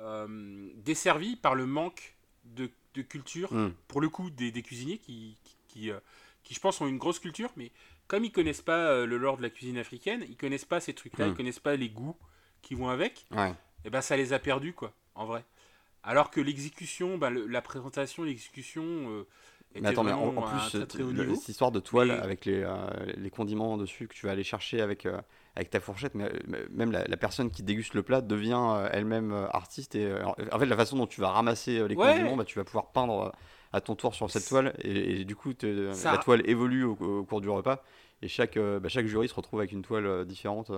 [0.00, 2.14] euh, desservi par le manque
[2.44, 2.70] de,
[3.02, 3.72] culture, hmm.
[3.86, 5.36] pour le coup, des, cuisiniers qui,
[5.68, 6.00] qui, euh,
[6.42, 7.70] qui, je pense, ont une grosse culture, mais
[8.08, 10.94] comme ils connaissent pas euh, le lore de la cuisine africaine, ils connaissent pas ces
[10.94, 11.36] trucs-là, ils hmm.
[11.36, 12.16] connaissent pas les goûts
[12.60, 13.52] qui vont avec, et
[13.84, 15.44] eh ben ça les a perdus, quoi, en vrai.
[16.02, 19.24] Alors que l'exécution, ben, la présentation, l'exécution.
[19.74, 22.66] Mais attends, mais en, plus, cette histoire de toile avec les,
[23.16, 25.06] les, condiments dessus que tu vas aller chercher avec,
[25.58, 26.30] avec ta fourchette, mais,
[26.70, 29.96] même la, personne qui déguste le plat devient euh, elle-même euh, artiste.
[29.96, 32.64] Et euh, en fait, la façon dont tu vas ramasser les condiments, bah, tu vas
[32.64, 33.32] pouvoir peindre
[33.72, 34.72] à ton tour sur cette toile.
[34.78, 37.82] Et, du coup, la toile évolue au, cours du repas.
[38.22, 40.70] Et chaque, bah, chaque jury se retrouve avec une toile différente.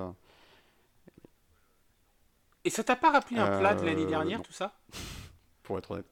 [2.64, 4.72] Et ça t'a pas rappelé un plat de l'année dernière, tout ça?
[5.62, 6.10] Pour être honnête.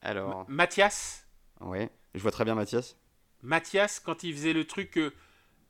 [0.00, 0.46] Alors.
[0.48, 1.27] Mathias?
[1.60, 2.96] Ouais, je vois très bien Mathias.
[3.42, 4.98] Mathias, quand il faisait le truc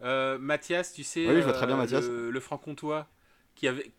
[0.03, 3.07] euh, Mathias, tu sais, Le, franc-comtois,
[3.55, 3.91] qui avait,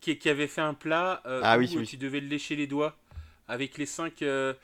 [0.00, 2.96] qui, avait fait un plat euh, ah où tu devais le lécher les doigts
[3.48, 4.22] avec les cinq.
[4.22, 4.54] Euh,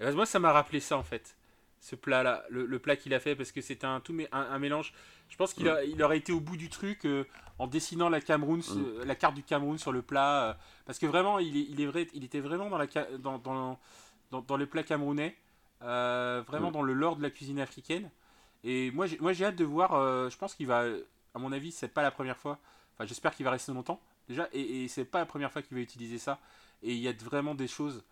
[0.00, 1.36] moi, ça m'a rappelé ça en fait,
[1.80, 4.92] ce plat-là, le, plat qu'il a fait, parce que c'était un, tout, un, mélange.
[5.28, 7.06] Je pense qu'il il aurait été au bout du truc
[7.58, 9.04] en dessinant la, Cameroun, mm.
[9.04, 12.24] la carte du Cameroun sur le plat, parce que vraiment, il, il, est vrai, il
[12.24, 12.86] était vraiment dans, la,
[13.18, 13.78] dans, dans,
[14.30, 15.34] dans, dans le plat camerounais,
[15.80, 16.72] vraiment mm.
[16.72, 18.10] dans le lore de la cuisine africaine.
[18.64, 19.94] Et moi, j'ai, moi, j'ai hâte de voir.
[19.94, 20.84] Euh, je pense qu'il va,
[21.34, 22.58] à mon avis, c'est pas la première fois.
[22.94, 24.48] Enfin, j'espère qu'il va rester longtemps déjà.
[24.52, 26.40] Et, et c'est pas la première fois qu'il va utiliser ça.
[26.82, 28.02] Et il y a vraiment des choses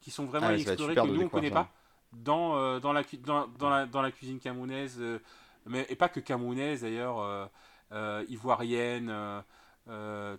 [0.00, 1.70] qui sont vraiment ah explorées que nous on connaît pas
[2.12, 5.18] dans, euh, dans, la, dans, dans, la, dans la cuisine camerounaise, euh,
[5.66, 7.50] mais et pas que camerounaise d'ailleurs,
[8.28, 9.12] ivoirienne,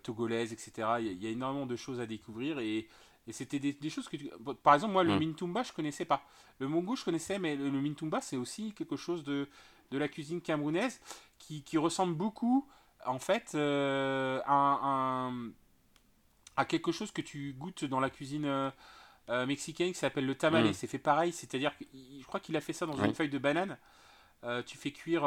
[0.02, 0.72] togolaise, etc.
[1.00, 2.88] Il y, a, énormément de choses à découvrir et
[3.28, 4.18] et c'était des, choses que
[4.54, 5.20] Par exemple, moi, le mm.
[5.20, 6.24] Mintumba, je connaissais pas.
[6.60, 9.48] Le Mongo, je connaissais, mais le, Mintumba, c'est aussi quelque chose de,
[9.92, 11.00] de la cuisine camerounaise
[11.38, 12.68] qui, qui ressemble beaucoup,
[13.06, 15.32] en fait, euh, à,
[16.56, 18.72] à, quelque chose que tu goûtes dans la cuisine euh,
[19.30, 20.70] euh, mexicaine qui s'appelle le tamale.
[20.70, 20.74] Mm.
[20.74, 23.38] C'est fait pareil, c'est-à-dire que je crois qu'il a fait ça dans une feuille de
[23.38, 23.78] banane.
[24.66, 25.24] tu fais cuire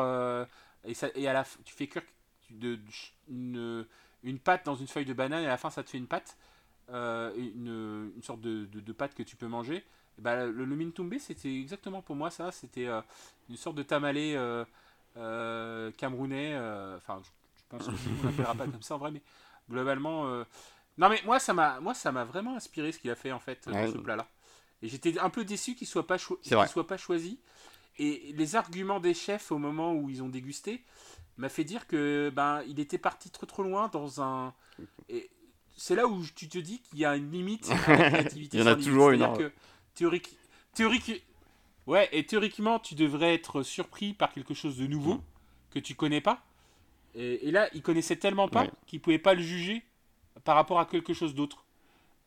[0.84, 2.02] et, ça, et à la tu fais cuire
[2.50, 2.80] de,
[3.28, 3.86] une,
[4.24, 6.08] une pâte dans une feuille de banane et à la fin ça te fait une
[6.08, 6.36] pâte
[6.90, 9.84] euh, une, une, sorte de, de, pâte que tu peux manger.
[10.18, 12.52] bah, le, le mintumbe, c'était exactement pour moi ça.
[12.52, 13.00] C'était euh,
[13.48, 14.34] une sorte de tamalé
[15.16, 16.56] euh, camerounais.
[16.96, 19.22] Enfin, je, pense que on l'appellera pas comme ça en vrai, mais
[19.70, 20.26] globalement.
[20.98, 23.40] Non, mais moi, ça m'a, moi, ça m'a vraiment inspiré ce qu'il a fait en
[23.40, 24.26] fait dans ce plat-là.
[24.82, 27.38] Et j'étais un peu déçu qu'il soit pas, soit pas choisi.
[27.98, 30.82] Et les arguments des chefs au moment où ils ont dégusté
[31.36, 34.54] m'a fait dire que ben il était parti trop trop loin dans un
[35.08, 35.30] et
[35.76, 38.58] c'est là où tu te dis qu'il y a une limite à la créativité.
[38.58, 39.20] Il y en a toujours une.
[39.36, 39.52] Que
[39.94, 40.36] théorique,
[40.74, 41.24] théorique,
[41.86, 45.22] ouais, et théoriquement, tu devrais être surpris par quelque chose de nouveau mm.
[45.70, 46.42] que tu connais pas.
[47.14, 49.82] Et, là, il connaissait tellement pas qu'il pouvait pas le juger
[50.44, 51.66] par rapport à quelque chose d'autre.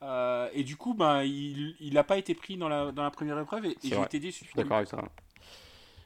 [0.03, 3.39] Euh, et du coup, ben, il n'a pas été pris dans la, dans la première
[3.39, 4.45] épreuve et, j'ai été déçu.
[4.55, 4.99] D'accord avec ça.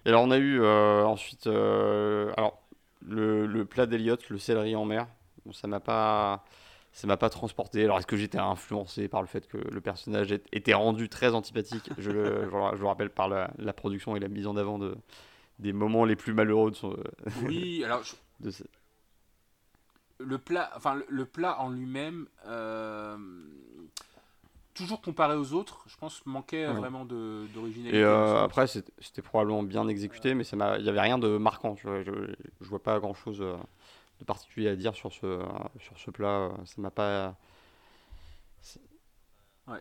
[0.05, 2.61] Et alors, on a eu euh, ensuite euh, alors,
[3.01, 5.07] le, le plat d'Eliott, le céleri en mer.
[5.45, 6.45] Bon, ça m'a pas
[6.91, 7.83] ça m'a pas transporté.
[7.83, 11.89] Alors, est-ce que j'étais influencé par le fait que le personnage était rendu très antipathique?
[11.97, 14.95] Je, le, je, rappelle par la, production et la mise en avant de,
[15.59, 16.97] des moments les plus malheureux de son.
[17.45, 18.01] Oui, alors.
[18.39, 18.51] de
[20.19, 23.17] le, plat, enfin, le, plat en lui-même, euh,
[24.73, 27.97] toujours comparé aux autres, je pense manquait vraiment d'originalité.
[27.97, 31.75] Et euh, après, c'était probablement bien exécuté, mais il n'y avait rien de marquant.
[31.75, 33.41] Je, je, vois pas grand-chose.
[33.41, 33.55] Euh,
[34.19, 35.41] de particulier à dire sur ce,
[35.79, 36.51] sur ce plat.
[36.65, 37.35] Ça m'a pas.
[39.67, 39.79] Ouais.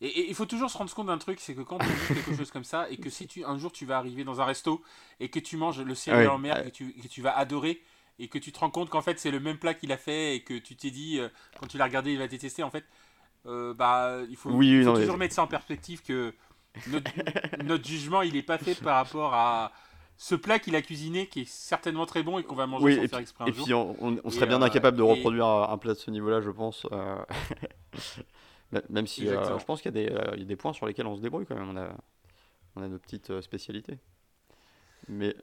[0.00, 2.36] Et il faut toujours se rendre compte d'un truc, c'est que quand tu fais quelque
[2.36, 4.82] chose comme ça, et que si tu un jour tu vas arriver dans un resto
[5.20, 7.82] et que tu manges le céréal en mer, que tu, que tu vas adorer,
[8.18, 10.36] et que tu te rends compte qu'en fait c'est le même plat qu'il a fait,
[10.36, 11.28] et que tu t'es dit, euh,
[11.58, 12.84] quand tu l'as regardé, il va détester, en fait,
[13.46, 16.34] euh, bah, il faut, toujours mettre ça en perspective que
[16.88, 19.72] notre, jugement, il n'est pas fait par rapport à
[20.16, 22.96] ce plat qu'il a cuisiné, qui est certainement très bon et qu'on va manger oui,
[22.96, 23.64] sans et faire exprès un et jour.
[23.64, 26.86] puis on, serait bien incapable de reproduire un plat de ce niveau-là, je pense.
[28.88, 31.44] Même si je pense qu'il y, y, a des points sur lesquels on se débrouille
[31.44, 31.68] quand même.
[31.68, 31.94] On a,
[32.76, 33.98] on a nos petites spécialités.
[35.08, 35.34] Mais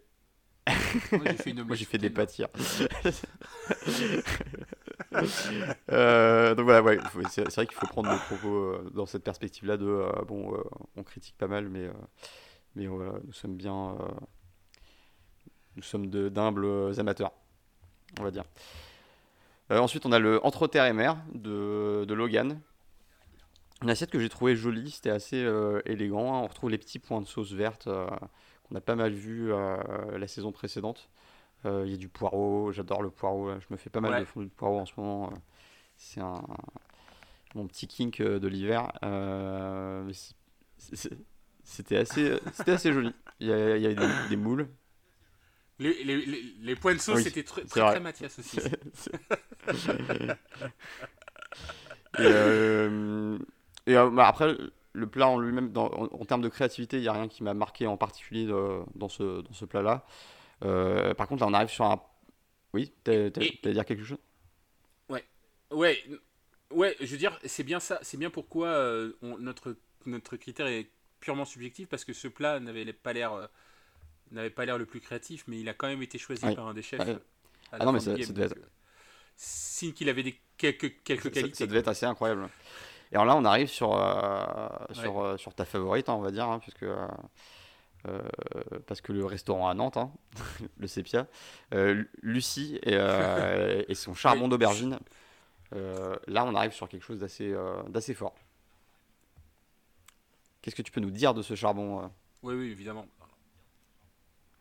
[1.12, 2.40] moi, j'ai fait, des pâtes
[5.92, 9.78] euh, donc voilà, ouais, c'est vrai qu'il faut prendre nos propos euh, dans cette perspective-là
[9.78, 10.58] de euh, bon,
[10.96, 11.90] on critique pas mal, mais
[12.76, 13.98] mais voilà, nous sommes bien,
[15.80, 17.32] nous sommes d'humbles amateurs,
[18.20, 18.44] on va dire.
[19.70, 22.60] ensuite, on a le Entre terre et mer de, de Logan.
[23.82, 25.48] Une assiette que j'ai trouvé jolie, c'était assez
[25.86, 26.34] élégant.
[26.34, 26.42] Hein.
[26.44, 27.90] On retrouve les petits points de sauce verte
[28.72, 31.10] on a pas mal vu euh, la saison précédente.
[31.66, 33.52] Euh, il y a du poireau, j'adore le poireau.
[33.60, 35.28] Je me fais pas mal de fondue de poireau en ce moment.
[35.28, 35.36] Euh.
[35.98, 36.42] C'est un
[37.56, 38.92] mon petit kink de l'hiver.
[41.64, 43.14] c'était assez, c'était assez joli.
[43.40, 44.68] Il y a, il y a des, moules.
[45.80, 46.26] Les, les,
[46.62, 48.58] les, points de sauce, c'était très, très, très Mathias aussi.
[53.88, 54.58] et, bah, après,
[54.92, 57.88] le plat en lui-même, en, termes de créativité, il n'y a rien qui m'a marqué
[57.88, 60.06] en particulier dans ce, dans ce plat-là.
[60.66, 62.02] Euh, par contre, là, on arrive sur un.
[62.74, 64.20] Oui, tu allais dire quelque chose?
[65.08, 65.24] Ouais,
[65.72, 65.98] ouais,
[66.72, 66.96] ouais.
[67.00, 68.00] Je veux dire, c'est bien ça.
[68.02, 70.90] C'est bien pourquoi euh, notre notre critère est
[71.20, 73.48] purement subjectif parce que ce plat n'avait pas l'air euh,
[74.32, 76.74] n'avait pas l'air le plus créatif, mais il a quand même été choisi par un
[76.74, 77.02] des chefs.
[77.72, 78.56] Ah non, mais ça, devait être.
[79.36, 81.56] Signe qu'il avait des quelques quelques qualités.
[81.56, 82.50] Ça, devait être assez incroyable.
[83.12, 86.32] Et alors là, on arrive sur, euh, sur, euh, sur, ta favorite, hein, on va
[86.32, 87.08] dire, hein, puisque, euh,
[88.86, 90.12] parce que le restaurant à Nantes, hein,
[90.78, 91.28] le Sepia,
[92.22, 92.94] Lucie et,
[93.88, 95.00] et, son charbon d'aubergine,
[95.72, 97.56] là, on arrive sur quelque chose d'assez
[97.88, 98.36] d'assez fort.
[100.62, 102.12] Qu'est-ce que tu peux nous dire de ce charbon
[102.44, 103.08] Oui, oui, évidemment.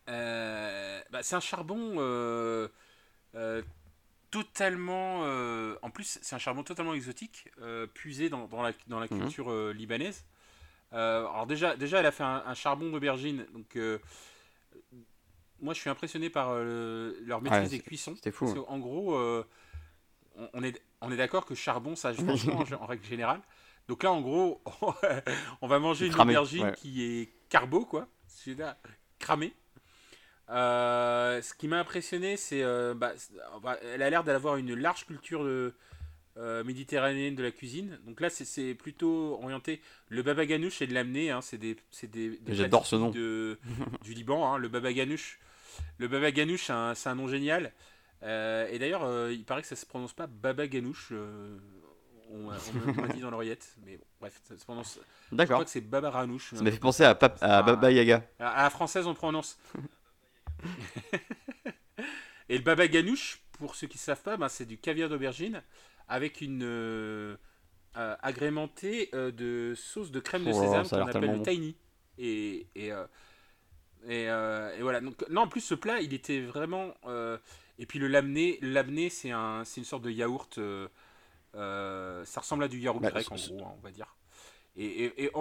[0.09, 1.95] Bah, c'est un charbon
[4.31, 5.21] totalement.
[5.23, 9.07] Euh, en plus, c'est un charbon totalement exotique, euh, puisé dans, dans, la, dans la
[9.09, 9.19] mhm.
[9.21, 10.23] culture euh, libanaise.
[10.91, 13.45] alors, déjà, déjà, elle a fait un, charbon d'aubergine.
[13.53, 13.77] Donc,
[15.61, 18.15] moi, je suis impressionné par leur maîtrise des cuissons.
[18.15, 18.45] C'était fou.
[18.45, 19.17] Parce en gros,
[20.53, 23.41] on, est, on est d'accord que charbon, ça change en, règle générale.
[23.87, 24.61] Donc là, en gros,
[25.61, 28.07] on va manger une aubergine qui est carbo, quoi.
[28.27, 28.55] C'est
[29.17, 29.53] cramé.
[30.49, 33.13] Euh, ce qui m'a impressionné, c'est euh, bah,
[33.83, 35.73] elle a l'air d'avoir une large culture de,
[36.37, 37.99] euh, méditerranéenne de la cuisine.
[38.05, 39.81] Donc là, c'est plutôt orienté.
[40.09, 43.09] Le baba ganoush et de l'amener, hein, c'est des, des, J'adore ce nom.
[43.11, 43.59] De,
[44.03, 44.51] du Liban.
[44.51, 45.39] Hein, le baba ganoush,
[45.97, 47.71] le baba ganoush, c'est un, nom génial.
[48.23, 51.13] et d'ailleurs, il paraît que ça se prononce pas baba ganoush.
[52.31, 54.99] on, m'a dit dans l'oreillette, mais bon, bref, ça se prononce.
[55.31, 55.45] D'accord.
[55.45, 56.55] Je crois que c'est baba ranouche.
[56.55, 57.11] Ça m'a fait penser à,
[57.41, 58.23] à Baba Yaga.
[58.39, 59.59] À la française, on prononce.
[62.49, 65.61] Et le baba ganoush, pour ceux qui ne savent pas, ben, c'est du caviar d'aubergine
[66.09, 67.37] avec une euh,
[67.97, 71.75] euh, agrémentée euh, de sauce de crème de oh, sésame qu'on appelle le tiny.
[72.17, 72.91] Et, et,
[74.07, 74.27] et,
[74.81, 74.99] voilà.
[75.01, 76.93] Donc, non, en plus, ce plat, il était vraiment.
[77.77, 80.59] et puis le lamné, c'est un, une sorte de yaourt.
[81.53, 84.15] ça ressemble à du yaourt bah, grec, en gros, hein, on va dire.
[84.75, 85.31] Et,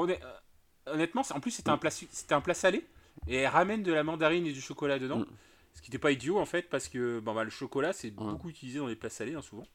[0.87, 1.91] honnêtement, en plus, c'était un, plat,
[2.31, 2.85] un plat salé.
[3.27, 5.19] Et elle ramène de la mandarine et du chocolat dedans.
[5.19, 5.27] Mm.
[5.75, 8.49] Ce qui n'était pas idiot en fait, parce que bon, bah, le chocolat c'est beaucoup
[8.49, 9.67] utilisé dans les plats salés hein, souvent.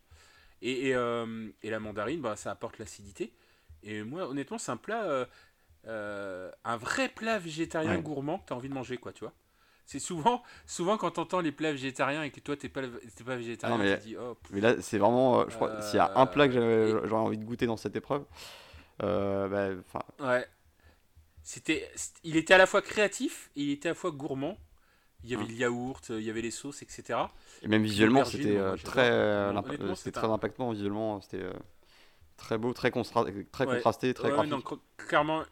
[0.63, 3.33] Et, et, euh, et, la mandarine, bah, ça apporte l'acidité.
[3.83, 5.25] Et moi, honnêtement, c'est un plat, euh,
[5.87, 9.33] euh, un vrai plat végétarien gourmand que tu as envie de manger, quoi, tu vois.
[9.85, 12.81] C'est souvent, souvent quand tu entends les plats végétariens et que toi, tu n'es pas,
[13.25, 16.13] pas végétarien, mais, tu dis, oh, mais là, c'est vraiment, je crois, s'il y a
[16.15, 18.23] un plat que j'aurais envie de goûter dans cette épreuve,
[18.99, 19.69] bah,
[20.21, 20.47] ouais.
[21.43, 21.89] C'était,
[22.23, 24.57] il était à la fois créatif et il était à la fois gourmand.
[25.25, 27.19] Il y avait le yaourt, il y avait les sauces, etc.
[27.61, 31.21] Et même visuellement, c'était euh, très, euh, c'était très impactant visuellement.
[31.21, 31.53] C'était euh,
[32.35, 34.61] très beau, très, très contrasté, très ouais,
[34.97, 35.43] clairement,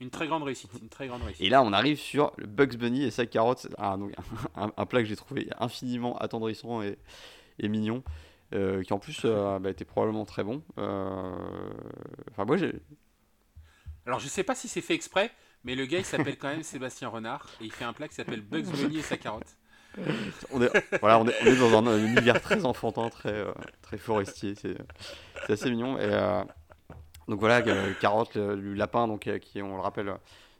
[0.00, 1.44] une très grande réussite, une très grande réussite.
[1.44, 4.12] Et là, on arrive sur le Bugs Bunny et sa carotte, ah, donc,
[4.56, 6.98] un, plat que j'ai trouvé infiniment attendrissant et,
[7.58, 8.02] et mignon,
[8.50, 10.62] qui en plus bah, était probablement très bon.
[10.76, 12.72] Enfin, moi, j'ai
[14.06, 15.30] alors je sais pas si c'est fait exprès,
[15.64, 18.14] mais le gars il s'appelle quand même Sébastien Renard et il fait un plat qui
[18.14, 19.56] s'appelle Bugs Bunny et sa carotte.
[20.50, 20.70] On est,
[21.00, 23.52] voilà, on est, on est dans un, univers très enfantin, très, euh,
[23.82, 24.76] très forestier, c'est
[25.52, 25.98] assez mignon.
[25.98, 26.42] Et, euh,
[27.28, 30.14] donc voilà, euh, carotte, le, lapin, donc, qui on le rappelle,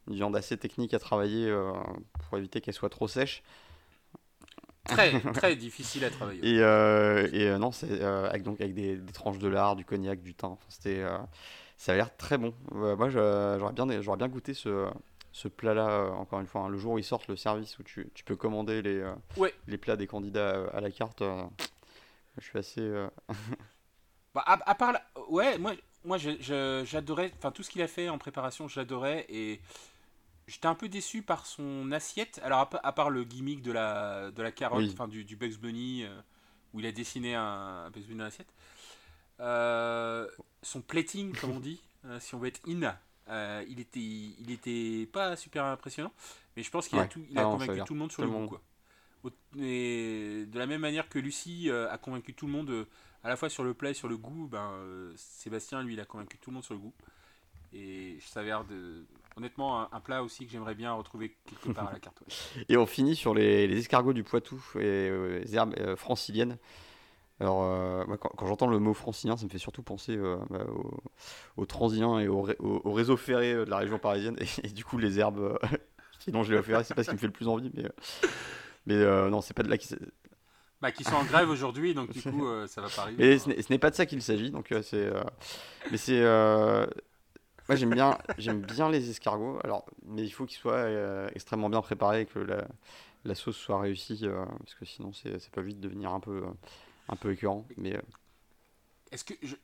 [0.08, 1.52] une viande assez technique à travailler
[2.28, 3.42] pour éviter qu'elle soit trop sèche.
[4.84, 6.40] Très, très difficile à travailler.
[6.44, 10.56] Et, et non, c'est avec, donc, avec des, tranches de lard, du cognac, du thym.
[10.68, 11.04] C'était
[11.82, 12.54] Ça a l'air très bon.
[12.70, 14.88] moi, j'aurais bien, j'aurais bien goûté ce,
[15.32, 16.60] ce plat-là, encore une fois.
[16.60, 16.68] Hein.
[16.68, 19.04] le jour où ils sortent le service où tu, tu peux commander les,
[19.66, 21.24] les plats des candidats à la carte,
[22.38, 22.88] je suis assez.
[24.34, 24.94] bah, à, part.
[25.28, 25.72] Ouais, moi,
[26.04, 27.32] moi j'adorais.
[27.36, 29.26] Enfin, tout ce qu'il a fait en préparation, j'adorais.
[29.28, 29.60] Et
[30.46, 32.40] J'étais un peu déçu par son assiette.
[32.42, 36.04] Alors, à, part le gimmick de la, de la carotte, enfin du, du, Bugs Bunny,
[36.04, 36.20] euh,
[36.74, 38.52] où il a dessiné un, Bugs Bunny dans l'assiette.
[39.40, 40.28] Euh,
[40.62, 42.96] son plating, comme on dit, euh, si on veut être in,
[43.68, 46.12] il, était, il était pas super impressionnant.
[46.56, 48.28] Mais je pense qu'il a, tout, il a ah convaincu tout le monde sur le
[48.28, 48.46] goût.
[48.46, 48.60] Quoi.
[49.58, 52.86] Et de la même manière que Lucie a convaincu tout le monde
[53.24, 54.72] à la fois sur le plat et sur le goût, ben,
[55.16, 56.92] Sébastien, lui, il a convaincu tout le monde sur le goût.
[57.72, 59.06] Et je s'avère de
[59.36, 62.22] honnêtement un, plat aussi que j'aimerais bien retrouver quelque part à la carte.
[62.68, 66.58] Et on finit sur les, escargots du Poitou et euh, les herbes euh, franciliennes.
[67.40, 70.16] Alors, euh, quand, j'entends le mot francilien, ça me fait surtout penser
[70.50, 70.64] bah,
[71.56, 72.42] aux, transiens et au,
[72.84, 74.36] réseau ferré de la région parisienne.
[74.62, 75.58] Et, du coup, les herbes,
[76.20, 77.70] sinon je les ferré, c'est pas ce qui me fait le plus envie.
[77.74, 77.84] Mais,
[78.86, 79.94] mais non, c'est pas de là qui.
[80.80, 83.38] Bah, qui sont en grève aujourd'hui, donc du coup, ça va pas arriver.
[83.46, 84.50] Mais ce n'est pas de ça qu'il s'agit.
[84.50, 85.10] Donc, c'est.
[85.90, 86.22] mais c'est
[87.68, 89.58] moi, j'aime bien, j'aime bien les escargots.
[89.62, 92.66] Alors, mais il faut qu'ils soient euh, extrêmement bien préparés et que la,
[93.24, 96.38] la sauce soit réussie, euh, parce que sinon, c'est, ça peut vite devenir un peu,
[96.38, 96.50] euh,
[97.08, 97.66] un peu écœurant.
[97.76, 97.98] Mais
[99.10, 99.56] est-ce que je,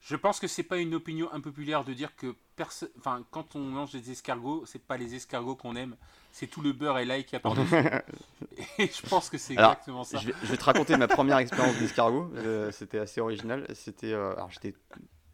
[0.00, 3.60] je pense que c'est pas une opinion impopulaire de dire que personne, enfin, quand on
[3.60, 5.96] mange des escargots, c'est pas les escargots qu'on aime,
[6.32, 7.54] c'est tout le beurre et l'ail qui a par
[8.78, 10.18] Et je pense que c'est exactement ça.
[10.18, 12.32] Je vais, je vais, te raconter ma première expérience d'escargot.
[12.72, 13.66] c'était assez original.
[13.74, 14.74] C'était, alors j'étais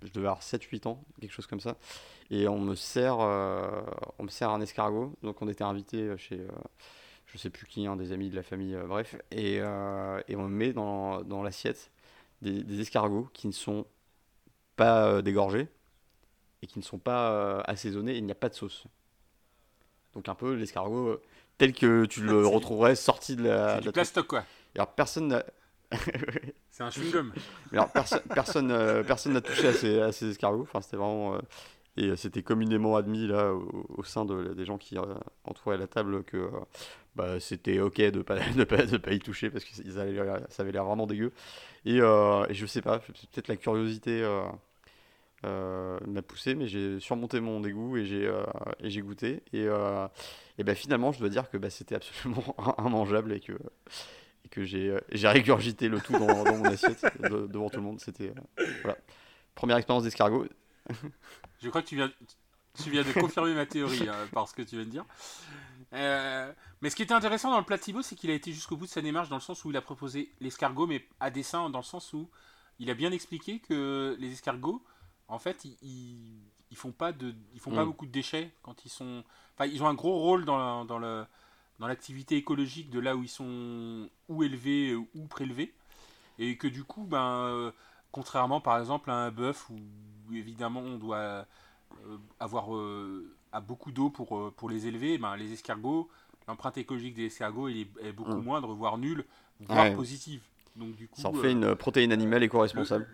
[0.02, 1.77] je devais avoir 7-8 ans, quelque chose comme ça.
[2.31, 3.82] Et on me sert, euh,
[4.18, 5.14] on me sert un escargot.
[5.23, 6.48] Donc on était invité chez, euh,
[7.36, 9.16] je sais plus qui, un des amis de la famille, euh, bref.
[9.30, 11.90] Et, et, on met dans, dans l'assiette
[12.42, 13.86] des, escargots qui ne sont
[14.76, 15.68] pas dégorgés
[16.62, 18.16] et qui ne sont pas assaisonnés.
[18.16, 18.86] il n'y a pas de sauce.
[20.14, 21.20] Donc un peu l'escargot
[21.58, 23.80] tel que tu le retrouverais sorti de la.
[23.82, 24.44] C'est du quoi.
[24.74, 25.42] Alors personne
[26.70, 27.32] c'est un chewing-gum.
[27.72, 27.90] alors,
[28.34, 29.68] personne euh, personne n'a touché
[30.00, 30.62] à ces, escargots.
[30.62, 31.34] Enfin, c'était vraiment.
[31.34, 31.40] Euh,
[31.98, 35.14] et c'était communément admis là, au, sein de, des gens qui euh,
[35.44, 36.50] entouraient la table que
[37.16, 40.02] bah, c'était ok de pas, de pas, de pas y toucher parce que ça
[40.62, 41.32] avait l'air vraiment dégueu.
[41.84, 44.22] Et, et, je sais pas, peut-être la curiosité
[45.43, 49.43] m'a poussé, mais j'ai surmonté mon dégoût et j'ai goûté.
[49.52, 49.66] Et,
[50.59, 53.55] et bah, finalement, je dois dire que bah, c'était absolument immangeable et que
[54.51, 58.01] que j'ai euh, j'ai régurgité le tout dans, mon assiette devant tout le monde.
[58.01, 58.93] C'était euh,
[59.55, 60.47] première expérience d'escargot.
[61.62, 62.10] Je crois que tu viens,
[62.82, 65.05] tu viens de confirmer ma théorie hein, par ce que tu viens de dire.
[65.97, 66.52] Euh,
[66.82, 68.86] mais ce qui était intéressant dans le plat Thibaut, c'est qu'il a été jusqu'au bout
[68.86, 71.78] de sa démarche dans le sens où il a proposé l'escargot, mais à dessein, dans
[71.78, 72.28] le sens où
[72.78, 74.82] il a bien expliqué que les escargots,
[75.28, 75.77] en fait, ils,
[76.70, 77.86] ils, font pas de, ils font pas mm.
[77.86, 79.24] beaucoup de déchets quand ils sont.
[79.55, 81.24] Enfin, ils ont un gros rôle dans, dans le
[81.78, 85.74] dans l'activité écologique de là où ils sont ou élevés ou prélevés.
[86.39, 87.73] Et que du coup, ben, euh,
[88.12, 91.47] contrairement par exemple à un bœuf où évidemment on doit
[92.06, 96.08] euh, avoir euh, beaucoup d'eau pour, pour les élever, ben, les escargots,
[96.48, 98.44] l'empreinte écologique des escargots est, beaucoup mm.
[98.44, 99.24] moindre, voire nulle,
[99.60, 100.42] voire positive.
[100.74, 103.06] Donc, du coup, Ça en fait une protéine animale éco-responsable.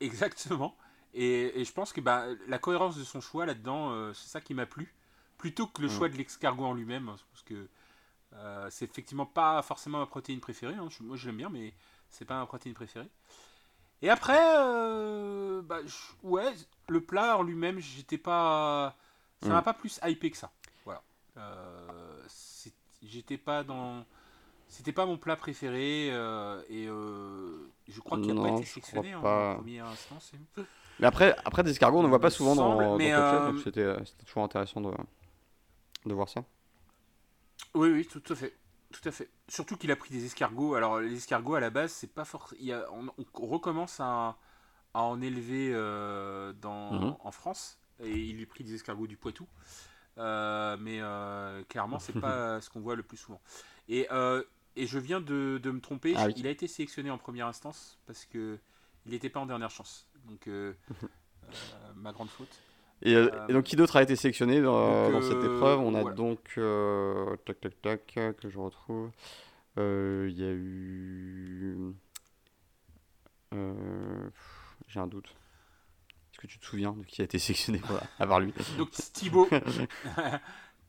[0.00, 0.76] Exactement.
[1.14, 4.52] Et, et, je pense que ben, la cohérence de son choix là-dedans, c'est ça qui
[4.52, 4.92] m'a plu
[5.44, 7.68] plutôt que le choix de l'escargot en lui-même, hein, parce que
[8.32, 10.74] euh, c'est effectivement pas forcément ma protéine préférée.
[10.74, 10.88] Hein.
[11.00, 11.74] moi, je l'aime bien, mais
[12.08, 13.10] c'est pas ma protéine préférée.
[14.04, 15.78] Et après, euh, bah,
[16.22, 16.52] ouais,
[16.88, 18.94] le plat en lui-même, j'étais pas,
[19.40, 19.64] ça m'a mm.
[19.64, 20.50] pas plus hypé que ça.
[20.84, 21.02] Voilà.
[21.38, 22.20] Euh,
[23.02, 24.04] j'étais pas dans,
[24.68, 29.86] c'était pas mon plat préféré et je crois qu'il n'a pas été sélectionné en première
[29.86, 30.32] instance.
[31.00, 34.44] Mais après, après des escargots, on ne voit pas souvent dans, dans donc c'était toujours
[34.44, 34.90] intéressant de
[36.04, 36.44] de voir ça.
[37.74, 38.54] Oui, oui, tout à fait.
[38.94, 39.28] Tout à fait.
[39.48, 40.74] Surtout qu'il a pris des escargots.
[40.74, 42.54] Alors, les escargots, à la base, c'est pas fort.
[42.92, 44.36] On, on, recommence à,
[44.94, 47.16] à en élever euh, dans, mhm.
[47.18, 47.78] en France.
[48.00, 49.48] Et il a pris des escargots du Poitou.
[50.18, 53.40] Euh, mais euh, clairement, c'est pas ce qu'on voit le plus souvent.
[53.88, 54.06] Et,
[54.76, 56.14] et je viens de, de me tromper.
[56.16, 58.58] Ah il a été sélectionné en première instance parce que
[59.06, 60.08] il n'était pas en dernière chance.
[60.26, 60.48] Donc,
[61.96, 62.60] ma grande faute.
[63.06, 65.80] Euh, et, donc, qui d'autre a été sélectionné dans, cette euh, épreuve?
[65.80, 66.40] On a donc.
[66.56, 69.10] Euh, tac, tac, tac, que je retrouve.
[69.76, 71.94] Il y a eu.
[74.88, 75.28] J'ai un doute.
[76.32, 77.80] Est-ce que tu te souviens de qui a été sélectionné
[78.18, 78.52] à part lui?
[78.78, 79.48] Donc, Thibaut.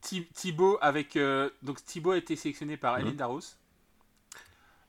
[0.00, 1.18] Thibaut avec.
[1.62, 3.40] donc, Thibaut a été sélectionné par Hélène Darros.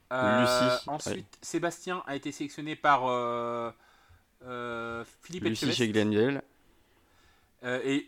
[0.09, 0.87] Lucie.
[0.87, 3.01] Ensuite, Sébastien a été sélectionné par
[5.23, 6.41] Philippe Lucie chez Glenville.
[7.63, 8.07] Et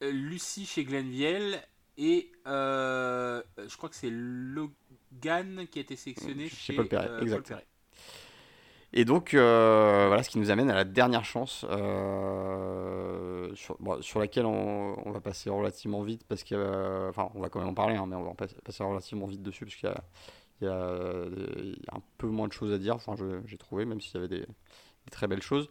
[0.00, 1.60] Lucie chez Glenville
[1.98, 7.22] et je crois que c'est Logan qui a été sélectionné chez, Paul Perret.
[7.22, 7.60] exactement.
[8.92, 11.64] Et donc, voilà ce qui nous amène à la dernière chance
[13.54, 17.74] sur, laquelle on, va passer relativement vite parce que, enfin, on va quand même en
[17.74, 20.04] parler, hein, mais on va passer relativement vite dessus parce qu'il y a,
[20.60, 20.70] il y,
[21.90, 23.14] a, un peu moins de choses à dire, enfin,
[23.44, 24.46] j'ai trouvé, même s'il y avait des,
[25.10, 25.68] très belles choses.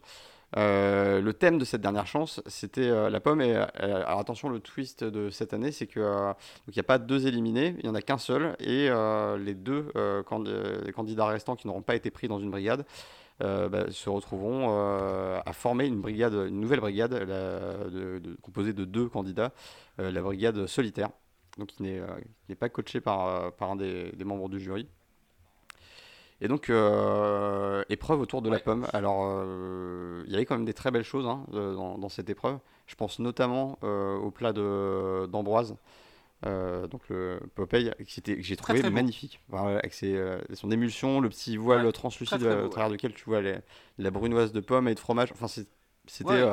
[0.56, 3.40] Euh, le thème de cette dernière chance, c'était euh, la pomme.
[3.40, 6.32] Et euh, attention, le twist de cette année, c'est que
[6.68, 8.88] il n'y a pas deux éliminés, il n'y en a qu'un seul, et
[9.38, 9.92] les deux
[10.24, 12.84] candidats restants qui n'auront pas été pris dans une brigade
[13.40, 14.70] bah, se retrouveront
[15.44, 19.52] à former une brigade, une nouvelle brigade de, composée de deux candidats,
[19.98, 21.10] la brigade solitaire
[21.58, 22.02] donc il
[22.48, 24.88] n'est pas coaché par, euh, par un des, membres du jury.
[26.40, 28.86] Et donc, euh, épreuve autour de la pomme.
[28.92, 29.42] Alors,
[30.26, 32.58] il y avait quand même des très belles choses hein, dans, cette épreuve.
[32.86, 35.76] Je pense notamment au plat d'Ambroise.
[36.42, 39.40] donc le Popeye que j'ai trouvé magnifique.
[39.52, 43.40] Avec son émulsion le petit voile translucide au travers duquel tu vois
[43.98, 45.32] la brunoise de pomme et de fromage.
[45.32, 45.48] Enfin
[46.06, 46.44] c'était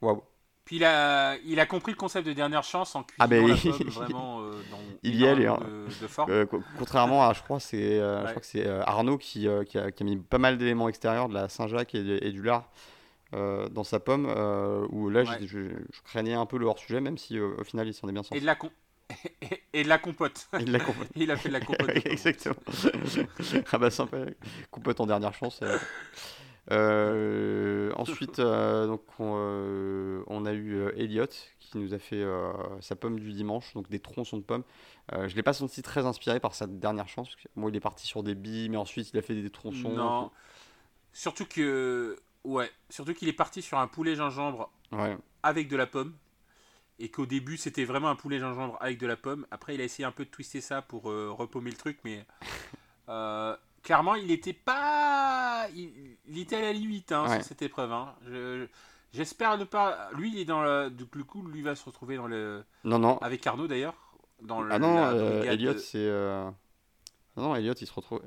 [0.00, 0.22] waouh
[0.70, 3.56] il a, il a compris le concept de dernière chance en cuisinant ah ben, la
[3.56, 5.58] pomme vraiment euh, dans il y est, hein.
[6.00, 6.30] de, forme.
[6.30, 6.46] Euh,
[6.78, 10.58] contrairement à, je crois, c'est, euh, Arnaud qui, qui, a, qui, a, mis pas mal
[10.58, 12.68] d'éléments extérieurs de la Saint-Jacques et, du lard
[13.32, 14.26] dans sa pomme,
[14.90, 15.60] où là, je, je,
[16.04, 18.38] craignais un peu le hors-sujet, même si au final, il s'en est bien sorti.
[18.38, 18.56] Et de la,
[19.72, 20.48] et de la compote.
[20.58, 21.08] Et de la compote.
[21.16, 21.90] il a fait de la compote.
[22.06, 22.54] Exactement.
[23.72, 24.18] ah bah sympa,
[24.70, 25.60] compote en dernière chance.
[26.70, 31.26] Euh, ensuite, euh, donc on, euh, a eu Elliot
[31.58, 32.24] qui nous a fait
[32.80, 34.64] sa pomme du dimanche, donc des tronçons de pommes.
[35.12, 37.28] je ne l'ai pas senti très inspiré par sa dernière chance.
[37.28, 39.50] Parce que, moi, il est parti sur des billes, mais ensuite il a fait des,
[39.50, 39.90] tronçons.
[39.90, 40.30] Non.
[41.12, 44.70] Surtout que, ouais, surtout qu'il est parti sur un poulet gingembre
[45.42, 46.14] avec de la pomme
[46.98, 49.46] et qu'au début c'était vraiment un poulet gingembre avec de la pomme.
[49.50, 52.24] Après il a essayé un peu de twister ça pour repaumer le truc, mais
[53.82, 55.66] clairement, il était pas.
[55.74, 57.92] Il, était à la limite hein, sur cette épreuve.
[57.92, 58.14] Hein.
[59.12, 60.10] J'espère ne pas.
[60.14, 60.90] Lui, il est dans le.
[60.90, 62.64] Du coup, lui va se retrouver dans le.
[62.84, 63.18] Non, non.
[63.18, 63.94] Avec Arnaud d'ailleurs.
[64.42, 65.98] Dans ah non, euh, Elliot, c'est.
[65.98, 66.48] Euh,
[67.36, 68.22] non, Elliot, il se retrouve.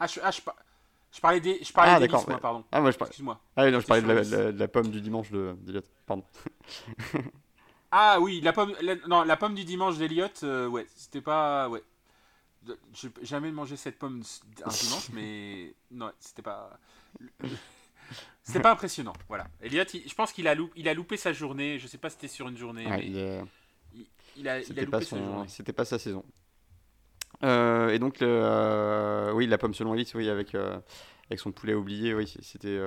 [0.00, 1.62] ah, je, ah, je, parlais des.
[1.62, 2.24] Je parlais ah, d'accord.
[2.28, 2.64] Moi, pardon.
[2.72, 3.10] Ah, moi, je parlais.
[3.10, 3.38] Excuse-moi.
[3.54, 5.82] Ah, non, je parlais de la, pomme du dimanche d'Eliot.
[6.06, 6.24] Pardon.
[7.92, 8.74] ah, oui, la pomme.
[9.06, 11.68] non, la pomme du dimanche d'Eliot, euh, ouais, c'était pas.
[11.68, 11.82] Ouais.
[12.92, 14.22] J'ai jamais mangé cette pomme
[14.64, 16.78] un dimanche, mais non, c'était pas.
[18.42, 19.48] C'était pas impressionnant, voilà.
[19.60, 21.78] Elliot, je pense qu'il a, il a loupé sa journée.
[21.78, 22.86] Je sais pas si c'était sur une journée.
[22.88, 23.06] mais
[24.36, 25.48] il, a, il a loupé sa journée.
[25.48, 26.24] C'était pas sa saison.
[27.42, 30.78] Euh, et donc, euh, oui, la pomme selon Elite, oui, avec, euh,
[31.28, 32.80] avec son poulet oublié, oui, c'était.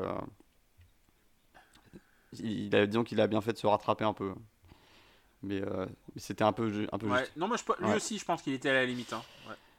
[2.39, 4.33] il a, disons qu'il a bien fait de se rattraper un peu.
[5.43, 5.61] Mais,
[6.17, 7.37] c'était un peu, un peu juste.
[7.37, 9.13] Non, moi, lui aussi, je pense qu'il était à la limite.
[9.13, 9.21] Hein.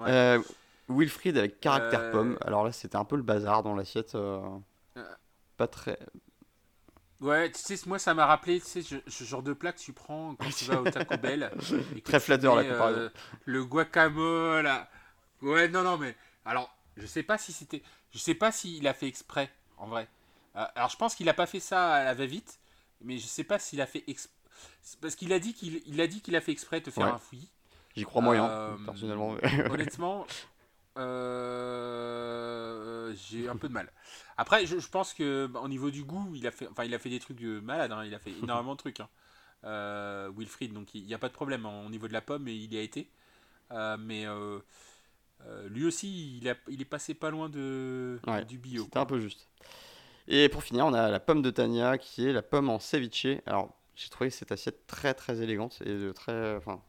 [0.07, 0.41] Euh,
[0.89, 2.39] Wilfried avec caractère euh, pomme.
[2.41, 4.15] Alors là, c'était un peu le bazar dans l'assiette.
[4.15, 4.41] Euh,
[5.57, 5.99] pas très.
[7.21, 9.93] Ouais, tu sais, moi ça m'a rappelé, tu sais, ce genre de plat que tu
[9.93, 11.51] prends quand tu vas au Taco Bell.
[12.03, 13.11] Très flatteur la comparaison.
[13.45, 14.71] le guacamole.
[15.43, 16.17] Ouais, non, non, mais
[16.47, 20.09] alors, je sais pas si c'était, je sais pas s'il a fait exprès, en vrai.
[20.55, 22.59] alors, je pense qu'il a pas fait ça à la va-vite,
[23.03, 24.35] mais je sais pas s'il a fait exprès.
[25.01, 27.19] Parce qu'il a dit qu'il a dit qu'il a fait exprès de te faire un
[27.19, 27.51] fouillis.
[27.97, 29.37] J'y crois moyen, euh, personnellement.
[29.71, 30.27] honnêtement,
[30.99, 33.91] euh, j'ai un peu de mal.
[34.37, 36.99] Après, je, pense que bah, au niveau du goût, il a fait, enfin, il a
[36.99, 37.93] fait des trucs malades.
[37.93, 38.05] Hein.
[38.05, 39.01] il a fait énormément de trucs.
[39.01, 39.09] Hein.
[39.65, 42.49] Euh, Wilfried, donc il n'y a pas de problème hein, au niveau de la pomme,
[42.49, 43.11] et il y a été.
[43.99, 44.27] mais
[45.69, 48.85] lui aussi, il, a, il est passé pas loin de, du bio.
[48.85, 49.49] C'était un peu juste.
[50.29, 53.27] Et pour finir, on a la pomme de Tania qui est la pomme en ceviche.
[53.47, 56.81] Alors, j'ai trouvé cette assiette très très élégante et de très, enfin,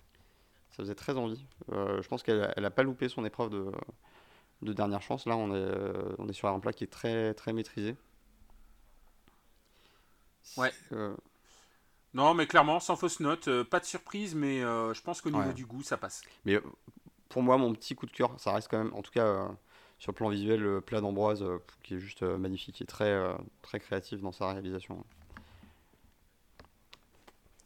[0.72, 1.46] ça faisait très envie.
[1.72, 3.72] Euh, je pense qu'elle n'a pas loupé son épreuve de,
[4.62, 5.26] de, dernière chance.
[5.26, 5.72] Là, on est,
[6.18, 7.96] on est sur un plat qui est très, très maîtrisé.
[10.58, 10.72] Ouais.
[12.14, 15.30] Non, mais clairement, sans fausse note, euh, pas de surprise, mais euh, je pense qu'au
[15.30, 16.22] niveau du goût, ça passe.
[16.46, 16.60] Mais
[17.30, 19.50] pour moi, mon petit coup de cœur, ça reste quand même, en tout cas,
[19.98, 21.46] sur le plan visuel, le plat d'Ambroise,
[21.84, 23.18] qui est juste magnifique et très,
[23.62, 25.06] très créatif dans sa réalisation.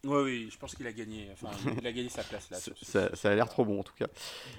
[0.06, 1.30] Oui, oui, je pense qu'il a gagné.
[1.34, 1.50] Enfin,
[1.82, 2.58] il a gagné sa place là.
[3.16, 4.06] ça, a l'air trop bon en tout cas.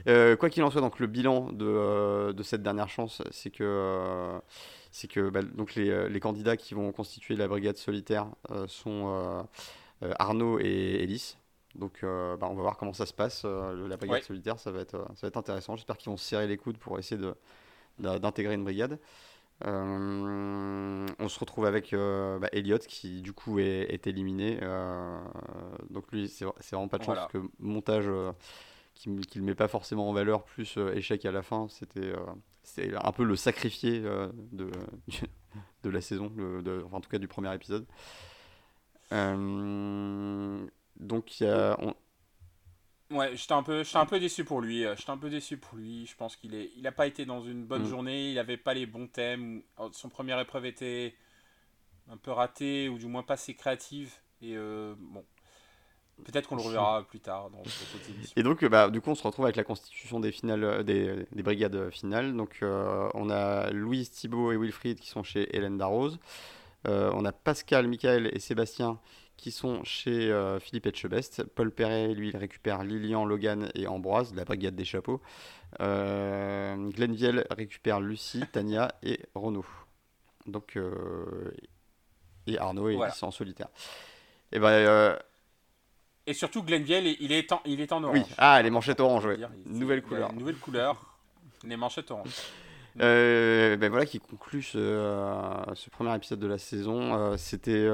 [0.09, 3.51] Euh, quoi qu'il en soit, donc le bilan de, euh, de cette dernière chance, c'est
[3.51, 4.39] que, euh,
[4.90, 8.27] c'est que bah, donc les, les, candidats qui vont constituer la brigade solitaire
[8.66, 9.47] sont
[10.18, 11.36] Arnaud et Elise.
[11.77, 13.44] Donc bah, on va voir comment ça se passe.
[13.44, 15.77] la brigade solitaire, ça va être, ça va être intéressant.
[15.77, 17.35] J'espère qu'ils vont se serrer les coudes pour essayer de,
[18.18, 18.98] d'intégrer une brigade.
[19.64, 24.58] On se retrouve avec bah, Elliot qui du coup est, éliminé.
[25.90, 28.08] donc lui, c'est vraiment pas de chance que montage
[28.94, 32.12] qui ne le met pas forcément en valeur, plus échec à la fin, c'était
[32.62, 34.70] c'est un peu le sacrifié de,
[35.82, 37.86] de la saison, de, en tout cas du premier épisode.
[39.12, 40.66] Euh,
[40.98, 41.78] donc y a.
[43.10, 44.84] Ouais, j'étais un peu, un peu déçu pour lui.
[44.96, 46.06] J'étais un peu déçu pour lui.
[46.06, 47.88] Je pense qu'il est, il a pas été dans une bonne mm.
[47.88, 48.30] journée.
[48.30, 49.62] Il n'avait pas les bons thèmes.
[49.92, 51.14] Son première épreuve était
[52.10, 54.12] un peu ratée ou du moins pas assez créative.
[54.42, 55.24] Et euh, bon,
[56.24, 58.32] peut-être qu'on le reverra plus tard dans cette émission.
[58.36, 61.26] Et donc, bah, du coup, on se retrouve avec la constitution des finales, euh, des,
[61.30, 62.36] des brigades finales.
[62.36, 66.18] Donc, on a Louise Thibault et Wilfried qui sont chez Hélène Darroze.
[66.86, 68.98] Euh, on a Pascal, Michael et Sébastien
[69.36, 71.44] qui sont chez euh, Philippe Etchebest.
[71.44, 75.20] Paul Perret, lui, il récupère Lilian, Logan et Ambroise, de la brigade des chapeaux.
[75.80, 79.66] Euh, Glenn récupère Lucie, Tania et Renaud.
[80.46, 81.52] Donc, euh,
[82.46, 83.68] et Arnaud est en solitaire.
[84.52, 85.18] Et, ben,
[86.26, 88.18] et surtout, Glenn il est en, il est en orange.
[88.18, 89.28] Oui, ah, les manchettes orange,
[89.64, 90.32] Nouvelle couleur.
[90.32, 91.16] Nouvelle couleur,
[91.64, 92.30] les manchettes orange.
[93.01, 97.14] Euh, ben voilà qui conclut ce, euh, ce, premier épisode de la saison.
[97.14, 97.89] Euh, c'était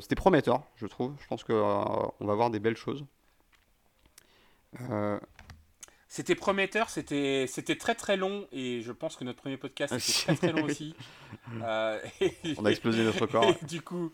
[0.00, 1.14] c'était prometteur, je trouve.
[1.20, 3.04] Je pense qu'on va voir des belles choses.
[6.10, 7.46] C'était prometteur, c'était
[7.78, 10.94] très très long et je pense que notre premier podcast était très très long aussi.
[11.60, 13.54] On a explosé notre corps.
[13.62, 14.10] du coup,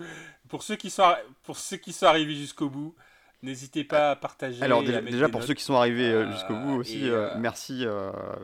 [0.49, 2.95] pour ceux qui sont, pour ceux qui sont arrivés jusqu'au bout,
[3.43, 4.62] N'hésitez pas à partager.
[4.62, 7.85] Alors déjà, pour ceux qui sont arrivés jusqu'au bout aussi, merci,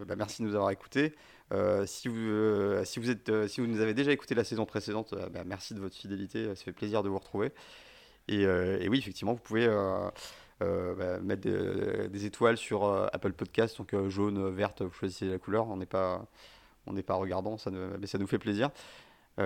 [0.07, 1.15] bah, merci de nous avoir écoutés.
[1.53, 4.45] Euh, si, vous, euh, si, vous êtes, euh, si vous nous avez déjà écouté la
[4.45, 7.53] saison précédente, bah, merci de votre fidélité, ça fait plaisir de vous retrouver.
[8.29, 8.47] Et,
[8.89, 9.67] oui, effectivement, vous pouvez
[10.61, 15.77] bah, mettre des, étoiles sur Apple Podcast, donc jaune, verte, vous choisissez la couleur, on
[15.77, 16.27] n'est pas,
[17.07, 18.71] pas regardant, ça, mais ça nous fait plaisir.
[19.39, 19.43] on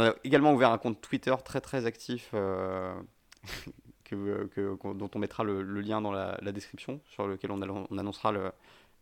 [0.00, 2.30] a également ouvert un compte Twitter très très actif
[4.04, 8.32] que, dont on mettra le, lien dans la, description, sur lequel on, on annoncera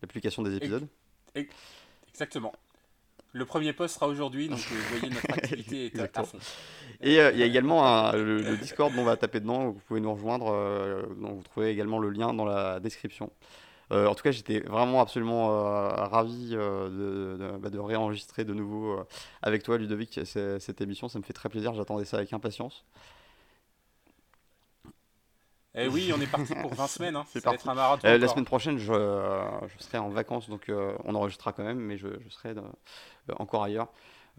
[0.02, 0.86] l'application des épisodes.
[1.34, 2.52] Exactement.
[3.34, 6.38] Le premier post sera aujourd'hui, donc euh, vous voyez notre activité est à fond.
[7.00, 10.00] Et euh, il y a également le, Discord dont on va taper dedans, vous pouvez
[10.00, 13.30] nous rejoindre, euh, donc vous trouvez également le lien dans la description.
[13.90, 15.48] en tout cas, j'étais vraiment absolument
[16.08, 19.00] ravi de, bah, de, réenregistrer de nouveau
[19.40, 21.08] avec toi, Ludovic, cette émission.
[21.08, 22.84] Ça me fait très plaisir, j'attendais ça avec impatience.
[25.74, 27.16] Eh oui, on est parti pour 20 semaines.
[27.16, 27.24] Hein.
[27.28, 27.68] C'est parti.
[27.68, 31.52] Un marathon euh, la semaine prochaine, je, je, serai en vacances, donc euh, on enregistrera
[31.52, 33.88] quand même, mais je, je serai euh, encore ailleurs.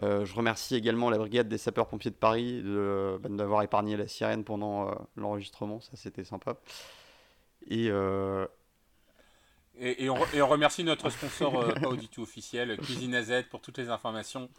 [0.02, 4.44] je remercie également la brigade des sapeurs-pompiers de Paris de, bah, d'avoir épargné la sirène
[4.44, 6.58] pendant l'enregistrement, ça c'était sympa.
[7.68, 7.90] Et,
[9.80, 13.90] et, on, remercie notre sponsor euh, pas du tout officiel, Cuisine AZ, pour toutes les
[13.90, 14.50] informations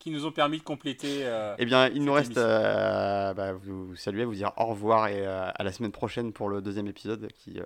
[0.00, 1.20] qui nous ont permis de compléter.
[1.22, 5.24] Euh, eh bien, il nous reste à bah, vous saluer, vous dire au revoir et
[5.24, 7.60] euh, à la semaine prochaine pour le deuxième épisode qui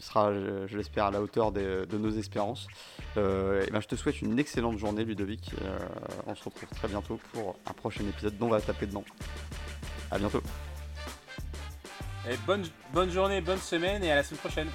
[0.00, 2.66] sera, je, l'espère, à la hauteur de nos espérances.
[3.14, 5.52] ben, je te souhaite une excellente journée, Ludovic.
[6.26, 9.04] on se retrouve très bientôt pour un prochain épisode dont on va taper dedans.
[10.10, 10.42] À bientôt.
[12.28, 14.68] Et bonne, bonne journée, bonne semaine et à la semaine prochaine.